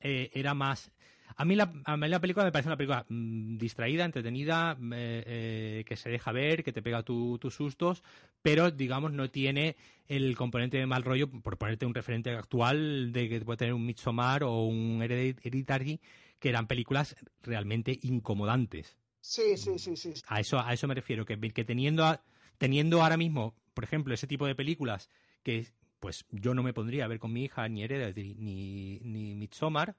era 0.00 0.54
más 0.54 0.90
a 1.36 1.44
mí, 1.44 1.56
la, 1.56 1.72
a 1.84 1.96
mí 1.96 2.08
la 2.08 2.20
película 2.20 2.44
me 2.44 2.52
parece 2.52 2.68
una 2.68 2.76
película 2.76 3.04
mm, 3.08 3.56
distraída, 3.56 4.04
entretenida, 4.04 4.76
eh, 4.92 5.24
eh, 5.26 5.84
que 5.86 5.96
se 5.96 6.10
deja 6.10 6.32
ver, 6.32 6.62
que 6.64 6.72
te 6.72 6.82
pega 6.82 7.02
tus 7.02 7.54
sustos, 7.54 8.02
pero 8.42 8.70
digamos 8.70 9.12
no 9.12 9.30
tiene 9.30 9.76
el 10.08 10.36
componente 10.36 10.78
de 10.78 10.86
mal 10.86 11.02
rollo, 11.02 11.30
por 11.30 11.56
ponerte 11.56 11.86
un 11.86 11.94
referente 11.94 12.30
actual 12.30 13.12
de 13.12 13.28
que 13.28 13.40
puede 13.40 13.58
tener 13.58 13.74
un 13.74 13.86
Midsommar 13.86 14.44
o 14.44 14.64
un 14.64 15.02
Hereditary, 15.02 16.00
que 16.38 16.48
eran 16.48 16.66
películas 16.66 17.16
realmente 17.42 17.98
incomodantes. 18.02 18.96
Sí, 19.20 19.56
sí, 19.56 19.78
sí, 19.78 19.96
sí. 19.96 20.14
A 20.26 20.40
eso, 20.40 20.58
a 20.58 20.72
eso 20.72 20.88
me 20.88 20.94
refiero, 20.94 21.24
que, 21.26 21.38
que 21.38 21.64
teniendo, 21.64 22.18
teniendo 22.58 23.02
ahora 23.02 23.16
mismo, 23.16 23.54
por 23.74 23.84
ejemplo, 23.84 24.14
ese 24.14 24.26
tipo 24.26 24.46
de 24.46 24.54
películas 24.54 25.10
que 25.42 25.66
pues 26.00 26.24
yo 26.30 26.54
no 26.54 26.62
me 26.62 26.72
pondría 26.72 27.04
a 27.04 27.08
ver 27.08 27.18
con 27.18 27.32
mi 27.32 27.44
hija 27.44 27.68
ni 27.68 27.82
Hereditary 27.82 28.34
ni, 28.38 28.98
ni 29.00 29.34
Midsommar, 29.34 29.96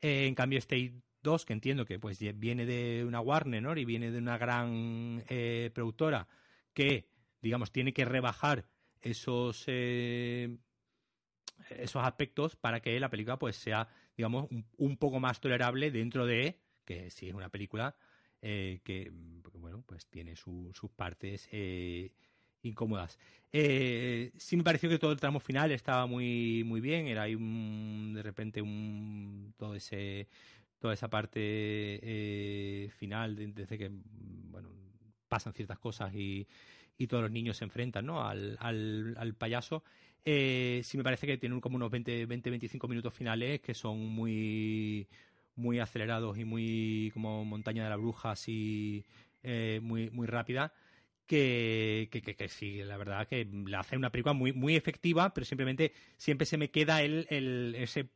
eh, 0.00 0.26
en 0.26 0.34
cambio, 0.34 0.58
State 0.58 0.94
2, 1.22 1.44
que 1.44 1.52
entiendo 1.52 1.84
que 1.84 1.98
pues 1.98 2.18
viene 2.38 2.66
de 2.66 3.04
una 3.06 3.20
Warner 3.20 3.78
y 3.78 3.84
viene 3.84 4.10
de 4.10 4.18
una 4.18 4.38
gran 4.38 5.24
eh, 5.28 5.70
productora 5.74 6.28
que, 6.72 7.08
digamos, 7.42 7.72
tiene 7.72 7.92
que 7.92 8.04
rebajar 8.04 8.66
esos, 9.02 9.64
eh, 9.66 10.56
esos 11.70 12.02
aspectos 12.02 12.56
para 12.56 12.80
que 12.80 12.98
la 13.00 13.10
película 13.10 13.38
pues 13.38 13.56
sea, 13.56 13.88
digamos, 14.16 14.48
un, 14.76 14.96
poco 14.96 15.20
más 15.20 15.40
tolerable 15.40 15.90
dentro 15.90 16.26
de 16.26 16.60
que 16.84 17.10
si 17.10 17.28
es 17.28 17.34
una 17.34 17.50
película 17.50 17.96
que, 18.40 19.12
bueno, 19.52 19.82
pues 19.86 20.06
tiene 20.06 20.34
sus 20.34 20.90
partes 20.96 21.46
incómodas. 22.62 23.18
Eh, 23.52 24.32
sí 24.36 24.56
me 24.56 24.62
pareció 24.64 24.88
que 24.88 24.98
todo 24.98 25.12
el 25.12 25.20
tramo 25.20 25.40
final 25.40 25.72
estaba 25.72 26.06
muy 26.06 26.62
muy 26.64 26.80
bien, 26.80 27.06
era 27.08 27.22
ahí 27.22 27.34
de 27.34 28.22
repente 28.22 28.62
un 28.62 29.54
todo 29.56 29.74
ese 29.74 30.28
toda 30.78 30.94
esa 30.94 31.08
parte 31.10 31.40
eh, 31.42 32.90
final 32.96 33.36
desde 33.54 33.78
que 33.78 33.90
bueno 34.50 34.68
pasan 35.28 35.52
ciertas 35.52 35.78
cosas 35.78 36.14
y, 36.14 36.46
y 36.98 37.06
todos 37.06 37.22
los 37.22 37.30
niños 37.32 37.56
se 37.56 37.64
enfrentan 37.64 38.06
¿no? 38.06 38.22
al, 38.26 38.56
al, 38.60 39.16
al 39.18 39.34
payaso. 39.34 39.84
Eh, 40.24 40.80
sí 40.84 40.98
me 40.98 41.04
parece 41.04 41.26
que 41.26 41.38
tiene 41.38 41.60
como 41.60 41.76
unos 41.76 41.90
20-25 41.90 42.88
minutos 42.88 43.14
finales 43.14 43.60
que 43.60 43.74
son 43.74 43.98
muy 43.98 45.08
muy 45.56 45.78
acelerados 45.78 46.38
y 46.38 46.44
muy 46.44 47.10
como 47.14 47.44
montaña 47.44 47.84
de 47.84 47.90
la 47.90 47.96
bruja 47.96 48.32
así 48.32 49.04
muy, 49.82 50.10
muy 50.10 50.26
rápida. 50.26 50.72
Que, 51.30 52.08
que, 52.10 52.22
que, 52.22 52.48
sí, 52.48 52.82
la 52.82 52.96
verdad 52.96 53.28
que 53.28 53.44
le 53.44 53.76
hace 53.76 53.96
una 53.96 54.10
película 54.10 54.32
muy, 54.32 54.52
muy 54.52 54.74
efectiva, 54.74 55.32
pero 55.32 55.44
simplemente 55.44 55.92
siempre 56.16 56.44
se 56.44 56.56
me 56.56 56.72
queda 56.72 57.02
el, 57.02 57.24
el, 57.30 57.76
ese, 57.78 58.08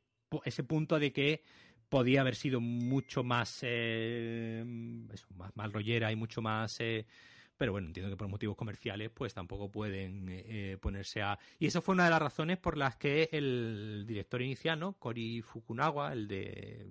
ese 0.45 0.65
punto 0.65 0.99
de 0.99 1.12
que 1.12 1.45
podía 1.89 2.23
haber 2.23 2.35
sido 2.35 2.61
mucho 2.61 3.23
más, 3.23 3.61
eh, 3.62 4.65
más, 4.67 5.55
más 5.55 5.73
rollera 5.73 6.11
y 6.11 6.17
mucho 6.17 6.43
más 6.43 6.81
eh, 6.81 7.07
pero 7.57 7.71
bueno, 7.71 7.87
entiendo 7.87 8.11
que 8.11 8.17
por 8.17 8.27
motivos 8.27 8.57
comerciales 8.57 9.11
pues 9.11 9.33
tampoco 9.33 9.71
pueden 9.71 10.27
eh, 10.29 10.77
ponerse 10.81 11.23
a... 11.23 11.39
Y 11.61 11.67
esa 11.67 11.81
fue 11.81 11.95
una 11.95 12.07
de 12.07 12.11
las 12.11 12.21
razones 12.21 12.59
por 12.59 12.77
las 12.77 12.97
que 12.97 13.29
el 13.31 14.05
director 14.09 14.43
inicial, 14.43 14.81
¿no? 14.81 14.95
Cory 14.95 15.41
Fukunaga, 15.41 16.12
el 16.12 16.27
de, 16.27 16.85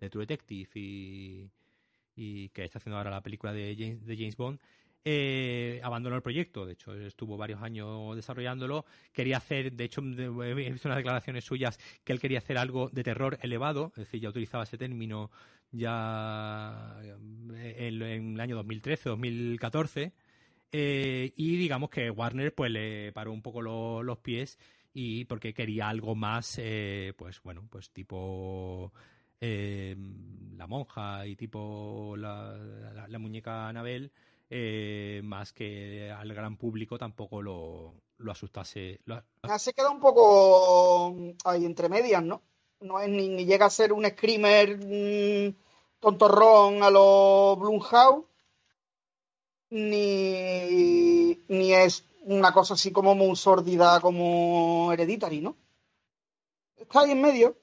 de 0.00 0.08
True 0.08 0.22
Detective 0.22 0.70
y, 0.74 1.50
y 2.16 2.48
que 2.48 2.64
está 2.64 2.78
haciendo 2.78 2.96
ahora 2.96 3.10
la 3.10 3.22
película 3.22 3.52
de 3.52 3.76
James, 3.78 4.06
de 4.06 4.16
James 4.16 4.36
Bond, 4.36 4.58
eh, 5.04 5.80
abandonó 5.82 6.16
el 6.16 6.22
proyecto. 6.22 6.64
De 6.64 6.72
hecho, 6.72 6.94
estuvo 6.94 7.36
varios 7.36 7.62
años 7.62 8.16
desarrollándolo. 8.16 8.86
Quería 9.12 9.36
hacer, 9.36 9.72
de 9.72 9.84
hecho, 9.84 10.00
he 10.02 10.54
visto 10.54 10.88
unas 10.88 10.98
declaraciones 10.98 11.44
suyas 11.44 11.78
que 12.02 12.12
él 12.12 12.20
quería 12.20 12.38
hacer 12.38 12.56
algo 12.56 12.88
de 12.88 13.04
terror 13.04 13.38
elevado, 13.42 13.92
es 13.96 14.04
decir, 14.04 14.20
ya 14.20 14.30
utilizaba 14.30 14.64
ese 14.64 14.78
término 14.78 15.30
ya 15.70 16.96
en, 17.02 18.02
el 18.02 18.40
año 18.40 18.62
2013-2014. 18.62 20.12
Eh, 20.76 21.32
y 21.36 21.56
digamos 21.56 21.90
que 21.90 22.10
Warner 22.10 22.52
pues 22.52 22.70
le 22.70 23.12
paró 23.12 23.32
un 23.32 23.42
poco 23.42 23.62
los 23.62 24.18
pies 24.18 24.58
y 24.92 25.24
porque 25.26 25.54
quería 25.54 25.88
algo 25.88 26.16
más, 26.16 26.58
eh, 26.58 27.12
pues 27.16 27.40
bueno, 27.42 27.64
pues 27.70 27.90
tipo 27.90 28.92
eh, 29.40 29.94
la 30.56 30.66
monja 30.66 31.26
y 31.26 31.36
tipo 31.36 32.16
la 32.16 33.18
muñeca 33.18 33.68
Anabel 33.68 34.10
eh, 34.50 35.20
más 35.24 35.52
que 35.52 36.10
al 36.10 36.32
gran 36.34 36.56
público 36.56 36.98
tampoco 36.98 37.42
lo, 37.42 37.94
lo 38.18 38.32
asustase. 38.32 39.00
Se 39.58 39.72
queda 39.72 39.90
un 39.90 40.00
poco 40.00 41.12
mm, 41.16 41.30
ahí 41.44 41.64
entre 41.64 41.88
medias, 41.88 42.22
¿no? 42.22 42.42
No 42.80 43.00
es 43.00 43.08
ni, 43.08 43.44
llega 43.44 43.66
a 43.66 43.70
ser 43.70 43.92
un 43.92 44.04
screamer 44.04 44.78
mm, 44.78 45.54
tontorrón 46.00 46.82
a 46.82 46.90
los 46.90 47.58
Blumhouse, 47.58 48.24
ni, 49.70 51.40
ni 51.48 51.72
es 51.72 52.04
una 52.22 52.52
cosa 52.52 52.74
así 52.74 52.92
como 52.92 53.14
muy 53.14 53.36
sórdida 53.36 54.00
como 54.00 54.92
Hereditary, 54.92 55.40
¿no? 55.40 55.56
Está 56.76 57.00
ahí 57.00 57.12
en 57.12 57.20
medio. 57.20 57.56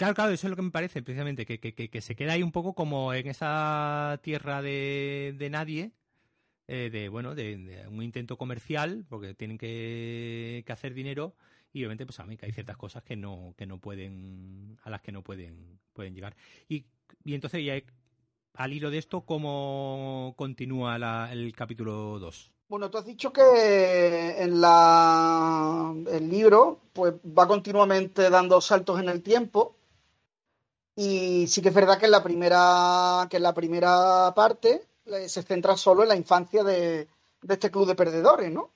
Claro, 0.00 0.14
claro, 0.14 0.32
eso 0.32 0.46
es 0.46 0.50
lo 0.50 0.56
que 0.56 0.62
me 0.62 0.70
parece, 0.70 1.02
precisamente, 1.02 1.44
que, 1.44 1.60
que, 1.60 1.74
que 1.74 2.00
se 2.00 2.16
queda 2.16 2.32
ahí 2.32 2.42
un 2.42 2.52
poco 2.52 2.72
como 2.72 3.12
en 3.12 3.26
esa 3.26 4.18
tierra 4.22 4.62
de, 4.62 5.34
de 5.36 5.50
nadie, 5.50 5.92
eh, 6.68 6.88
de, 6.90 7.10
bueno, 7.10 7.34
de, 7.34 7.86
un 7.86 8.02
intento 8.02 8.38
comercial, 8.38 9.04
porque 9.10 9.34
tienen 9.34 9.58
que, 9.58 10.62
que, 10.64 10.72
hacer 10.72 10.94
dinero, 10.94 11.34
y 11.74 11.80
obviamente, 11.80 12.06
pues 12.06 12.18
mí 12.26 12.38
que 12.38 12.46
hay 12.46 12.52
ciertas 12.52 12.78
cosas 12.78 13.02
que 13.02 13.14
no, 13.14 13.52
que 13.58 13.66
no 13.66 13.76
pueden, 13.76 14.78
a 14.84 14.88
las 14.88 15.02
que 15.02 15.12
no 15.12 15.20
pueden, 15.20 15.78
pueden 15.92 16.14
llegar. 16.14 16.34
Y, 16.66 16.86
y 17.22 17.34
entonces, 17.34 17.62
ya 17.62 17.74
al 18.54 18.72
hilo 18.72 18.90
de 18.90 18.96
esto, 18.96 19.26
¿cómo 19.26 20.32
continúa 20.38 20.98
la, 20.98 21.30
el 21.30 21.54
capítulo 21.54 22.18
2? 22.18 22.50
Bueno, 22.70 22.90
tú 22.90 22.96
has 22.96 23.04
dicho 23.04 23.34
que 23.34 24.36
en 24.38 24.62
la, 24.62 25.94
el 26.10 26.30
libro 26.30 26.80
pues 26.94 27.12
va 27.16 27.46
continuamente 27.46 28.30
dando 28.30 28.62
saltos 28.62 28.98
en 28.98 29.10
el 29.10 29.22
tiempo 29.22 29.76
y 30.96 31.46
sí 31.46 31.62
que 31.62 31.68
es 31.68 31.74
verdad 31.74 31.98
que 31.98 32.06
en 32.06 32.12
la 32.12 32.22
primera, 32.22 33.26
que 33.30 33.36
en 33.38 33.42
la 33.42 33.54
primera 33.54 34.32
parte 34.34 34.86
se 35.26 35.42
centra 35.42 35.76
solo 35.76 36.02
en 36.02 36.08
la 36.08 36.16
infancia 36.16 36.62
de, 36.62 37.08
este 37.48 37.70
club 37.70 37.86
de 37.86 37.94
perdedores, 37.94 38.50
¿no? 38.50 38.70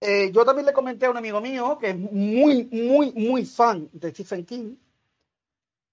Eh, 0.00 0.30
yo 0.30 0.44
también 0.44 0.66
le 0.66 0.72
comenté 0.72 1.06
a 1.06 1.10
un 1.10 1.16
amigo 1.16 1.40
mío 1.40 1.78
que 1.80 1.90
es 1.90 1.96
muy, 1.96 2.64
muy, 2.64 3.12
muy 3.12 3.46
fan 3.46 3.88
de 3.92 4.10
Stephen 4.10 4.44
King, 4.44 4.76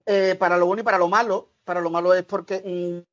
eh, 0.05 0.35
para 0.37 0.57
lo 0.57 0.65
bueno 0.65 0.81
y 0.81 0.83
para 0.83 0.97
lo 0.97 1.07
malo. 1.07 1.49
Para 1.63 1.79
lo 1.79 1.89
malo 1.89 2.13
es 2.13 2.23
porque 2.23 3.05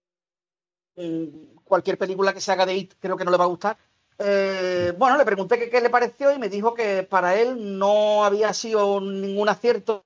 mm, 0.97 1.01
mm, 1.01 1.55
cualquier 1.65 1.97
película 1.97 2.35
que 2.35 2.41
se 2.41 2.51
haga 2.51 2.67
de 2.67 2.75
It 2.75 2.95
creo 2.99 3.17
que 3.17 3.25
no 3.25 3.31
le 3.31 3.37
va 3.37 3.45
a 3.45 3.49
gustar. 3.49 3.79
Eh, 4.19 4.93
bueno, 4.99 5.17
le 5.17 5.25
pregunté 5.25 5.71
qué 5.71 5.81
le 5.81 5.89
pareció 5.89 6.33
y 6.33 6.39
me 6.39 6.49
dijo 6.49 6.75
que 6.75 7.05
para 7.05 7.37
él 7.37 7.79
no 7.79 8.25
había 8.25 8.53
sido 8.53 9.01
ningún 9.01 9.49
acierto 9.49 10.05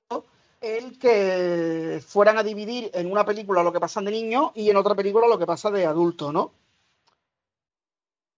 el 0.61 0.97
que 0.97 2.01
fueran 2.05 2.37
a 2.37 2.43
dividir 2.43 2.89
en 2.93 3.11
una 3.11 3.25
película 3.25 3.63
lo 3.63 3.71
que 3.71 3.79
pasa 3.79 4.01
de 4.01 4.11
niño 4.11 4.51
y 4.55 4.69
en 4.69 4.77
otra 4.77 4.95
película 4.95 5.27
lo 5.27 5.37
que 5.37 5.45
pasa 5.45 5.71
de 5.71 5.85
adulto, 5.85 6.31
¿no? 6.31 6.53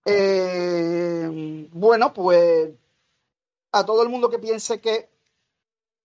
Eh, 0.06 1.68
bueno, 1.72 2.14
pues 2.14 2.70
a 3.72 3.86
todo 3.86 4.04
el 4.04 4.10
mundo 4.10 4.30
que 4.30 4.40
piense 4.40 4.80
que 4.80 5.10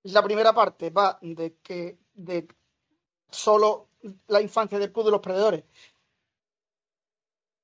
la 0.05 0.23
primera 0.23 0.53
parte 0.53 0.91
va 0.91 1.19
de 1.23 1.57
que 1.63 1.99
de 2.15 2.49
solo 3.31 3.89
la 4.27 4.41
infancia 4.41 4.79
del 4.79 4.93
club 4.93 5.07
de 5.07 5.11
los 5.13 5.21
predadores 5.21 5.65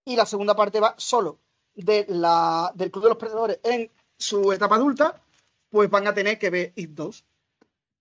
y 0.04 0.16
la 0.16 0.24
segunda 0.24 0.54
parte 0.54 0.80
va 0.80 0.94
solo 0.96 1.38
de 1.74 2.06
la, 2.08 2.72
del 2.74 2.90
club 2.90 3.04
de 3.04 3.08
los 3.10 3.18
predadores 3.18 3.60
en 3.62 3.90
su 4.16 4.52
etapa 4.52 4.76
adulta, 4.76 5.20
pues 5.68 5.90
van 5.90 6.06
a 6.06 6.14
tener 6.14 6.38
que 6.38 6.50
ver 6.50 6.72
It 6.76 6.90
2 6.90 7.24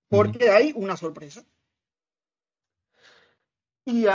porque 0.09 0.49
hay 0.49 0.73
una 0.75 0.97
sorpresa. 0.97 1.43
Y 3.85 4.05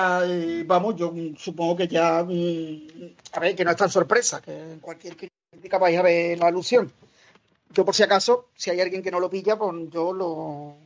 vamos, 0.64 0.97
yo 0.97 1.14
supongo 1.38 1.76
que 1.76 1.88
ya, 1.88 2.22
mm, 2.22 3.16
a 3.32 3.40
ver, 3.40 3.57
que 3.57 3.64
no 3.64 3.70
es 3.70 3.76
tan 3.76 3.88
sorpresa, 3.88 4.43
que 4.43 4.53
en 4.53 4.80
cualquier 4.80 5.16
crítica 5.16 5.78
vais 5.78 5.99
a 5.99 6.03
ver 6.03 6.38
la 6.38 6.49
alusión. 6.49 6.93
Yo 7.70 7.84
por 7.84 7.95
si 7.95 8.03
acaso, 8.03 8.51
si 8.55 8.70
hay 8.70 8.82
alguien 8.82 9.03
que 9.03 9.11
no 9.11 9.18
lo 9.18 9.30
pilla, 9.30 9.57
pues 9.59 9.88
yo 9.90 10.12
lo, 10.12 10.76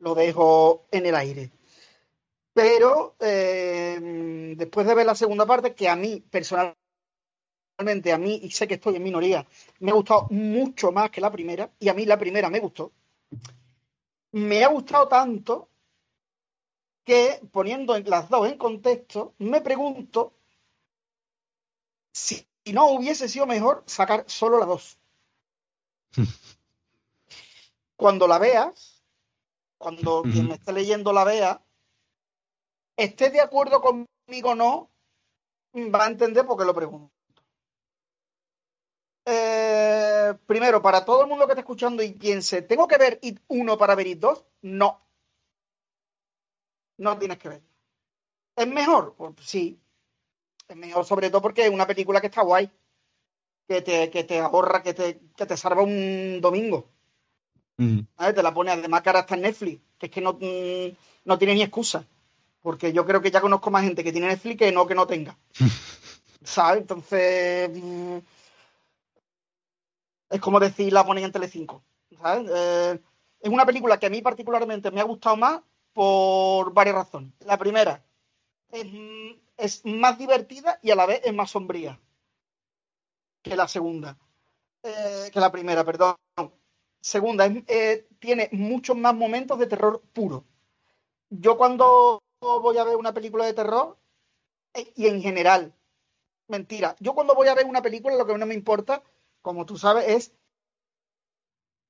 lo 0.00 0.14
dejo 0.14 0.84
en 0.90 1.06
el 1.06 1.14
aire. 1.14 1.50
Pero 2.52 3.16
eh, 3.20 4.54
después 4.56 4.86
de 4.86 4.94
ver 4.94 5.06
la 5.06 5.14
segunda 5.14 5.46
parte, 5.46 5.74
que 5.74 5.88
a 5.88 5.96
mí 5.96 6.22
personalmente, 6.30 6.76
a 8.12 8.18
mí, 8.18 8.40
y 8.42 8.50
sé 8.50 8.68
que 8.68 8.74
estoy 8.74 8.96
en 8.96 9.02
minoría, 9.02 9.46
me 9.80 9.92
ha 9.92 9.94
gustado 9.94 10.26
mucho 10.30 10.92
más 10.92 11.10
que 11.10 11.22
la 11.22 11.32
primera, 11.32 11.70
y 11.78 11.88
a 11.88 11.94
mí 11.94 12.04
la 12.04 12.18
primera 12.18 12.50
me 12.50 12.60
gustó 12.60 12.92
me 14.32 14.64
ha 14.64 14.68
gustado 14.68 15.08
tanto 15.08 15.68
que 17.04 17.40
poniendo 17.52 17.98
las 18.00 18.28
dos 18.28 18.48
en 18.48 18.58
contexto, 18.58 19.34
me 19.38 19.60
pregunto 19.60 20.34
si 22.12 22.46
no 22.72 22.88
hubiese 22.88 23.28
sido 23.28 23.46
mejor 23.46 23.84
sacar 23.86 24.24
solo 24.28 24.58
la 24.58 24.66
dos. 24.66 24.98
cuando 27.96 28.26
la 28.26 28.38
veas, 28.38 29.02
cuando 29.78 30.22
quien 30.22 30.48
me 30.48 30.54
esté 30.54 30.72
leyendo 30.72 31.12
la 31.12 31.24
vea, 31.24 31.62
esté 32.96 33.30
de 33.30 33.40
acuerdo 33.40 33.80
conmigo 33.80 34.50
o 34.50 34.54
no, 34.54 34.90
va 35.74 36.04
a 36.04 36.08
entender 36.08 36.46
por 36.46 36.58
qué 36.58 36.64
lo 36.64 36.74
pregunto. 36.74 37.12
Eh, 39.26 39.65
primero, 40.34 40.82
para 40.82 41.04
todo 41.04 41.22
el 41.22 41.28
mundo 41.28 41.46
que 41.46 41.52
está 41.52 41.60
escuchando 41.60 42.02
y 42.02 42.12
piense, 42.12 42.62
¿tengo 42.62 42.86
que 42.88 42.98
ver 42.98 43.18
IT 43.22 43.40
1 43.48 43.78
para 43.78 43.94
ver 43.94 44.06
IT 44.06 44.20
2? 44.20 44.44
No. 44.62 45.00
No 46.98 47.18
tienes 47.18 47.38
que 47.38 47.48
ver. 47.48 47.62
¿Es 48.56 48.66
mejor? 48.66 49.14
Pues 49.16 49.34
sí. 49.40 49.78
Es 50.68 50.76
mejor 50.76 51.04
sobre 51.04 51.30
todo 51.30 51.42
porque 51.42 51.66
es 51.66 51.70
una 51.70 51.86
película 51.86 52.20
que 52.20 52.28
está 52.28 52.42
guay. 52.42 52.70
Que 53.68 53.82
te, 53.82 54.10
que 54.10 54.24
te 54.24 54.38
ahorra, 54.38 54.82
que 54.82 54.94
te, 54.94 55.20
que 55.36 55.46
te 55.46 55.56
salva 55.56 55.82
un 55.82 56.40
domingo. 56.40 56.88
Te 57.76 58.42
la 58.42 58.54
pone 58.54 58.70
además 58.70 59.02
cara 59.02 59.20
hasta 59.20 59.34
en 59.34 59.42
Netflix. 59.42 59.80
Que 59.98 60.06
es 60.06 60.12
que 60.12 60.20
no, 60.20 60.34
mm, 60.34 60.96
no 61.24 61.38
tiene 61.38 61.54
ni 61.54 61.62
excusa. 61.62 62.06
Porque 62.62 62.92
yo 62.92 63.04
creo 63.04 63.20
que 63.20 63.30
ya 63.30 63.40
conozco 63.40 63.70
más 63.70 63.84
gente 63.84 64.02
que 64.02 64.12
tiene 64.12 64.28
Netflix 64.28 64.58
que 64.58 64.72
no 64.72 64.86
que 64.86 64.94
no 64.94 65.06
tenga. 65.06 65.36
¿Sabes? 66.44 66.82
Entonces 66.82 67.70
mm, 67.74 68.18
es 70.30 70.40
como 70.40 70.60
decir 70.60 70.92
la 70.92 71.04
ponen 71.04 71.24
en 71.24 71.32
Telecinco. 71.32 71.82
¿sabes? 72.20 72.50
Eh, 72.52 73.00
es 73.40 73.50
una 73.50 73.66
película 73.66 73.98
que 73.98 74.06
a 74.06 74.10
mí 74.10 74.22
particularmente 74.22 74.90
me 74.90 75.00
ha 75.00 75.04
gustado 75.04 75.36
más 75.36 75.62
por 75.92 76.72
varias 76.72 76.96
razones. 76.96 77.32
La 77.40 77.58
primera, 77.58 78.04
es, 78.70 79.84
más 79.84 80.18
divertida 80.18 80.78
y 80.82 80.90
a 80.90 80.96
la 80.96 81.06
vez 81.06 81.22
es 81.24 81.34
más 81.34 81.50
sombría 81.50 82.00
que 83.42 83.56
la 83.56 83.68
segunda. 83.68 84.18
Eh, 84.82 85.30
que 85.32 85.40
la 85.40 85.52
primera, 85.52 85.84
perdón. 85.84 86.16
Segunda, 87.00 87.46
eh, 87.46 88.08
tiene 88.18 88.48
muchos 88.52 88.96
más 88.96 89.14
momentos 89.14 89.58
de 89.58 89.66
terror 89.66 90.02
puro. 90.12 90.44
Yo 91.30 91.56
cuando 91.56 92.20
voy 92.40 92.78
a 92.78 92.84
ver 92.84 92.96
una 92.96 93.14
película 93.14 93.46
de 93.46 93.54
terror, 93.54 93.96
y 94.94 95.06
en 95.06 95.22
general, 95.22 95.72
mentira, 96.48 96.96
yo 97.00 97.14
cuando 97.14 97.34
voy 97.34 97.48
a 97.48 97.54
ver 97.54 97.64
una 97.66 97.80
película 97.80 98.16
lo 98.16 98.26
que 98.26 98.36
no 98.36 98.46
me 98.46 98.54
importa 98.54 99.02
como 99.46 99.64
tú 99.64 99.78
sabes, 99.78 100.08
es 100.08 100.32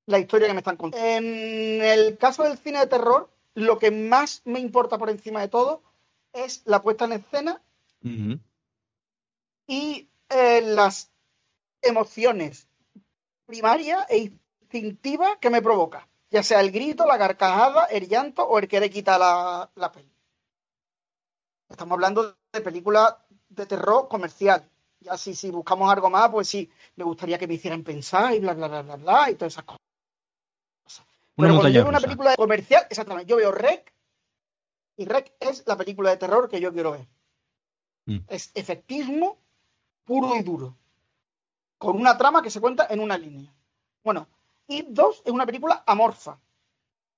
la 0.05 0.19
historia 0.19 0.47
que 0.47 0.53
me 0.53 0.59
están 0.59 0.77
contando. 0.77 1.07
En 1.07 1.83
el 1.83 2.19
caso 2.19 2.43
del 2.43 2.59
cine 2.59 2.81
de 2.81 2.87
terror, 2.87 3.31
lo 3.55 3.79
que 3.79 3.91
más 3.91 4.43
me 4.45 4.61
importa 4.61 4.99
por 4.99 5.09
encima 5.09 5.41
de 5.41 5.49
todo 5.49 5.83
es 6.35 6.61
la 6.67 6.83
puesta 6.83 7.07
en 7.07 7.13
escena 7.13 7.63
y 9.67 10.07
eh, 10.29 10.61
las 10.61 11.11
emociones 11.81 12.69
primarias 13.47 14.05
e 14.11 14.19
instintivas 14.19 15.39
que 15.41 15.49
me 15.49 15.63
provoca, 15.63 16.07
ya 16.31 16.43
sea 16.43 16.61
el 16.61 16.71
grito, 16.71 17.07
la 17.07 17.17
carcajada, 17.17 17.87
el 17.87 18.07
llanto 18.07 18.47
o 18.47 18.59
el 18.59 18.69
querer 18.69 18.91
quitar 18.91 19.19
la, 19.19 19.71
la 19.77 19.93
peli. 19.93 20.13
Estamos 21.71 21.95
hablando 21.95 22.37
de 22.53 22.61
películas 22.61 23.15
de 23.49 23.65
terror 23.65 24.09
comercial. 24.09 24.71
Ya 25.01 25.17
si, 25.17 25.35
si 25.35 25.51
buscamos 25.51 25.93
algo 25.93 26.11
más, 26.11 26.31
pues 26.31 26.49
sí, 26.49 26.71
me 26.97 27.05
gustaría 27.05 27.39
que 27.39 27.47
me 27.47 27.55
hicieran 27.55 27.85
pensar 27.85 28.35
y 28.35 28.41
bla, 28.41 28.55
bla, 28.55 28.69
bla, 28.69 28.83
bla, 28.83 28.97
bla, 28.97 29.31
y 29.31 29.35
todas 29.35 29.53
esas 29.53 29.65
cosas. 29.65 29.81
Pero 31.37 31.55
cuando 31.55 31.69
yo 31.69 31.83
veo 31.83 31.89
una 31.91 32.01
película 32.01 32.35
comercial, 32.35 32.87
exactamente, 32.89 33.29
yo 33.29 33.37
veo 33.37 33.53
Rec 33.53 33.93
y 34.97 35.05
Rec 35.05 35.35
es 35.39 35.65
la 35.67 35.77
película 35.77 36.11
de 36.11 36.17
terror 36.17 36.49
que 36.49 36.61
yo 36.61 36.73
quiero 36.73 36.93
ver. 36.93 37.07
Mm. 38.07 38.19
Es 38.29 38.51
efectismo 38.55 39.39
puro 40.05 40.35
y 40.37 40.43
duro. 40.43 40.77
Con 41.77 41.97
una 41.97 42.17
trama 42.17 42.43
que 42.43 42.51
se 42.51 42.61
cuenta 42.61 42.87
en 42.89 43.01
una 43.01 43.19
línea. 43.19 43.53
Bueno, 44.03 44.29
y 44.67 44.83
dos 44.89 45.23
es 45.27 45.33
una 45.33 45.45
película 45.45 45.85
amorfa. 45.87 46.39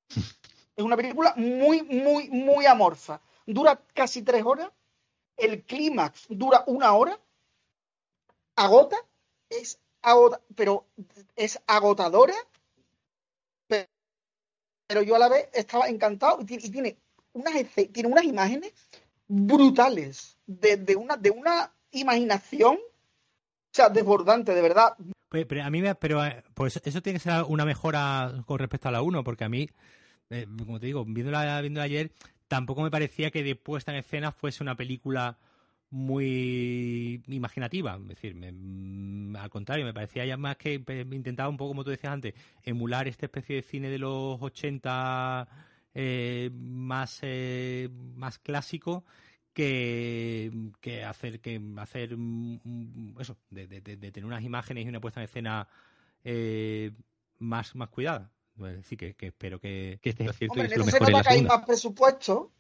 es 0.77 0.85
una 0.85 0.97
película 0.97 1.35
muy, 1.37 1.83
muy, 1.83 2.29
muy 2.29 2.67
amorfa. 2.67 3.21
Dura 3.47 3.81
casi 3.95 4.23
tres 4.23 4.45
horas. 4.45 4.71
El 5.37 5.63
clímax 5.63 6.27
dura 6.29 6.65
una 6.67 6.93
hora. 6.95 7.21
Agota. 8.59 8.97
Es 9.49 9.79
agota, 10.03 10.41
pero 10.55 10.87
es 11.37 11.61
agotadora. 11.67 12.35
Pero, 13.67 15.03
yo 15.03 15.17
a 15.17 15.19
la 15.19 15.29
vez 15.29 15.49
estaba 15.53 15.89
encantado 15.89 16.39
y 16.41 16.45
tiene, 16.47 16.97
unas, 17.35 17.55
tiene 17.93 18.09
unas 18.09 18.25
imágenes 18.25 18.73
brutales 19.27 20.39
de, 20.47 20.97
una, 20.97 21.17
de 21.19 21.31
una 21.31 21.75
imaginación, 21.91 22.77
o 22.77 23.71
sea, 23.71 23.91
desbordante, 23.91 24.55
de 24.55 24.63
verdad. 24.63 24.97
Pero 25.29 25.63
a 25.63 25.69
mí 25.69 25.83
pero 26.01 26.25
eh, 26.25 26.43
pues 26.55 26.81
eso 26.83 27.03
tiene 27.03 27.19
que 27.19 27.23
ser 27.23 27.43
una 27.49 27.67
mejora 27.67 28.33
con 28.47 28.59
respecto 28.59 28.89
a 28.89 28.93
la 28.93 29.03
1, 29.03 29.23
porque 29.25 29.45
a 29.45 29.51
mí, 29.51 29.69
eh, 30.31 30.47
como 30.65 30.81
te 30.81 30.87
digo, 30.87 31.05
viéndola, 31.05 31.61
viéndola 31.61 31.85
ayer, 31.85 32.11
tampoco 32.49 32.81
me 32.81 32.91
parecía 32.91 33.31
que 33.31 33.43
de 33.43 33.57
puesta 33.57 33.93
en 33.93 33.99
escena 33.99 34.33
fuese 34.33 34.63
una 34.63 34.75
película 34.75 35.39
muy 35.91 37.23
imaginativa. 37.29 37.97
Es 37.97 38.09
decir, 38.09 38.35
mm, 38.35 39.37
al 39.37 39.51
contrario, 39.51 39.85
me 39.85 39.95
parecía 39.95 40.25
ya 40.27 40.37
más 40.37 40.57
que 40.57 40.75
intentaba 41.13 41.49
un 41.49 41.57
poco, 41.57 41.71
como 41.71 41.85
tú 41.85 41.91
decías 41.91 42.13
antes, 42.13 42.35
emular 42.63 43.09
esta 43.09 43.27
especie 43.27 43.57
de 43.57 43.63
cine 43.63 43.91
de 43.91 43.99
los 43.99 44.41
80 44.41 45.49
eh, 45.95 46.51
más, 46.53 47.21
más 48.15 48.39
clásico 48.39 49.05
que, 49.59 51.05
hacer 51.07 51.41
que 51.41 51.61
hacer 51.79 52.17
eso 53.19 53.37
de, 53.51 53.67
tener 53.81 54.25
unas 54.25 54.45
imágenes 54.45 54.85
y 54.85 54.89
una 54.89 55.01
puesta 55.01 55.21
en 55.21 55.25
escena 55.25 55.69
eh, 56.23 56.93
más 57.39 57.75
más 57.75 57.89
cuidada 57.89 58.31
es 58.57 58.77
decir 58.77 58.99
que, 58.99 59.27
espero 59.27 59.61
que, 59.61 59.99
que 60.03 60.11
esté 60.11 60.33
cierto 60.33 60.61
Hombre, 60.61 60.75
y 60.75 60.79
lo 60.79 60.85
mejor 60.85 61.11
en 61.11 61.23
que 61.23 61.29
hay 61.29 61.43
más 61.43 61.65
presupuesto 61.65 62.53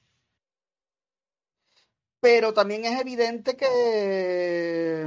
pero 2.20 2.52
también 2.52 2.84
es 2.84 3.00
evidente 3.00 3.56
que 3.56 5.06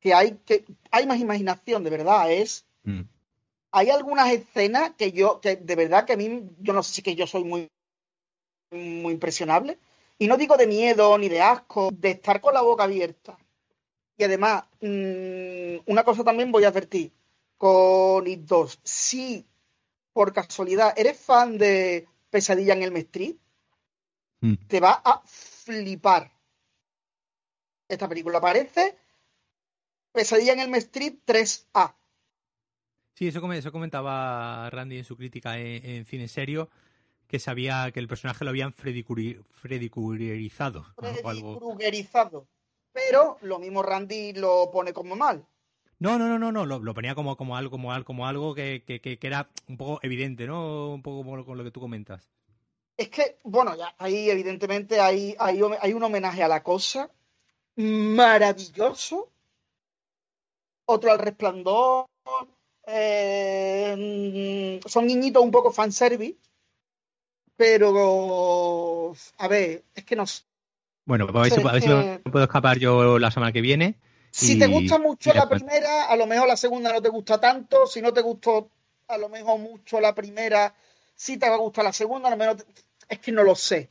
que 0.00 0.14
hay 0.14 0.38
que 0.44 0.64
hay 0.90 1.06
más 1.06 1.18
imaginación 1.18 1.84
de 1.84 1.90
verdad 1.90 2.30
es 2.30 2.64
mm. 2.84 3.02
hay 3.72 3.90
algunas 3.90 4.30
escenas 4.32 4.92
que 4.96 5.12
yo 5.12 5.40
que 5.40 5.56
de 5.56 5.76
verdad 5.76 6.04
que 6.04 6.12
a 6.12 6.16
mí 6.16 6.48
yo 6.60 6.72
no 6.72 6.82
sé 6.82 6.94
si 6.94 7.02
que 7.02 7.14
yo 7.14 7.26
soy 7.26 7.44
muy 7.44 7.68
muy 8.70 9.12
impresionable 9.14 9.78
y 10.18 10.26
no 10.26 10.36
digo 10.36 10.56
de 10.56 10.66
miedo 10.66 11.16
ni 11.18 11.28
de 11.28 11.40
asco, 11.40 11.90
de 11.92 12.10
estar 12.10 12.40
con 12.40 12.54
la 12.54 12.62
boca 12.62 12.84
abierta. 12.84 13.36
Y 14.16 14.24
además, 14.24 14.64
mm, 14.80 15.90
una 15.90 16.04
cosa 16.04 16.22
también 16.22 16.52
voy 16.52 16.64
a 16.64 16.68
advertir 16.68 17.12
con 17.58 18.26
It 18.26 18.40
2. 18.40 18.80
Si 18.84 19.44
por 20.12 20.32
casualidad 20.32 20.94
eres 20.96 21.18
fan 21.18 21.58
de 21.58 22.06
Pesadilla 22.30 22.74
en 22.74 22.82
el 22.84 22.96
Street, 22.98 23.36
mm. 24.40 24.54
te 24.68 24.80
va 24.80 25.02
a 25.04 25.22
flipar. 25.64 26.32
Esta 27.88 28.08
película 28.08 28.38
aparece 28.38 28.96
Pesadilla 30.12 30.52
en 30.52 30.60
el 30.60 30.74
Street 30.76 31.16
3A. 31.26 31.94
Sí, 33.14 33.28
eso, 33.28 33.40
comentaba 33.72 34.68
Randy 34.70 34.98
en 34.98 35.04
su 35.04 35.16
crítica 35.16 35.58
en 35.58 36.04
Cine 36.04 36.28
Serio 36.28 36.70
que 37.26 37.38
sabía 37.38 37.90
que 37.92 38.00
el 38.00 38.08
personaje 38.08 38.44
lo 38.44 38.50
habían 38.50 38.72
Freddy, 38.72 39.02
Kruegerizado. 39.02 40.86
Freddy 40.96 42.08
Pero 42.92 43.38
lo 43.42 43.58
mismo 43.58 43.82
Randy 43.82 44.34
lo 44.34 44.70
pone 44.72 44.92
como 44.92 45.16
mal. 45.16 45.44
No, 45.98 46.18
no, 46.18 46.28
no, 46.28 46.38
no, 46.38 46.52
no, 46.52 46.66
lo, 46.66 46.94
ponía 46.94 47.14
como, 47.14 47.36
como 47.36 47.56
algo, 47.56 47.70
como, 47.70 48.04
como 48.04 48.26
algo 48.26 48.54
que, 48.54 48.82
que, 48.84 49.18
era 49.22 49.48
un 49.68 49.76
poco 49.76 50.00
evidente, 50.02 50.46
¿no? 50.46 50.90
Un 50.90 51.02
poco 51.02 51.24
como 51.24 51.44
con 51.44 51.56
lo 51.56 51.64
que 51.64 51.70
tú 51.70 51.80
comentas. 51.80 52.30
Es 52.96 53.08
que, 53.08 53.38
bueno, 53.42 53.76
ya 53.76 53.94
ahí 53.98 54.30
evidentemente 54.30 55.00
hay, 55.00 55.34
hay, 55.38 55.60
hay 55.80 55.92
un 55.92 56.02
homenaje 56.02 56.42
a 56.42 56.48
la 56.48 56.62
cosa 56.62 57.10
maravilloso. 57.76 59.30
Otro 60.86 61.10
al 61.10 61.18
resplandor. 61.18 62.06
Eh, 62.86 64.80
son 64.86 65.06
niñitos 65.06 65.42
un 65.42 65.50
poco 65.50 65.72
fanservice 65.72 66.36
pero 67.56 69.14
a 69.38 69.48
ver, 69.48 69.84
es 69.94 70.04
que 70.04 70.16
no 70.16 70.24
Bueno, 71.04 71.26
pues 71.26 71.36
a 71.36 71.40
ver, 71.72 71.82
si, 71.82 72.30
puedo 72.30 72.44
escapar 72.44 72.78
yo 72.78 73.18
la 73.18 73.30
semana 73.30 73.52
que 73.52 73.60
viene. 73.60 73.96
Si 74.30 74.58
te 74.58 74.66
gusta 74.66 74.98
mucho 74.98 75.32
la 75.32 75.48
primera, 75.48 76.06
a 76.06 76.16
lo 76.16 76.26
mejor 76.26 76.48
la 76.48 76.56
segunda 76.56 76.92
no 76.92 77.00
te 77.00 77.08
gusta 77.08 77.40
tanto. 77.40 77.86
Si 77.86 78.02
no 78.02 78.12
te 78.12 78.20
gustó 78.20 78.68
a 79.06 79.18
lo 79.18 79.28
mejor 79.28 79.60
mucho 79.60 80.00
la 80.00 80.14
primera, 80.14 80.74
si 81.14 81.38
te 81.38 81.48
va 81.48 81.54
a 81.54 81.58
gustar 81.58 81.84
la 81.84 81.92
segunda, 81.92 82.28
a 82.28 82.30
lo 82.32 82.36
mejor 82.36 82.64
es 83.08 83.18
que 83.18 83.32
no 83.32 83.42
lo 83.42 83.54
sé. 83.54 83.88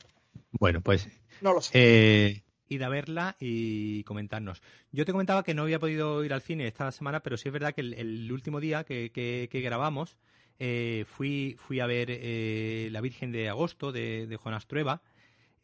Bueno, 0.52 0.80
pues 0.80 1.08
no 1.40 1.52
lo 1.52 1.60
sé. 1.60 1.70
Eh, 1.74 2.42
ir 2.68 2.84
a 2.84 2.88
verla 2.88 3.36
y 3.40 4.04
comentarnos. 4.04 4.62
Yo 4.92 5.04
te 5.04 5.12
comentaba 5.12 5.42
que 5.42 5.54
no 5.54 5.62
había 5.62 5.78
podido 5.78 6.24
ir 6.24 6.32
al 6.32 6.42
cine 6.42 6.66
esta 6.66 6.90
semana, 6.92 7.20
pero 7.20 7.36
sí 7.36 7.48
es 7.48 7.52
verdad 7.52 7.74
que 7.74 7.80
el, 7.80 8.30
último 8.32 8.60
día 8.60 8.84
que, 8.84 9.10
que 9.12 9.60
grabamos 9.60 10.16
eh, 10.58 11.04
fui, 11.08 11.56
fui 11.58 11.80
a 11.80 11.86
ver 11.86 12.08
eh, 12.10 12.88
La 12.92 13.00
Virgen 13.00 13.32
de 13.32 13.48
Agosto 13.48 13.90
de, 13.90 14.26
de 14.26 14.36
Jonas 14.36 14.66
Trueba, 14.66 15.02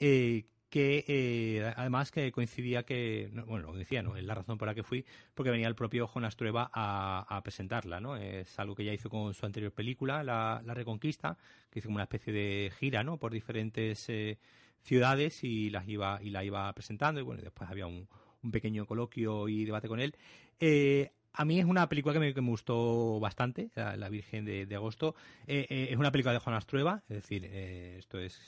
eh, 0.00 0.46
que 0.70 1.72
además 1.76 2.10
que 2.10 2.32
coincidía 2.32 2.84
que, 2.84 3.30
bueno, 3.46 3.72
lo 3.72 3.78
decía, 3.78 4.02
¿no? 4.02 4.16
Es 4.16 4.24
la 4.24 4.34
razón 4.34 4.56
por 4.56 4.68
la 4.68 4.74
que 4.74 4.82
fui, 4.82 5.04
porque 5.34 5.50
venía 5.50 5.68
el 5.68 5.74
propio 5.74 6.06
Jonas 6.06 6.36
Trueba 6.36 6.70
a, 6.72 7.40
presentarla, 7.42 8.00
¿no? 8.00 8.16
Es 8.16 8.58
algo 8.58 8.74
que 8.74 8.84
ya 8.84 8.92
hizo 8.92 9.10
con 9.10 9.34
su 9.34 9.44
anterior 9.44 9.72
película, 9.72 10.22
La, 10.24 10.62
Reconquista, 10.74 11.36
que 11.70 11.80
hizo 11.80 11.88
como 11.88 11.96
una 11.96 12.04
especie 12.04 12.32
de 12.32 12.72
gira, 12.78 13.04
¿no? 13.04 13.18
Por 13.18 13.32
diferentes 13.32 14.08
ciudades 14.82 15.44
y 15.44 15.70
las 15.70 15.86
iba 15.88 16.20
y 16.22 16.30
la 16.30 16.44
iba 16.44 16.72
presentando 16.72 17.20
y 17.20 17.24
bueno, 17.24 17.42
después 17.42 17.68
había 17.68 17.86
un, 17.86 18.08
un 18.42 18.50
pequeño 18.50 18.86
coloquio 18.86 19.48
y 19.48 19.64
debate 19.64 19.88
con 19.88 20.00
él. 20.00 20.14
Eh, 20.58 21.12
a 21.32 21.44
mí 21.44 21.58
es 21.60 21.64
una 21.64 21.88
película 21.88 22.12
que 22.12 22.18
me, 22.18 22.50
gustó 22.50 23.20
bastante, 23.20 23.70
La, 23.74 24.08
Virgen 24.08 24.44
de, 24.44 24.74
Agosto. 24.74 25.14
Eh, 25.46 25.66
eh, 25.70 25.88
es 25.90 25.96
una 25.96 26.10
película 26.10 26.32
de 26.32 26.40
Juan 26.40 26.56
Astrueva, 26.56 27.02
es 27.08 27.16
decir, 27.16 27.46
eh, 27.48 27.96
esto 27.98 28.18
es 28.18 28.38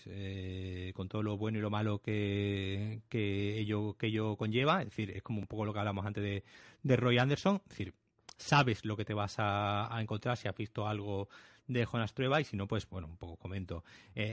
con 0.95 1.09
todo 1.09 1.23
lo 1.23 1.37
bueno 1.37 1.59
y 1.59 1.61
lo 1.61 1.71
malo 1.71 2.01
que, 2.01 3.03
que, 3.09 3.59
ello, 3.59 3.97
que 3.97 4.09
ello 4.09 4.37
conlleva. 4.37 4.81
Es 4.81 4.87
decir, 4.87 5.11
es 5.11 5.23
como 5.23 5.41
un 5.41 5.47
poco 5.47 5.65
lo 5.65 5.73
que 5.73 5.79
hablamos 5.79 6.05
antes 6.05 6.25
de, 6.25 6.45
de 6.83 6.97
Roy 6.97 7.19
Anderson. 7.19 7.63
Es 7.65 7.71
decir, 7.71 7.95
sabes 8.37 8.85
lo 8.85 8.97
que 8.97 9.05
te 9.05 9.15
vas 9.15 9.37
a, 9.39 9.89
encontrar 10.01 10.37
si 10.37 10.49
has 10.49 10.57
visto 10.57 10.89
algo 10.89 11.29
de 11.69 11.87
Jonas 11.87 12.15
Trueba 12.15 12.41
y 12.41 12.45
si 12.45 12.57
no, 12.57 12.67
pues 12.67 12.89
bueno, 12.89 13.07
un 13.07 13.17
poco 13.17 13.37
comento. 13.37 13.85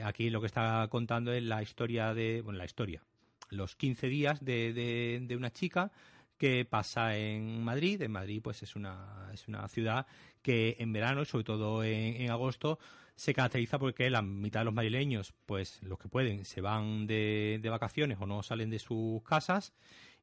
aquí 0.03 0.31
lo 0.31 0.41
que 0.41 0.47
está 0.47 0.87
contando 0.89 1.31
es 1.31 1.43
la 1.43 1.61
historia 1.61 2.15
de, 2.15 2.41
bueno, 2.41 2.57
la 2.57 2.65
historia, 2.65 3.03
los 3.49 3.75
15 3.75 4.07
días 4.07 4.43
de, 4.43 4.73
de, 4.73 5.19
de 5.21 5.35
una 5.37 5.51
chica 5.51 5.91
que 6.39 6.65
pasa 6.65 7.15
en 7.17 7.63
Madrid. 7.63 8.01
En 8.01 8.13
Madrid, 8.13 8.41
pues 8.41 8.63
es 8.63 8.75
una, 8.75 9.29
es 9.33 9.47
una 9.47 9.67
ciudad 9.67 10.07
que 10.41 10.77
en 10.79 10.91
verano, 10.93 11.25
sobre 11.25 11.43
todo 11.43 11.83
en, 11.83 12.31
agosto, 12.31 12.79
se 13.15 13.33
caracteriza 13.33 13.77
porque 13.77 14.09
la 14.09 14.23
mitad 14.23 14.61
de 14.61 14.65
los 14.65 14.73
madrileños, 14.73 15.33
pues 15.45 15.83
los 15.83 15.99
que 15.99 16.07
pueden, 16.07 16.45
se 16.45 16.61
van 16.61 17.05
de, 17.05 17.61
vacaciones 17.69 18.17
o 18.21 18.25
no 18.25 18.41
salen 18.41 18.71
de 18.71 18.79
sus 18.79 19.21
casas. 19.23 19.73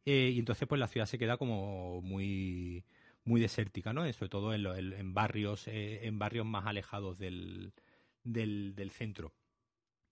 Eh, 0.07 0.33
y 0.35 0.39
entonces, 0.39 0.67
pues 0.67 0.81
la 0.81 0.89
ciudad 0.89 1.07
se 1.07 1.19
queda 1.19 1.37
como 1.37 2.01
muy 2.03 2.85
muy 3.25 3.41
desértica, 3.41 3.93
¿no? 3.93 4.11
Sobre 4.12 4.29
todo 4.29 4.55
en, 4.55 5.14
barrios 5.14 5.67
eh, 5.69 6.07
en 6.07 6.19
barrios 6.19 6.47
más 6.47 6.64
alejados 6.67 7.19
del, 7.19 7.73
del 8.23 8.91
centro. 8.93 9.33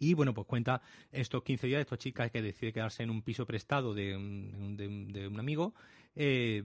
Y 0.05 0.13
bueno, 0.13 0.35
pues 0.35 0.47
cuenta 0.47 0.83
estos 1.11 1.43
15 1.43 1.67
días 1.67 1.79
de 1.79 1.83
esta 1.83 1.97
chica 1.97 2.29
que 2.29 2.43
decide 2.43 2.75
quedarse 2.75 3.03
en 3.03 3.09
un 3.09 3.23
piso 3.23 3.47
prestado 3.47 3.95
de, 3.95 4.15
un 4.15 5.37
amigo. 5.41 5.73
Eh, 6.15 6.63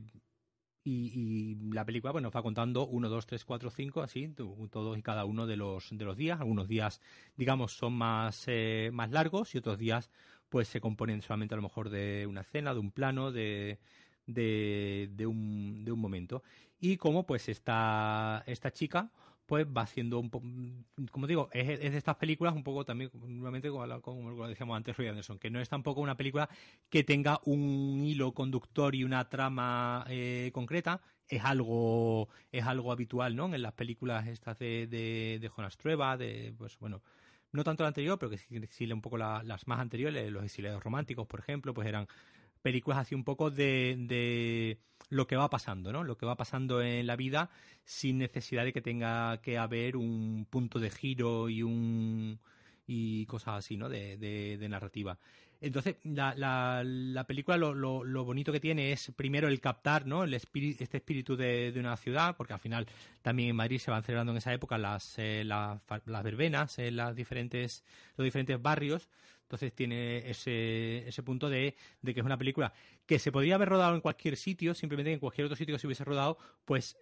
y, 0.84 1.56
la 1.72 1.86
película 1.86 2.12
pues, 2.12 2.22
nos 2.22 2.36
va 2.36 2.44
contando 2.44 2.86
1, 2.88 3.08
2, 3.08 3.26
3, 3.26 3.46
4, 3.46 3.70
5, 3.70 4.02
así, 4.02 4.28
todos 4.70 4.98
y 4.98 5.02
cada 5.02 5.24
uno 5.24 5.48
de 5.48 5.56
los, 5.56 5.88
de 5.90 6.04
los 6.04 6.18
días. 6.18 6.42
Algunos 6.42 6.68
días, 6.68 7.00
digamos, 7.38 7.72
son 7.72 7.94
más, 7.94 8.44
eh, 8.48 8.90
más 8.92 9.10
largos 9.12 9.56
y 9.56 9.60
otros 9.60 9.78
días 9.78 10.10
pues 10.50 10.68
se 10.68 10.82
componen 10.82 11.22
solamente 11.22 11.54
a 11.54 11.58
lo 11.58 11.64
mejor 11.64 11.90
de 11.90 12.26
una 12.28 12.42
escena, 12.42 12.74
de 12.74 12.80
un 12.80 12.92
plano, 12.92 13.32
de, 13.32 13.80
de, 14.26 15.10
de, 15.14 15.28
un, 15.28 15.86
de 15.86 15.94
un 15.94 16.00
momento. 16.00 16.44
Y 16.82 16.98
como 16.98 17.26
pues 17.26 17.48
esta, 17.48 18.44
esta 18.48 18.72
chica 18.72 19.12
pues 19.50 19.66
va 19.66 19.82
haciendo 19.82 20.20
un 20.20 20.30
poco, 20.30 20.46
como 21.10 21.26
digo, 21.26 21.50
es, 21.52 21.80
de 21.80 21.98
estas 21.98 22.18
películas 22.18 22.54
un 22.54 22.64
poco 22.64 22.86
también, 22.86 23.10
nuevamente 23.16 23.72
como, 23.72 24.00
como, 24.00 24.30
lo 24.30 24.48
decíamos 24.48 24.78
antes 24.78 24.96
Roy 24.96 25.08
Anderson, 25.08 25.40
que 25.40 25.50
no 25.50 25.60
es 25.60 25.68
tampoco 25.68 26.02
una 26.02 26.16
película 26.16 26.48
que 26.88 27.04
tenga 27.04 27.40
un 27.46 28.04
hilo 28.06 28.32
conductor 28.32 28.94
y 28.94 29.04
una 29.04 29.28
trama 29.28 30.06
eh, 30.08 30.52
concreta, 30.54 31.02
es 31.28 31.44
algo, 31.44 32.30
es 32.52 32.64
algo 32.64 32.92
habitual, 32.92 33.36
¿no? 33.36 33.52
En 33.52 33.64
las 33.64 33.74
películas 33.74 34.28
estas 34.28 34.60
de, 34.60 34.86
de, 34.86 35.40
de 35.42 35.50
Jonas 35.50 35.78
Trueba, 35.78 36.16
de, 36.16 36.54
pues 36.56 36.78
bueno, 36.78 37.02
no 37.52 37.64
tanto 37.64 37.82
la 37.82 37.88
anterior, 37.88 38.20
pero 38.20 38.30
que 38.30 38.38
sí, 38.38 38.92
un 38.92 39.02
poco 39.02 39.18
las 39.18 39.68
más 39.68 39.80
anteriores, 39.80 40.32
los 40.32 40.44
exiliados 40.44 40.84
románticos, 40.84 41.26
por 41.26 41.40
ejemplo, 41.40 41.74
pues 41.74 41.88
eran 41.88 42.08
películas 42.62 43.00
así 43.00 43.16
un 43.16 43.24
poco 43.24 43.50
de, 43.50 43.96
de 43.98 44.78
lo 45.10 45.28
que 45.28 45.36
va 45.36 45.50
pasando, 45.50 45.92
¿no? 45.92 46.04
Lo 46.04 46.18
que 46.18 46.26
va 46.26 46.36
pasando 46.36 46.82
en 46.82 47.08
la 47.08 47.16
vida 47.16 47.50
sin 47.84 48.20
necesidad 48.20 48.64
de 48.64 48.74
que 48.74 48.82
tenga 48.82 49.42
que 49.42 49.58
haber 49.58 49.98
un 49.98 50.46
punto 50.50 50.80
de 50.80 50.90
giro 50.90 51.50
y 51.50 51.64
un 51.64 52.40
y 52.92 53.26
cosas 53.28 53.60
así, 53.60 53.78
¿no? 53.78 53.88
De, 53.88 54.18
de, 54.18 54.70
narrativa. 54.70 55.18
Entonces, 55.62 55.98
la, 56.04 56.34
la, 56.36 56.82
la 56.84 57.24
película 57.26 57.56
lo, 57.56 57.74
lo, 57.76 58.04
lo, 58.04 58.24
bonito 58.24 58.52
que 58.52 58.60
tiene 58.60 58.92
es 58.92 59.12
primero 59.16 59.48
el 59.48 59.60
captar, 59.60 60.08
¿no? 60.08 60.24
El 60.24 60.34
espíritu, 60.34 60.84
este 60.84 60.98
espíritu 60.98 61.36
de, 61.36 61.72
de, 61.72 61.80
una 61.80 61.98
ciudad, 61.98 62.36
porque 62.36 62.54
al 62.54 62.60
final 62.60 62.88
también 63.22 63.50
en 63.50 63.56
Madrid 63.56 63.78
se 63.78 63.92
van 63.92 64.02
celebrando 64.02 64.32
en 64.32 64.40
esa 64.40 64.54
época 64.54 64.80
las, 64.80 65.20
eh, 65.20 65.44
las, 65.46 65.82
las 66.06 66.24
verbenas 66.24 66.80
en 66.80 66.96
las 66.96 67.16
diferentes, 67.16 67.84
los 68.18 68.26
diferentes 68.26 68.60
barrios. 68.60 69.08
Entonces 69.50 69.74
tiene 69.74 70.30
ese, 70.30 71.08
ese 71.08 71.24
punto 71.24 71.50
de, 71.50 71.76
de, 72.04 72.14
que 72.14 72.20
es 72.20 72.26
una 72.26 72.38
película 72.38 72.72
que 73.08 73.18
se 73.18 73.32
podría 73.32 73.56
haber 73.56 73.70
rodado 73.70 73.96
en 73.96 74.02
cualquier 74.02 74.38
sitio, 74.38 74.76
simplemente 74.76 75.12
en 75.12 75.20
cualquier 75.20 75.46
otro 75.46 75.56
sitio 75.56 75.74
que 75.74 75.80
se 75.80 75.88
hubiese 75.88 76.04
rodado, 76.04 76.38
pues 76.66 76.96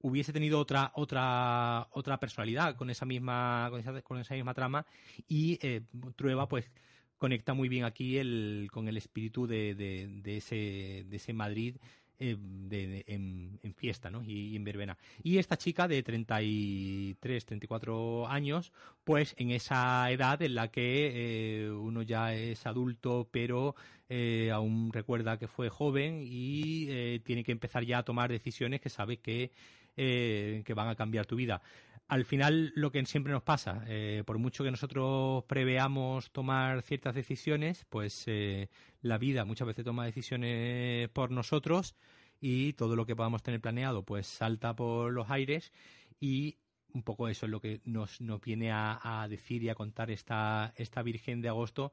hubiese 0.00 0.32
tenido 0.32 0.58
otra 0.58 0.90
otra 0.96 1.86
otra 1.92 2.18
personalidad 2.18 2.74
con 2.74 2.90
esa 2.90 3.06
misma 3.06 3.68
con 3.70 3.78
esa, 3.78 4.02
con 4.02 4.18
esa 4.18 4.34
misma 4.34 4.52
trama 4.52 4.84
y 5.28 5.60
eh, 5.62 5.82
Trueba 6.16 6.48
pues 6.48 6.72
conecta 7.18 7.54
muy 7.54 7.68
bien 7.68 7.84
aquí 7.84 8.18
el, 8.18 8.68
con 8.72 8.88
el 8.88 8.96
espíritu 8.96 9.46
de, 9.46 9.76
de, 9.76 10.08
de 10.08 10.36
ese 10.38 11.04
de 11.06 11.16
ese 11.16 11.32
Madrid 11.32 11.76
eh, 12.24 12.36
de, 12.38 13.04
en, 13.08 13.74
fiesta 13.74 14.08
¿no? 14.08 14.22
y, 14.22 14.54
en 14.54 14.62
verbena. 14.62 14.96
Y 15.24 15.38
esta 15.38 15.56
chica 15.56 15.88
de 15.88 16.04
33, 16.04 17.44
34 17.44 18.28
años, 18.28 18.70
pues 19.02 19.34
en 19.38 19.50
esa 19.50 20.08
edad 20.08 20.40
en 20.40 20.54
la 20.54 20.68
que 20.68 21.64
eh, 21.64 21.70
uno 21.70 22.02
ya 22.02 22.32
es 22.32 22.64
adulto, 22.64 23.28
pero 23.28 23.74
eh, 24.08 24.52
aún 24.52 24.92
recuerda 24.92 25.36
que 25.36 25.48
fue 25.48 25.68
joven 25.68 26.20
y 26.22 27.18
tiene 27.20 27.42
que 27.42 27.50
empezar 27.50 27.84
ya 27.84 27.98
a 27.98 28.04
tomar 28.04 28.30
decisiones 28.30 28.80
que 28.80 28.88
sabe 28.88 29.16
que, 29.16 29.50
que 29.96 30.74
van 30.76 30.88
a 30.88 30.94
cambiar 30.94 31.26
tu 31.26 31.34
vida 31.34 31.60
al 32.08 32.24
final 32.24 32.72
lo 32.74 32.92
que 32.92 33.04
siempre 33.06 33.32
nos 33.32 33.42
pasa, 33.42 33.84
eh, 33.86 34.22
por 34.26 34.38
mucho 34.38 34.64
que 34.64 34.70
nosotros 34.70 35.44
preveamos 35.44 36.30
tomar 36.30 36.82
ciertas 36.82 37.14
decisiones, 37.14 37.86
pues 37.88 38.24
eh, 38.26 38.68
la 39.00 39.18
vida 39.18 39.44
muchas 39.44 39.66
veces 39.66 39.84
toma 39.84 40.04
decisiones 40.04 41.08
por 41.10 41.30
nosotros 41.30 41.94
y 42.40 42.74
todo 42.74 42.96
lo 42.96 43.06
que 43.06 43.16
podamos 43.16 43.42
tener 43.42 43.60
planeado 43.60 44.04
pues 44.04 44.26
salta 44.26 44.74
por 44.74 45.12
los 45.12 45.30
aires 45.30 45.72
y 46.20 46.58
un 46.92 47.02
poco 47.02 47.28
eso 47.28 47.46
es 47.46 47.50
lo 47.50 47.60
que 47.60 47.80
nos, 47.84 48.20
nos 48.20 48.40
viene 48.40 48.70
a, 48.72 49.26
decir 49.30 49.62
y 49.62 49.70
a 49.70 49.74
contar 49.74 50.10
esta 50.10 50.72
Virgen 51.02 51.40
de 51.40 51.48
Agosto 51.48 51.92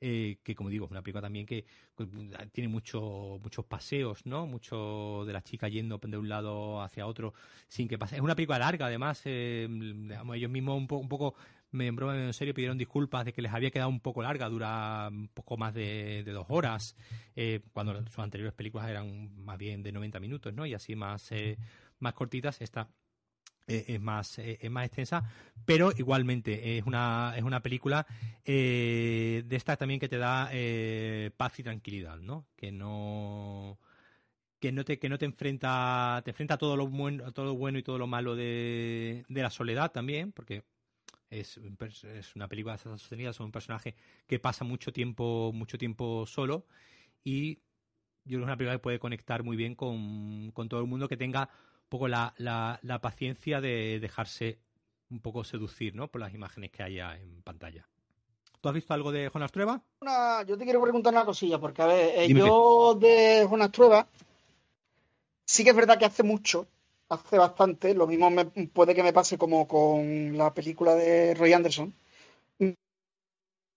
eh, 0.00 0.38
que 0.42 0.54
como 0.54 0.70
digo, 0.70 0.86
es 0.86 0.90
una 0.90 1.02
película 1.02 1.22
también 1.22 1.46
que 1.46 1.64
tiene 2.52 2.68
mucho, 2.68 3.38
muchos 3.42 3.64
paseos, 3.64 4.26
¿no? 4.26 4.46
Mucho 4.46 5.24
de 5.26 5.32
la 5.32 5.42
chica 5.42 5.68
yendo 5.68 5.98
de 5.98 6.16
un 6.16 6.28
lado 6.28 6.82
hacia 6.82 7.06
otro 7.06 7.34
sin 7.68 7.88
que 7.88 7.98
pase. 7.98 8.16
Es 8.16 8.22
una 8.22 8.34
película 8.34 8.58
larga, 8.58 8.86
además, 8.86 9.22
eh, 9.24 9.68
ellos 10.34 10.50
mismos 10.50 10.76
un, 10.76 10.86
un 10.90 11.08
poco, 11.08 11.34
me, 11.70 11.86
en 11.86 11.96
broma, 11.96 12.16
en 12.16 12.32
serio, 12.32 12.54
pidieron 12.54 12.78
disculpas 12.78 13.24
de 13.24 13.32
que 13.32 13.42
les 13.42 13.52
había 13.52 13.70
quedado 13.70 13.90
un 13.90 14.00
poco 14.00 14.22
larga, 14.22 14.48
dura 14.48 15.08
un 15.10 15.28
poco 15.28 15.56
más 15.56 15.74
de, 15.74 16.22
dos 16.24 16.46
horas, 16.48 16.96
eh, 17.34 17.60
cuando 17.72 17.94
sus 18.06 18.18
anteriores 18.18 18.54
películas 18.54 18.88
eran 18.88 19.44
más 19.44 19.58
bien 19.58 19.82
de 19.82 19.92
90 19.92 20.20
minutos, 20.20 20.52
¿no? 20.52 20.66
Y 20.66 20.74
así 20.74 20.96
más, 20.96 21.30
más 21.98 22.14
cortitas. 22.14 22.60
Esta 22.60 22.88
es 23.66 24.00
más 24.00 24.38
eh, 24.38 24.58
es 24.60 24.70
más 24.70 24.86
extensa 24.86 25.24
pero 25.64 25.92
igualmente 25.96 26.78
es 26.78 26.84
una 26.84 27.34
es 27.36 27.42
una 27.42 27.60
película 27.60 28.06
eh, 28.44 29.42
de 29.44 29.56
estas 29.56 29.78
también 29.78 30.00
que 30.00 30.08
te 30.08 30.18
da 30.18 30.50
paz 31.36 31.58
y 31.58 31.62
tranquilidad 31.62 32.18
no 32.18 32.46
que 32.56 32.70
no 32.70 33.78
que 34.60 34.72
no 34.72 34.84
te 34.84 34.98
que 34.98 35.08
no 35.08 35.18
te 35.18 35.24
enfrenta 35.24 36.22
te 36.24 36.30
enfrenta 36.30 36.54
a 36.54 36.58
todo 36.58 36.76
lo 36.76 36.86
bueno 36.86 37.32
todo 37.32 37.46
lo 37.46 37.54
bueno 37.54 37.78
y 37.78 37.82
todo 37.82 37.98
lo 37.98 38.06
malo 38.06 38.36
de, 38.36 39.24
de 39.28 39.42
la 39.42 39.50
soledad 39.50 39.90
también 39.90 40.32
porque 40.32 40.64
es, 41.28 41.58
es 42.04 42.36
una 42.36 42.48
película 42.48 42.78
sostenida 42.78 43.32
sobre 43.32 43.46
un 43.46 43.52
personaje 43.52 43.96
que 44.26 44.38
pasa 44.38 44.64
mucho 44.64 44.92
tiempo 44.92 45.50
mucho 45.52 45.76
tiempo 45.76 46.24
solo 46.26 46.66
y 47.24 47.58
yo 48.24 48.38
creo 48.38 48.40
que 48.40 48.42
es 48.42 48.46
una 48.46 48.56
película 48.56 48.76
que 48.76 48.82
puede 48.82 48.98
conectar 48.98 49.42
muy 49.42 49.56
bien 49.56 49.74
con, 49.74 50.50
con 50.52 50.68
todo 50.68 50.80
el 50.80 50.86
mundo 50.86 51.08
que 51.08 51.16
tenga 51.16 51.48
poco 51.88 52.08
la, 52.08 52.34
la, 52.38 52.78
la 52.82 53.00
paciencia 53.00 53.60
de 53.60 53.98
dejarse 54.00 54.58
un 55.10 55.20
poco 55.20 55.44
seducir 55.44 55.94
¿no? 55.94 56.08
por 56.08 56.20
las 56.20 56.34
imágenes 56.34 56.70
que 56.70 56.82
haya 56.82 57.16
en 57.16 57.42
pantalla. 57.42 57.86
¿Tú 58.60 58.68
has 58.68 58.74
visto 58.74 58.94
algo 58.94 59.12
de 59.12 59.28
Jonas 59.28 59.52
Trueba? 59.52 59.80
Una, 60.00 60.42
yo 60.42 60.58
te 60.58 60.64
quiero 60.64 60.82
preguntar 60.82 61.12
una 61.12 61.24
cosilla, 61.24 61.58
porque 61.58 61.82
a 61.82 61.86
ver, 61.86 62.12
eh, 62.16 62.28
yo 62.28 62.94
de 62.94 63.46
Jonas 63.48 63.70
Trueba 63.70 64.08
sí 65.44 65.62
que 65.62 65.70
es 65.70 65.76
verdad 65.76 65.98
que 65.98 66.04
hace 66.04 66.22
mucho, 66.22 66.66
hace 67.08 67.38
bastante, 67.38 67.94
lo 67.94 68.06
mismo 68.06 68.30
me, 68.30 68.46
puede 68.46 68.94
que 68.94 69.02
me 69.02 69.12
pase 69.12 69.38
como 69.38 69.68
con 69.68 70.36
la 70.36 70.52
película 70.52 70.94
de 70.94 71.34
Roy 71.34 71.52
Anderson, 71.52 71.94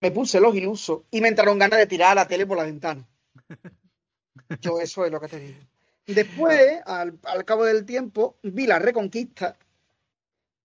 me 0.02 0.10
puse 0.10 0.40
los 0.40 0.54
ilusos 0.54 1.02
y 1.10 1.20
me 1.20 1.28
entraron 1.28 1.58
ganas 1.58 1.78
de 1.78 1.86
tirar 1.86 2.12
a 2.12 2.14
la 2.14 2.28
tele 2.28 2.46
por 2.46 2.56
la 2.56 2.64
ventana. 2.64 3.06
Yo 4.60 4.80
eso 4.80 5.04
es 5.04 5.12
lo 5.12 5.20
que 5.20 5.28
te 5.28 5.38
digo. 5.38 5.58
Después, 6.06 6.80
al, 6.86 7.18
al, 7.24 7.44
cabo 7.44 7.64
del 7.64 7.84
tiempo, 7.84 8.38
vi 8.42 8.66
la 8.66 8.78
Reconquista 8.78 9.56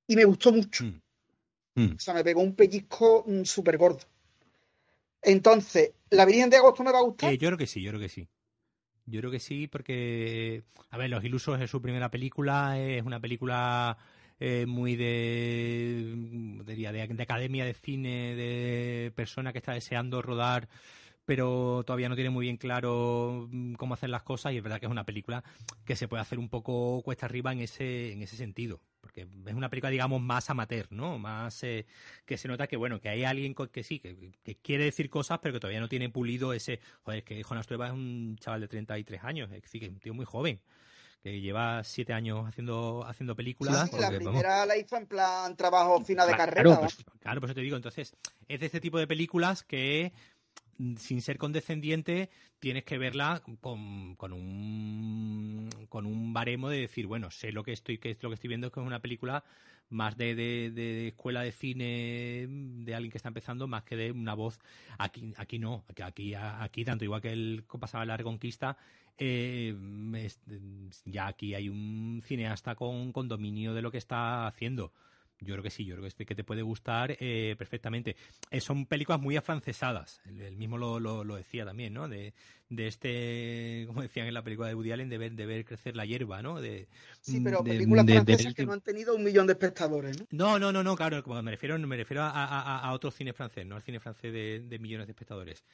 y 0.07 0.15
me 0.15 0.25
gustó 0.25 0.51
mucho. 0.51 0.83
Mm. 0.83 1.01
Mm. 1.75 1.95
O 1.95 1.99
sea, 1.99 2.13
me 2.13 2.23
pegó 2.23 2.41
un 2.41 2.55
pellizco 2.55 3.23
mm, 3.27 3.43
súper 3.43 3.77
gordo. 3.77 3.99
Entonces, 5.21 5.91
¿La 6.09 6.25
Virgen 6.25 6.49
de 6.49 6.57
Agosto 6.57 6.83
me 6.83 6.91
va 6.91 6.99
a 6.99 7.03
gustar? 7.03 7.33
Eh, 7.33 7.37
yo 7.37 7.49
creo 7.49 7.57
que 7.57 7.67
sí, 7.67 7.81
yo 7.81 7.91
creo 7.91 8.01
que 8.01 8.09
sí. 8.09 8.27
Yo 9.05 9.19
creo 9.19 9.31
que 9.31 9.39
sí, 9.39 9.67
porque, 9.67 10.63
a 10.89 10.97
ver, 10.97 11.09
Los 11.09 11.23
Ilusos 11.23 11.59
es 11.61 11.69
su 11.69 11.81
primera 11.81 12.09
película, 12.09 12.79
es 12.79 13.03
una 13.03 13.19
película 13.19 13.97
eh, 14.39 14.65
muy 14.65 14.95
de, 14.95 16.15
diría, 16.65 16.91
de, 16.91 17.07
de 17.07 17.23
academia 17.23 17.65
de 17.65 17.73
cine, 17.73 18.35
de 18.35 19.11
persona 19.15 19.51
que 19.51 19.59
está 19.59 19.73
deseando 19.73 20.21
rodar 20.21 20.67
pero 21.25 21.83
todavía 21.85 22.09
no 22.09 22.15
tiene 22.15 22.29
muy 22.29 22.45
bien 22.45 22.57
claro 22.57 23.47
mm, 23.51 23.73
cómo 23.73 23.93
hacer 23.93 24.09
las 24.09 24.23
cosas 24.23 24.53
y 24.53 24.57
es 24.57 24.63
verdad 24.63 24.79
que 24.79 24.85
es 24.85 24.91
una 24.91 25.05
película 25.05 25.43
que 25.85 25.95
se 25.95 26.07
puede 26.07 26.21
hacer 26.21 26.39
un 26.39 26.49
poco 26.49 27.01
cuesta 27.03 27.25
arriba 27.25 27.51
en 27.51 27.61
ese, 27.61 28.13
en 28.13 28.21
ese 28.21 28.37
sentido. 28.37 28.79
Porque 29.01 29.27
es 29.45 29.53
una 29.53 29.69
película, 29.69 29.91
digamos, 29.91 30.19
más 30.21 30.49
amateur, 30.49 30.87
¿no? 30.89 31.19
Más 31.19 31.63
eh, 31.63 31.85
que 32.25 32.37
se 32.37 32.47
nota 32.47 32.67
que, 32.67 32.75
bueno, 32.75 32.99
que 32.99 33.09
hay 33.09 33.23
alguien 33.23 33.53
que 33.53 33.83
sí, 33.83 33.99
que, 33.99 34.33
que, 34.43 34.55
quiere 34.55 34.85
decir 34.85 35.09
cosas, 35.09 35.39
pero 35.41 35.53
que 35.53 35.59
todavía 35.59 35.79
no 35.79 35.87
tiene 35.87 36.09
pulido 36.09 36.53
ese... 36.53 36.79
Joder, 37.03 37.23
que 37.23 37.43
Jonas 37.43 37.67
Trueba 37.67 37.87
es 37.87 37.93
un 37.93 38.35
chaval 38.39 38.61
de 38.61 38.67
33 38.67 39.23
años, 39.23 39.51
es 39.51 39.61
decir, 39.61 39.79
que 39.79 39.87
es 39.87 39.93
un 39.93 39.99
tío 39.99 40.13
muy 40.13 40.25
joven 40.25 40.59
que 41.25 41.41
lleva 41.41 41.83
siete 41.83 42.13
años 42.13 42.47
haciendo 42.47 43.03
haciendo 43.03 43.35
películas. 43.35 43.89
Sí, 43.89 43.97
la 43.99 44.09
primera 44.09 44.49
vamos. 44.49 44.67
la 44.67 44.77
hizo 44.77 44.95
en 44.95 45.07
plan 45.07 45.55
trabajo 45.55 45.99
final 46.01 46.27
de 46.27 46.35
claro, 46.35 46.51
carrera. 46.51 46.79
Pues, 46.81 46.97
claro, 47.19 47.41
por 47.41 47.49
eso 47.49 47.55
te 47.55 47.61
digo. 47.61 47.75
Entonces, 47.75 48.15
es 48.47 48.59
de 48.59 48.65
este 48.67 48.79
tipo 48.79 48.99
de 48.99 49.07
películas 49.07 49.63
que 49.63 50.13
sin 50.97 51.21
ser 51.21 51.37
condescendiente, 51.37 52.29
tienes 52.59 52.83
que 52.83 52.97
verla 52.97 53.41
con, 53.61 54.15
con, 54.15 54.33
un 54.33 55.69
con 55.89 56.05
un 56.05 56.33
baremo 56.33 56.69
de 56.69 56.81
decir, 56.81 57.07
bueno, 57.07 57.31
sé 57.31 57.51
lo 57.51 57.63
que 57.63 57.73
estoy, 57.73 57.97
que 57.97 58.11
es 58.11 58.23
lo 58.23 58.29
que 58.29 58.35
estoy 58.35 58.47
viendo, 58.49 58.71
que 58.71 58.79
es 58.79 58.85
una 58.85 59.01
película 59.01 59.43
más 59.89 60.17
de, 60.17 60.35
de, 60.35 60.71
de, 60.71 61.07
escuela 61.09 61.41
de 61.41 61.51
cine 61.51 62.47
de 62.49 62.95
alguien 62.95 63.11
que 63.11 63.17
está 63.17 63.29
empezando, 63.29 63.67
más 63.67 63.83
que 63.83 63.95
de 63.95 64.11
una 64.11 64.33
voz. 64.33 64.59
Aquí, 64.97 65.33
aquí 65.37 65.59
no, 65.59 65.85
aquí, 66.03 66.33
aquí 66.33 66.85
tanto 66.85 67.05
igual 67.05 67.21
que 67.21 67.31
el 67.31 67.63
pasaba 67.79 68.05
la 68.05 68.17
Reconquista, 68.17 68.77
eh, 69.17 69.75
es, 70.15 70.39
ya 71.05 71.27
aquí 71.27 71.53
hay 71.53 71.69
un 71.69 72.21
cineasta 72.25 72.75
con, 72.75 73.11
con 73.11 73.27
dominio 73.27 73.73
de 73.73 73.81
lo 73.81 73.91
que 73.91 73.97
está 73.97 74.47
haciendo. 74.47 74.91
Yo 75.41 75.53
creo 75.53 75.63
que 75.63 75.69
sí, 75.69 75.83
yo 75.85 75.95
creo 75.97 76.09
que, 76.09 76.25
que 76.25 76.35
te 76.35 76.43
puede 76.43 76.61
gustar 76.61 77.17
eh, 77.19 77.55
perfectamente. 77.57 78.15
Eh, 78.49 78.61
son 78.61 78.85
películas 78.85 79.19
muy 79.19 79.35
afrancesadas, 79.35 80.21
el, 80.25 80.41
el 80.41 80.55
mismo 80.55 80.77
lo, 80.77 80.99
lo, 80.99 81.23
lo, 81.23 81.35
decía 81.35 81.65
también, 81.65 81.93
¿no? 81.93 82.07
De, 82.07 82.33
de, 82.69 82.87
este, 82.87 83.83
como 83.87 84.01
decían 84.01 84.27
en 84.27 84.33
la 84.33 84.43
película 84.43 84.69
de 84.69 84.75
Woody 84.75 84.91
Allen, 84.91 85.09
de 85.09 85.17
ver, 85.17 85.33
de 85.33 85.45
ver 85.45 85.65
crecer 85.65 85.95
la 85.95 86.05
hierba, 86.05 86.41
¿no? 86.41 86.61
De, 86.61 86.87
sí, 87.19 87.41
pero 87.41 87.63
películas 87.63 88.05
de, 88.05 88.13
francesas 88.13 88.53
que 88.53 88.65
no 88.65 88.73
han 88.73 88.81
tenido 88.81 89.13
un 89.13 89.23
millón 89.23 89.45
de 89.45 89.53
espectadores, 89.53 90.17
¿no? 90.19 90.27
No, 90.31 90.59
no, 90.59 90.71
no, 90.71 90.83
no 90.83 90.95
claro, 90.95 91.21
me 91.43 91.51
refiero, 91.51 91.77
me 91.79 91.97
refiero 91.97 92.23
a, 92.23 92.29
a, 92.29 92.79
a 92.79 92.93
otro 92.93 93.11
cine 93.11 93.33
francés, 93.33 93.65
no 93.65 93.75
al 93.75 93.83
cine 93.83 93.99
francés 93.99 94.31
de 94.33 94.79
millones 94.79 95.07
de 95.07 95.11
espectadores. 95.11 95.65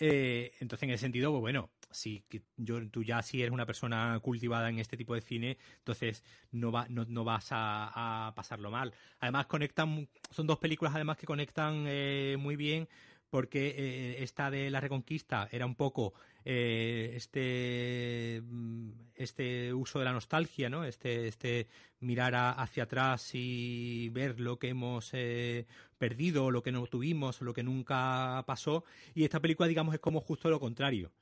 Eh, 0.00 0.52
entonces, 0.60 0.84
en 0.84 0.90
ese 0.90 1.02
sentido, 1.02 1.30
pues 1.30 1.42
bueno, 1.42 1.70
si 1.90 2.24
yo, 2.56 2.88
tú 2.88 3.02
ya 3.02 3.20
si 3.22 3.42
eres 3.42 3.52
una 3.52 3.66
persona 3.66 4.18
cultivada 4.20 4.70
en 4.70 4.78
este 4.78 4.96
tipo 4.96 5.14
de 5.14 5.20
cine, 5.20 5.58
entonces 5.78 6.24
no, 6.52 6.72
va, 6.72 6.86
no, 6.88 7.04
no 7.04 7.22
vas 7.22 7.48
a, 7.50 8.32
pasarlo 8.34 8.70
mal. 8.70 8.94
Además, 9.20 9.46
conectan, 9.46 10.08
son 10.30 10.46
dos 10.46 10.58
películas 10.58 10.94
además 10.94 11.18
que 11.18 11.26
conectan 11.26 11.84
eh, 11.86 12.36
muy 12.38 12.56
bien 12.56 12.88
porque 13.28 13.74
eh, 13.76 14.22
esta 14.22 14.50
de 14.50 14.70
la 14.70 14.80
Reconquista 14.80 15.48
era 15.52 15.66
un 15.66 15.76
poco 15.76 16.14
eh, 16.44 17.12
este, 17.14 18.42
mm, 18.42 18.90
este 19.14 19.72
uso 19.74 19.98
de 19.98 20.04
la 20.04 20.12
nostalgia, 20.12 20.68
¿no? 20.68 20.84
Este, 20.84 21.28
este 21.28 21.66
mirar 22.00 22.34
hacia 22.34 22.84
atrás 22.84 23.30
y 23.34 24.08
ver 24.10 24.40
lo 24.40 24.58
que 24.58 24.68
hemos 24.68 25.10
eh, 25.12 25.66
perdido, 25.98 26.50
lo 26.50 26.62
que 26.62 26.72
no 26.72 26.86
tuvimos, 26.86 27.40
lo 27.42 27.52
que 27.52 27.62
nunca 27.62 28.42
pasó. 28.46 28.84
Y 29.14 29.24
esta 29.24 29.40
película, 29.40 29.68
digamos, 29.68 29.94
es 29.94 30.00
como 30.00 30.20
justo 30.20 30.48
lo 30.48 30.60
contrario. 30.60 31.12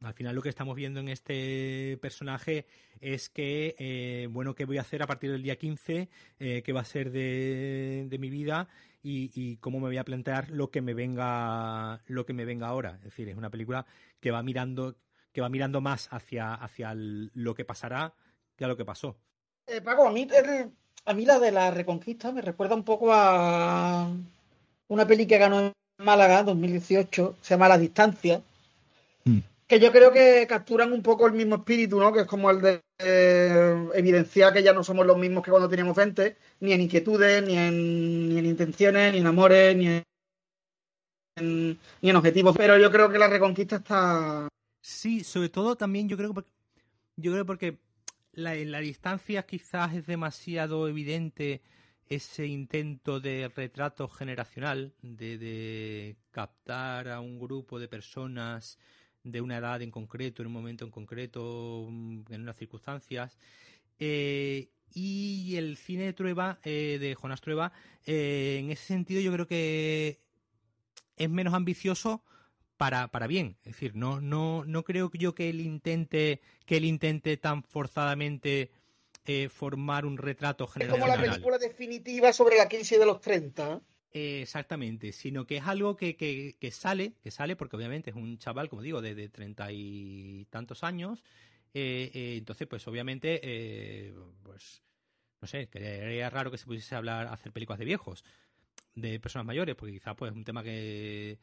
Al 0.00 0.14
final 0.14 0.34
lo 0.34 0.42
que 0.42 0.48
estamos 0.48 0.74
viendo 0.74 1.00
en 1.00 1.08
este 1.08 1.96
personaje 2.00 2.66
es 3.00 3.28
que, 3.28 3.76
eh, 3.78 4.26
bueno, 4.30 4.54
¿qué 4.54 4.64
voy 4.64 4.78
a 4.78 4.80
hacer 4.80 5.02
a 5.02 5.06
partir 5.06 5.30
del 5.30 5.42
día 5.42 5.56
15? 5.56 6.08
Eh, 6.40 6.62
¿Qué 6.64 6.72
va 6.72 6.80
a 6.80 6.84
ser 6.84 7.12
de, 7.12 8.06
de 8.08 8.18
mi 8.18 8.28
vida? 8.28 8.68
Y, 9.02 9.56
cómo 9.56 9.80
me 9.80 9.88
voy 9.88 9.98
a 9.98 10.04
plantear 10.04 10.50
lo 10.50 10.70
que 10.70 10.80
me 10.80 10.94
venga 10.94 12.00
lo 12.06 12.24
que 12.24 12.32
me 12.32 12.44
venga 12.44 12.68
ahora. 12.68 12.96
Es 12.96 13.04
decir 13.04 13.28
es 13.28 13.36
una 13.36 13.50
película 13.50 13.86
que 14.20 14.30
va 14.30 14.42
mirando 14.42 14.94
que 15.32 15.40
va 15.40 15.48
mirando 15.48 15.80
más 15.80 16.08
hacia 16.12 16.54
hacia 16.54 16.92
lo 16.94 17.54
que 17.54 17.64
pasará 17.64 18.14
que 18.56 18.64
a 18.64 18.68
lo 18.68 18.76
que 18.76 18.84
pasó. 18.84 19.16
Eh, 19.66 19.80
Paco 19.80 20.06
a 20.06 20.12
mí 20.12 20.26
a 21.04 21.14
mí 21.14 21.24
la 21.24 21.38
de 21.38 21.50
la 21.50 21.70
Reconquista 21.70 22.32
me 22.32 22.42
recuerda 22.42 22.74
un 22.74 22.84
poco 22.84 23.12
a 23.12 24.08
una 24.88 25.06
peli 25.06 25.26
que 25.26 25.38
ganó 25.38 25.60
en 25.60 25.72
Málaga 25.98 26.42
2018 26.42 27.36
se 27.40 27.54
llama 27.54 27.68
La 27.68 27.78
Distancia 27.78 28.42
que 29.72 29.80
yo 29.80 29.90
creo 29.90 30.12
que 30.12 30.46
capturan 30.46 30.92
un 30.92 31.02
poco 31.02 31.26
el 31.26 31.32
mismo 31.32 31.54
espíritu, 31.54 31.98
¿no? 31.98 32.12
Que 32.12 32.20
es 32.20 32.26
como 32.26 32.50
el 32.50 32.60
de 32.60 32.82
eh, 32.98 33.88
evidenciar 33.94 34.52
que 34.52 34.62
ya 34.62 34.74
no 34.74 34.84
somos 34.84 35.06
los 35.06 35.16
mismos 35.16 35.42
que 35.42 35.50
cuando 35.50 35.66
teníamos 35.66 35.96
20, 35.96 36.36
ni 36.60 36.74
en 36.74 36.82
inquietudes, 36.82 37.42
ni 37.42 37.56
en, 37.56 38.28
ni 38.28 38.38
en 38.38 38.44
intenciones, 38.44 39.14
ni 39.14 39.20
en 39.20 39.26
amores, 39.26 39.74
ni 39.74 39.86
en, 41.36 41.78
ni 42.02 42.10
en 42.10 42.16
objetivos. 42.16 42.54
Pero 42.54 42.76
yo 42.76 42.92
creo 42.92 43.10
que 43.10 43.18
la 43.18 43.28
reconquista 43.28 43.76
está. 43.76 44.46
Sí, 44.82 45.24
sobre 45.24 45.48
todo 45.48 45.74
también 45.74 46.06
yo 46.06 46.18
creo 46.18 46.34
que 46.34 46.44
yo 47.16 47.32
creo 47.32 47.46
porque 47.46 47.78
la, 48.32 48.54
en 48.54 48.72
la 48.72 48.80
distancia 48.80 49.44
quizás 49.44 49.94
es 49.94 50.06
demasiado 50.06 50.86
evidente 50.86 51.62
ese 52.10 52.44
intento 52.44 53.20
de 53.20 53.50
retrato 53.56 54.06
generacional, 54.06 54.92
de, 55.00 55.38
de 55.38 56.16
captar 56.30 57.08
a 57.08 57.20
un 57.20 57.40
grupo 57.40 57.78
de 57.78 57.88
personas 57.88 58.78
de 59.24 59.40
una 59.40 59.58
edad 59.58 59.82
en 59.82 59.90
concreto, 59.90 60.42
en 60.42 60.48
un 60.48 60.52
momento 60.52 60.84
en 60.84 60.90
concreto, 60.90 61.86
mm, 61.88 62.22
en 62.30 62.42
unas 62.42 62.56
circunstancias. 62.56 63.38
Eh, 63.98 64.68
y 64.94 65.56
el 65.56 65.76
cine 65.76 66.04
de 66.04 66.12
Trueba, 66.12 66.58
eh, 66.64 66.98
de 67.00 67.14
Jonas 67.14 67.40
Trueba, 67.40 67.72
eh, 68.04 68.58
en 68.60 68.70
ese 68.70 68.84
sentido 68.84 69.20
yo 69.20 69.32
creo 69.32 69.46
que 69.46 70.18
es 71.16 71.30
menos 71.30 71.54
ambicioso 71.54 72.22
para, 72.76 73.08
para 73.08 73.26
bien. 73.26 73.56
Es 73.60 73.72
decir, 73.72 73.94
no, 73.94 74.20
no, 74.20 74.64
no 74.64 74.82
creo 74.82 75.10
yo 75.12 75.34
que 75.34 75.48
él 75.48 75.60
intente, 75.60 76.40
que 76.66 76.78
él 76.78 76.84
intente 76.84 77.36
tan 77.36 77.62
forzadamente 77.62 78.70
formar 79.50 80.04
un 80.04 80.18
retrato 80.18 80.66
general. 80.66 80.96
Es 80.96 81.00
como 81.00 81.14
la 81.14 81.20
película 81.20 81.56
definitiva 81.56 82.32
sobre 82.32 82.56
la 82.56 82.68
crisis 82.68 82.98
de 82.98 83.06
los 83.06 83.20
30 83.20 83.80
exactamente, 84.12 85.12
sino 85.12 85.46
que 85.46 85.56
es 85.58 85.66
algo 85.66 85.96
que, 85.96 86.16
que, 86.16 86.70
sale, 86.70 87.14
que 87.22 87.30
sale 87.30 87.56
porque 87.56 87.76
obviamente 87.76 88.10
es 88.10 88.16
un 88.16 88.38
chaval, 88.38 88.68
como 88.68 88.82
digo, 88.82 89.00
de 89.00 89.28
treinta 89.28 89.72
y 89.72 90.46
tantos 90.50 90.84
años, 90.84 91.22
eh, 91.74 92.10
eh, 92.12 92.36
entonces 92.36 92.66
pues 92.68 92.86
obviamente, 92.86 93.40
eh, 93.42 94.14
pues 94.42 94.82
no 95.40 95.48
sé, 95.48 95.68
que 95.68 96.28
raro 96.30 96.50
que 96.50 96.58
se 96.58 96.66
pudiese 96.66 96.94
hablar, 96.94 97.26
hacer 97.28 97.52
películas 97.52 97.78
de 97.78 97.84
viejos, 97.84 98.24
de 98.94 99.18
personas 99.20 99.46
mayores, 99.46 99.74
porque 99.74 99.94
quizá 99.94 100.14
pues 100.14 100.30
es 100.30 100.36
un 100.36 100.44
tema 100.44 100.62
que, 100.62 101.38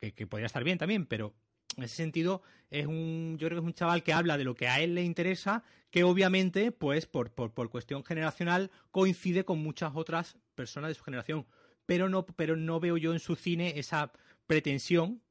que, 0.00 0.26
podría 0.26 0.46
estar 0.46 0.64
bien 0.64 0.78
también, 0.78 1.06
pero 1.06 1.34
en 1.76 1.84
ese 1.84 1.96
sentido 1.96 2.42
es 2.70 2.86
un 2.86 3.36
yo 3.38 3.48
creo 3.48 3.60
que 3.60 3.64
es 3.64 3.68
un 3.68 3.74
chaval 3.74 4.02
que 4.02 4.12
habla 4.14 4.38
de 4.38 4.44
lo 4.44 4.54
que 4.54 4.66
a 4.66 4.80
él 4.80 4.94
le 4.94 5.02
interesa 5.02 5.62
que 5.90 6.04
obviamente 6.04 6.72
pues 6.72 7.06
por, 7.06 7.32
por, 7.32 7.52
por 7.52 7.70
cuestión 7.70 8.04
generacional 8.04 8.70
coincide 8.90 9.44
con 9.44 9.58
muchas 9.58 9.92
otras 9.94 10.38
personas 10.54 10.88
de 10.88 10.94
su 10.94 11.04
generación 11.04 11.46
pero 11.86 12.08
no, 12.08 12.26
pero 12.26 12.56
no 12.56 12.80
veo 12.80 12.96
yo 12.96 13.12
en 13.12 13.20
su 13.20 13.36
cine 13.36 13.78
esa 13.78 14.12
pretensión 14.46 15.22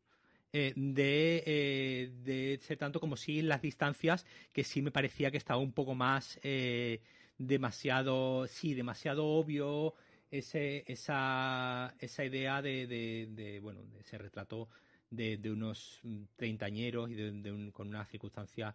eh, 0.57 0.71
de, 0.77 1.43
eh, 1.45 2.11
de, 2.23 2.59
ser 2.61 2.77
tanto 2.77 3.01
como 3.01 3.17
si 3.17 3.41
las 3.41 3.61
distancias, 3.61 4.25
que 4.53 4.63
sí 4.63 4.81
me 4.81 4.89
parecía 4.89 5.29
que 5.29 5.37
estaba 5.37 5.59
un 5.59 5.73
poco 5.73 5.95
más 5.95 6.39
eh, 6.43 7.01
demasiado, 7.37 8.47
sí, 8.47 8.73
demasiado 8.73 9.25
obvio 9.25 9.95
ese, 10.31 10.85
esa, 10.87 11.93
esa 11.99 12.23
idea 12.23 12.61
de, 12.61 13.59
bueno, 13.61 13.81
ese 13.99 14.17
retrato 14.17 14.69
de, 15.09 15.37
unos 15.51 15.99
treintañeros 16.37 17.09
y 17.11 17.15
de, 17.15 17.51
un, 17.51 17.71
con 17.71 17.89
una 17.89 18.05
circunstancia 18.05 18.73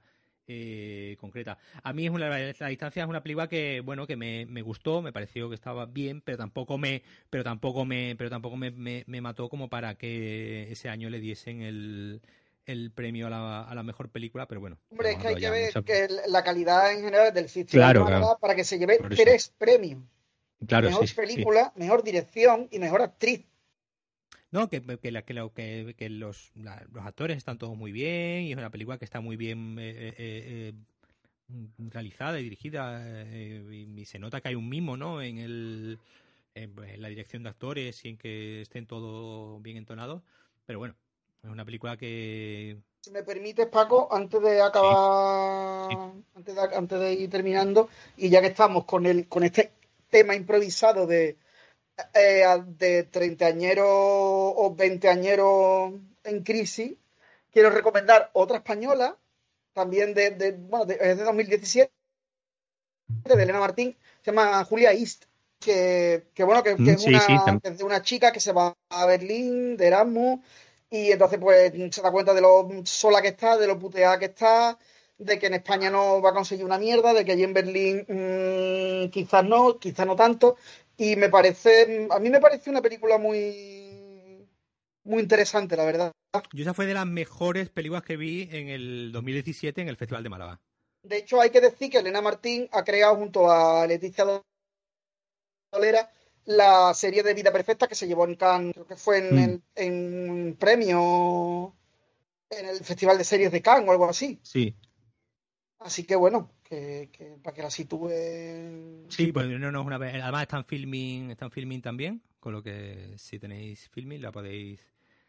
eh, 0.53 1.17
concreta. 1.21 1.59
A 1.85 1.93
mí 1.93 2.07
es 2.07 2.11
una, 2.11 2.29
la 2.29 2.69
distancia 2.69 3.03
es 3.05 3.09
una 3.09 3.23
película 3.23 3.49
que 3.49 3.83
bueno 3.85 4.07
que 4.07 4.17
me, 4.17 4.47
me, 4.47 4.63
gustó, 4.63 5.01
me 5.01 5.13
pareció 5.13 5.49
que 5.49 5.55
estaba 5.55 5.87
bien, 5.87 6.21
pero 6.23 6.39
tampoco 6.39 6.77
me 6.77 7.03
pero 7.31 7.45
tampoco 7.45 7.85
me 7.85 8.17
pero 8.19 8.31
tampoco 8.31 8.57
me, 8.57 8.73
me, 8.73 9.21
mató 9.21 9.49
como 9.49 9.69
para 9.69 9.95
que 9.95 10.71
ese 10.73 10.89
año 10.89 11.09
le 11.09 11.21
diesen 11.21 11.63
el, 11.63 12.21
el 12.67 12.91
premio 12.91 13.29
a 13.29 13.31
la, 13.31 13.63
a 13.63 13.75
la 13.77 13.85
mejor 13.85 14.09
película, 14.09 14.49
pero 14.49 14.61
bueno. 14.61 14.77
Hombre, 14.91 15.13
es 15.13 15.19
que 15.19 15.29
hay 15.29 15.37
que 15.37 15.51
ver 15.51 15.85
que 15.85 16.09
la 16.27 16.43
calidad 16.43 16.93
en 16.93 17.05
general 17.05 17.33
del 17.33 17.49
festival 17.49 18.37
para 18.41 18.57
que 18.57 18.65
se 18.65 18.79
lleve 18.79 18.99
tres 18.99 19.53
premios. 19.57 20.03
Claro, 20.67 20.89
mejor 20.89 21.15
película, 21.15 21.73
mejor 21.77 22.03
dirección 22.03 22.69
y 22.73 22.81
mejor 22.81 23.03
actriz. 23.03 23.47
No, 24.53 24.69
que, 24.69 24.83
que, 24.83 24.99
que, 24.99 25.23
que, 25.55 25.95
que 25.97 26.09
los, 26.11 26.51
los 26.55 27.07
actores 27.07 27.37
están 27.37 27.59
todos 27.59 27.77
muy 27.77 27.93
bien 27.93 28.43
y 28.43 28.53
es 28.53 28.59
una 28.59 28.71
película 28.71 28.99
que 28.99 29.05
está 29.05 29.21
muy 29.21 29.37
bien 29.37 29.79
eh, 29.79 29.93
eh, 29.97 30.15
eh, 30.19 30.73
realizada 31.79 32.41
y 32.41 32.45
dirigida 32.45 33.25
y, 33.33 34.05
se 34.07 34.19
nota 34.19 34.41
que 34.41 34.49
hay 34.49 34.57
un 34.57 34.69
mimo, 34.69 34.97
¿no? 34.97 35.23
En, 35.23 35.39
el, 35.39 35.99
pues, 36.75 36.95
en, 36.95 37.03
la 37.03 37.09
dirección 37.09 37.45
de 37.45 37.51
actores 37.51 38.05
y 38.05 38.09
en 38.09 38.17
que 38.17 38.63
estén 38.63 38.87
todos 38.87 39.63
bien 39.63 39.77
entonados. 39.77 40.23
Pero 40.67 40.81
bueno, 40.81 40.97
es 41.45 41.51
una 41.51 41.65
película 41.65 41.97
que... 41.97 42.77
Si 43.03 43.11
me 43.13 43.23
permites, 43.23 43.67
Paco, 43.69 44.09
antes 44.11 44.43
de 44.43 44.61
acabar, 44.61 45.91
Antes, 46.35 46.55
de, 46.55 46.61
antes 46.61 47.01
de 47.01 47.13
ir 47.15 47.31
terminando, 47.31 47.89
y 48.17 48.29
ya 48.29 48.41
que 48.41 48.49
estamos 48.49 48.85
con, 48.85 49.07
el, 49.07 49.29
con 49.29 49.45
este 49.45 49.73
tema 50.11 50.35
improvisado 50.35 51.07
de 51.07 51.37
eh, 52.15 52.45
de 52.79 53.05
treintañeros 53.05 53.87
o 53.89 54.75
veinteañeros 54.77 55.95
en 56.25 56.43
crisis, 56.43 56.95
quiero 57.53 57.71
recomendar 57.71 58.31
otra 58.33 58.59
española, 58.59 59.17
también 59.73 60.15
de, 60.15 60.31
de 60.31 60.53
bueno, 60.53 60.85
de, 60.85 60.97
de 60.97 61.15
2017, 61.17 61.93
de 63.25 63.43
Elena 63.43 63.61
Martín, 63.61 63.97
se 64.23 64.31
llama 64.31 64.65
Julia 64.65 64.93
East, 64.93 65.25
que, 65.59 66.29
que 66.35 66.45
bueno, 66.45 66.63
que, 66.63 66.75
mm, 66.75 66.89
es, 66.89 67.07
una, 67.07 67.61
de 67.63 67.85
una 67.85 68.03
chica 68.03 68.33
que 68.33 68.41
se 68.41 68.53
va 68.53 68.77
a 68.89 69.07
Berlín, 69.07 69.77
de 69.77 69.87
Erasmus, 69.87 70.41
y 70.91 71.13
entonces 71.13 71.39
pues 71.39 71.73
se 71.95 72.03
da 72.03 72.11
cuenta 72.11 72.35
de 72.35 72.41
lo 72.41 72.69
sola 72.85 73.23
que 73.23 73.29
está, 73.29 73.57
de 73.57 73.67
lo 73.67 73.79
puteada 73.79 74.19
que 74.19 74.27
está, 74.27 74.79
de 75.19 75.39
que 75.39 75.47
en 75.47 75.55
España 75.55 75.91
no 75.91 76.21
va 76.23 76.31
a 76.31 76.35
conseguir 76.35 76.65
una 76.65 76.79
mierda, 76.79 77.13
de 77.13 77.25
que 77.25 77.33
allí 77.33 77.45
en 77.45 77.53
Berlín 77.53 78.07
mmm, 78.09 79.11
quizás 79.11 79.45
no, 79.45 79.79
quizás 79.79 80.07
no 80.07 80.17
tanto, 80.17 80.57
y 81.01 81.17
me 81.17 81.31
parece, 81.31 82.09
a 82.11 82.19
mí 82.19 82.29
me 82.29 82.41
parece 82.41 82.69
una 82.69 82.83
película 82.83 83.17
muy, 83.17 84.47
muy 85.05 85.23
interesante, 85.23 85.75
la 85.75 85.87
verdad. 85.87 86.13
Yo 86.53 86.61
esa 86.61 86.75
fue 86.75 86.85
de 86.85 86.93
las 86.93 87.07
mejores 87.07 87.71
películas 87.71 88.03
que 88.03 88.19
vi 88.19 88.51
en 88.53 88.69
el 88.69 89.11
2017 89.11 89.81
en 89.81 89.89
el 89.89 89.97
Festival 89.97 90.23
de 90.23 90.29
Málaga. 90.29 90.61
De 91.03 91.17
hecho, 91.17 91.41
hay 91.41 91.49
que 91.49 91.63
decir 91.63 91.91
que 91.91 91.97
Elena 91.97 92.21
Martín 92.21 92.69
ha 92.73 92.85
creado 92.85 93.17
junto 93.17 93.51
a 93.51 93.87
Leticia 93.87 94.27
Dolera 95.73 96.13
la 96.45 96.93
serie 96.93 97.23
de 97.23 97.33
Vida 97.33 97.51
Perfecta 97.51 97.89
que 97.89 97.95
se 97.95 98.07
llevó 98.07 98.27
en 98.27 98.35
Cannes, 98.35 98.75
creo 98.75 98.87
que 98.87 98.97
fue 98.97 99.27
en, 99.27 99.35
mm. 99.35 99.39
el, 99.39 99.63
en 99.77 100.57
premio 100.61 101.75
en 102.51 102.69
el 102.69 102.85
Festival 102.85 103.17
de 103.17 103.25
Series 103.25 103.51
de 103.51 103.63
Cannes 103.63 103.89
o 103.89 103.93
algo 103.93 104.05
así. 104.05 104.39
Sí. 104.43 104.77
Así 105.79 106.05
que 106.05 106.15
bueno, 106.15 106.51
que, 106.71 107.39
para 107.43 107.55
que 107.55 107.63
la 107.63 107.71
sitúe. 107.71 108.11
Sí, 109.09 109.33
pues 109.33 109.49
no, 109.49 109.73
no 109.73 109.81
es 109.81 109.87
una 109.87 109.97
Además 109.97 110.43
están 110.43 110.65
filming, 110.65 111.31
están 111.31 111.51
filming 111.51 111.83
también, 111.83 112.23
con 112.39 112.53
lo 112.53 112.63
que 112.63 113.15
si 113.17 113.39
tenéis 113.39 113.89
filming 113.91 114.23
la 114.23 114.31
podéis. 114.31 114.81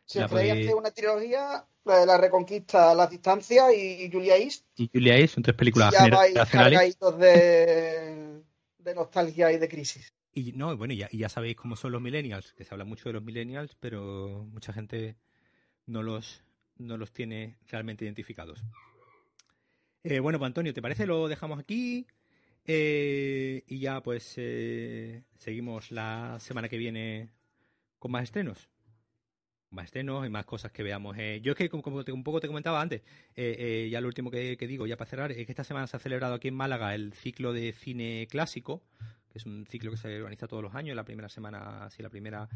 Si 0.06 0.20
os 0.20 0.30
podéis... 0.30 0.52
hacer 0.52 0.76
una 0.76 0.92
trilogía, 0.92 1.66
la 1.86 2.00
de 2.00 2.06
la 2.06 2.18
Reconquista, 2.18 2.94
Las 2.94 3.10
Distancias 3.10 3.74
y 3.76 4.10
Julia 4.12 4.38
East. 4.38 4.66
Y 4.76 4.90
Julia 4.92 5.18
East, 5.18 5.36
son 5.36 5.44
tres 5.44 5.56
películas 5.56 5.94
ya 5.94 6.08
vais 6.10 7.00
de, 7.20 8.42
de 8.78 8.96
nostalgia 8.96 9.52
y 9.52 9.58
de 9.58 9.68
crisis. 9.68 10.14
Y 10.34 10.54
no, 10.54 10.78
bueno, 10.78 10.94
ya, 10.94 11.10
y 11.12 11.18
ya 11.18 11.30
sabéis 11.30 11.56
cómo 11.56 11.76
son 11.76 11.92
los 11.92 12.02
millennials, 12.02 12.54
que 12.54 12.64
se 12.64 12.74
habla 12.74 12.86
mucho 12.86 13.10
de 13.10 13.14
los 13.14 13.24
millennials, 13.24 13.76
pero 13.80 14.48
mucha 14.52 14.74
gente 14.74 15.18
no 15.88 16.04
los 16.04 16.44
no 16.78 16.98
los 16.98 17.12
tiene 17.12 17.58
realmente 17.70 18.06
identificados. 18.06 18.64
Eh, 20.04 20.20
bueno, 20.20 20.40
pues 20.40 20.48
Antonio, 20.48 20.74
¿te 20.74 20.82
parece? 20.82 21.06
Lo 21.06 21.28
dejamos 21.28 21.60
aquí. 21.60 22.08
Eh, 22.66 23.64
y 23.68 23.80
ya 23.80 24.02
pues 24.02 24.36
eh, 24.38 25.24
seguimos 25.38 25.92
la 25.92 26.38
semana 26.40 26.70
que 26.70 26.78
viene 26.78 27.30
con 28.00 28.12
más 28.12 28.24
estrenos. 28.24 28.70
Más 29.70 29.86
estrenos 29.86 30.26
y 30.26 30.30
más 30.30 30.46
cosas 30.46 30.72
que 30.72 30.84
veamos. 30.84 31.16
yo 31.42 31.54
es 31.54 31.58
que, 31.58 31.70
como, 31.70 32.04
un 32.06 32.24
poco 32.24 32.40
te 32.42 32.48
comentaba 32.48 32.82
antes, 32.82 33.04
ya 33.36 34.02
lo 34.02 34.08
último 34.08 34.30
que, 34.30 34.58
que, 34.58 34.68
digo, 34.68 34.86
ya 34.86 34.98
para 34.98 35.10
cerrar, 35.10 35.32
es 35.32 35.46
que 35.46 35.52
esta 35.52 35.64
semana 35.64 35.88
se 35.88 35.96
ha 35.96 36.00
celebrado 36.00 36.34
aquí 36.36 36.50
en 36.50 36.56
Málaga 36.56 36.94
el 36.94 37.14
ciclo 37.14 37.54
de 37.54 37.72
cine 37.72 38.28
clásico 38.30 38.84
que 39.32 39.40
es 39.40 39.46
un 39.46 39.66
ciclo 39.66 39.92
que 39.92 39.98
se 39.98 40.18
organiza 40.18 40.48
todos 40.48 40.62
los 40.62 40.76
años, 40.76 40.96
la 40.96 41.04
primera 41.04 41.30
semana, 41.30 41.90
sí, 41.90 42.04
la 42.04 42.10
primera, 42.10 42.48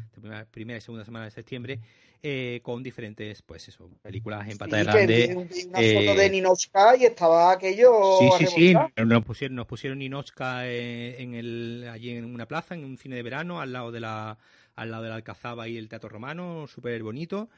primera, 0.50 0.78
y 0.78 0.80
segunda 0.80 1.04
semana 1.04 1.24
de 1.24 1.30
septiembre, 1.30 1.80
eh, 2.22 2.60
con 2.62 2.82
diferentes, 2.82 3.42
pues 3.42 3.68
eso, 3.68 3.90
películas 4.02 4.48
en 4.48 4.58
pantalla 4.58 4.92
grande. 4.92 5.34
una 5.34 5.46
foto 5.46 6.14
de 6.14 6.26
eh, 6.26 6.30
Ninochka 6.30 6.96
y 6.96 7.04
estaba 7.04 7.52
aquello. 7.52 8.18
Sí, 8.18 8.28
sí, 8.38 8.46
sí. 8.46 8.74
Nos 9.04 9.24
pusieron, 9.24 9.56
nos 9.56 9.66
pusieron 9.66 9.98
Ninochka 9.98 10.68
eh, 10.68 11.22
en 11.22 11.34
el, 11.34 11.88
allí 11.90 12.10
en 12.10 12.24
una 12.26 12.46
plaza, 12.46 12.74
en 12.74 12.84
un 12.84 12.98
cine 12.98 13.16
de 13.16 13.22
verano, 13.22 13.60
al 13.60 13.72
lado 13.72 13.90
de 13.90 14.00
la, 14.00 14.36
al 14.74 14.90
lado 14.90 15.04
de 15.04 15.08
la 15.08 15.14
Alcazaba 15.14 15.68
y 15.68 15.78
el 15.78 15.88
Teatro 15.88 16.10
Romano, 16.10 16.66
súper 16.66 17.02
bonito. 17.02 17.48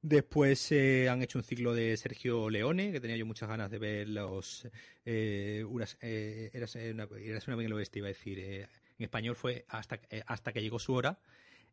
Después 0.00 0.70
eh, 0.70 1.08
han 1.08 1.22
hecho 1.22 1.38
un 1.38 1.44
ciclo 1.44 1.74
de 1.74 1.96
Sergio 1.96 2.50
Leone, 2.50 2.92
que 2.92 3.00
tenía 3.00 3.16
yo 3.16 3.26
muchas 3.26 3.48
ganas 3.48 3.70
de 3.70 3.78
ver 3.78 4.08
los... 4.08 4.64
Eh, 5.04 5.64
eh, 6.00 6.50
eras, 6.52 6.76
una, 6.76 7.08
eras 7.20 7.48
una 7.48 7.74
oeste, 7.74 7.98
iba 7.98 8.06
a 8.06 8.08
decir. 8.08 8.38
en 8.38 8.68
español 8.98 9.34
fue 9.34 9.64
hasta, 9.68 10.00
hasta 10.26 10.52
que 10.52 10.62
llegó 10.62 10.78
su 10.78 10.94
hora. 10.94 11.18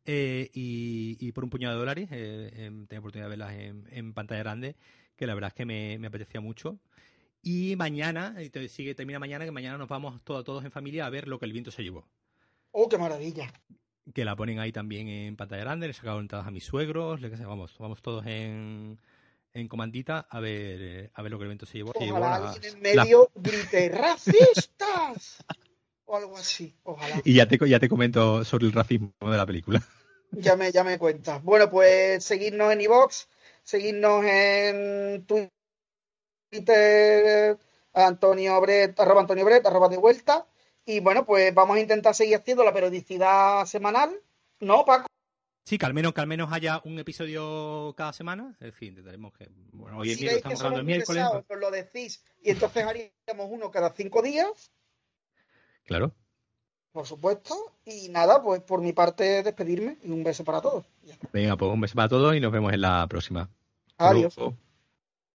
Y, 0.05 1.32
por 1.34 1.43
un 1.43 1.49
puñado 1.51 1.76
de 1.76 1.80
dólares, 1.80 2.07
em, 2.11 2.88
tenía 2.88 2.99
oportunidad 2.99 3.28
de 3.28 3.30
verlas 3.30 3.53
en, 3.53 4.13
pantalla 4.13 4.41
grande, 4.41 4.76
que 5.15 5.28
la 5.28 5.36
verdad 5.36 5.49
es 5.49 5.53
que 5.53 5.65
me, 5.65 6.07
apetecía 6.07 6.41
mucho. 6.41 6.80
Y 7.43 7.76
mañana, 7.76 8.36
y 8.41 8.69
sigue, 8.69 8.95
termina 8.95 9.19
mañana, 9.19 9.45
que 9.45 9.51
mañana 9.51 9.78
nos 9.78 9.88
vamos 9.88 10.23
todos 10.23 10.65
en 10.65 10.71
familia 10.71 11.05
a 11.05 11.09
ver 11.11 11.28
lo 11.28 11.38
que 11.38 11.45
el 11.45 11.53
viento 11.53 11.69
se 11.69 11.84
llevó. 11.84 12.07
¡Oh, 12.71 12.89
qué 12.89 12.97
maravilla! 12.97 13.53
Que 14.14 14.26
la 14.26 14.36
ponen 14.36 14.60
ahí 14.60 14.72
también 14.72 15.08
en 15.08 15.36
pantalla 15.36 15.64
grande, 15.64 15.88
le 15.88 15.91
he 15.91 15.95
sacado 15.95 16.20
entradas 16.20 16.47
a 16.47 16.51
mis 16.51 16.64
suegros, 16.64 17.22
le, 17.22 17.30
vamos, 17.30 17.76
vamos 17.80 18.01
todos 18.01 18.26
en, 18.26 18.99
en 19.53 19.68
comandita 19.68 20.28
a 20.30 20.39
ver 20.39 20.82
eh, 20.82 21.12
a 21.14 21.22
ver 21.22 21.32
lo 21.32 21.38
que 21.38 21.43
el 21.43 21.49
evento 21.49 21.66
se 21.66 21.80
llevó. 21.80 21.91
Ojalá 21.95 22.36
alguien 22.36 22.76
en 22.76 22.82
medio 22.82 23.32
grite 23.36 23.89
¡racistas! 23.89 25.43
o 26.06 26.16
algo 26.16 26.38
así, 26.38 26.76
ojalá. 26.84 27.20
Y 27.24 27.34
ya 27.34 27.47
te, 27.47 27.58
ya 27.68 27.80
te 27.80 27.89
comento 27.89 28.45
sobre 28.45 28.68
el 28.68 28.74
racismo 28.74 29.12
de 29.20 29.38
la 29.38 29.45
película. 29.45 29.82
Ya 30.32 30.56
me, 30.56 30.72
ya 30.72 30.84
me 30.84 30.99
cuentas. 30.99 31.41
Bueno, 31.43 31.70
pues 31.70 32.24
seguidnos 32.24 32.72
en 32.72 32.82
iVox, 32.82 33.28
seguidnos 33.64 34.24
en 34.24 35.26
Twitter, 36.51 37.58
Antonio 37.93 38.62
Bret, 38.62 38.99
arroba 38.99 39.22
Antonio 39.22 39.45
Bret, 39.45 39.66
arroba 39.66 39.89
de 39.89 39.97
vuelta 39.97 40.45
y 40.86 41.00
bueno, 41.00 41.26
pues 41.26 41.54
vamos 41.54 41.78
a 41.78 41.80
intentar 41.80 42.14
seguir 42.14 42.36
haciendo 42.36 42.64
la 42.64 42.74
periodicidad 42.74 43.66
semanal, 43.66 44.12
¿no, 44.60 44.86
Paco? 44.86 45.08
Sí, 45.66 45.80
que 45.80 45.86
al 45.88 45.96
menos, 45.96 46.14
que 46.14 46.22
al 46.22 46.28
menos 46.28 46.54
haya 46.54 46.80
un 46.84 47.00
episodio 47.00 47.96
cada 47.98 48.14
semana. 48.14 48.56
En 48.60 48.72
fin, 48.72 48.90
intentaremos 48.90 49.34
que. 49.34 49.50
Bueno, 49.72 49.98
hoy 49.98 50.12
en 50.12 50.20
día 50.20 50.32
estamos 50.34 50.60
hablando 50.60 50.82
el 50.82 50.86
miércoles. 50.86 51.26
Pues 51.48 51.60
lo 51.60 51.72
decís. 51.72 52.24
Y 52.44 52.52
entonces 52.52 52.86
haríamos 52.86 53.48
uno 53.50 53.72
cada 53.72 53.92
cinco 53.92 54.22
días. 54.22 54.72
Claro. 55.86 56.14
Por 56.92 57.08
supuesto. 57.08 57.56
Y 57.84 58.10
nada, 58.10 58.44
pues 58.44 58.62
por 58.62 58.82
mi 58.82 58.94
parte, 58.94 59.42
despedirme 59.42 59.98
y 60.04 60.12
un 60.12 60.24
beso 60.24 60.44
para 60.44 60.62
todos. 60.62 60.86
Venga, 61.34 61.58
pues 61.58 61.72
un 61.72 61.82
beso 61.82 61.96
para 61.96 62.10
todos 62.10 62.36
y 62.36 62.40
nos 62.40 62.52
vemos 62.52 62.72
en 62.72 62.82
la 62.82 63.08
próxima. 63.10 63.50
Adiós. 63.98 64.36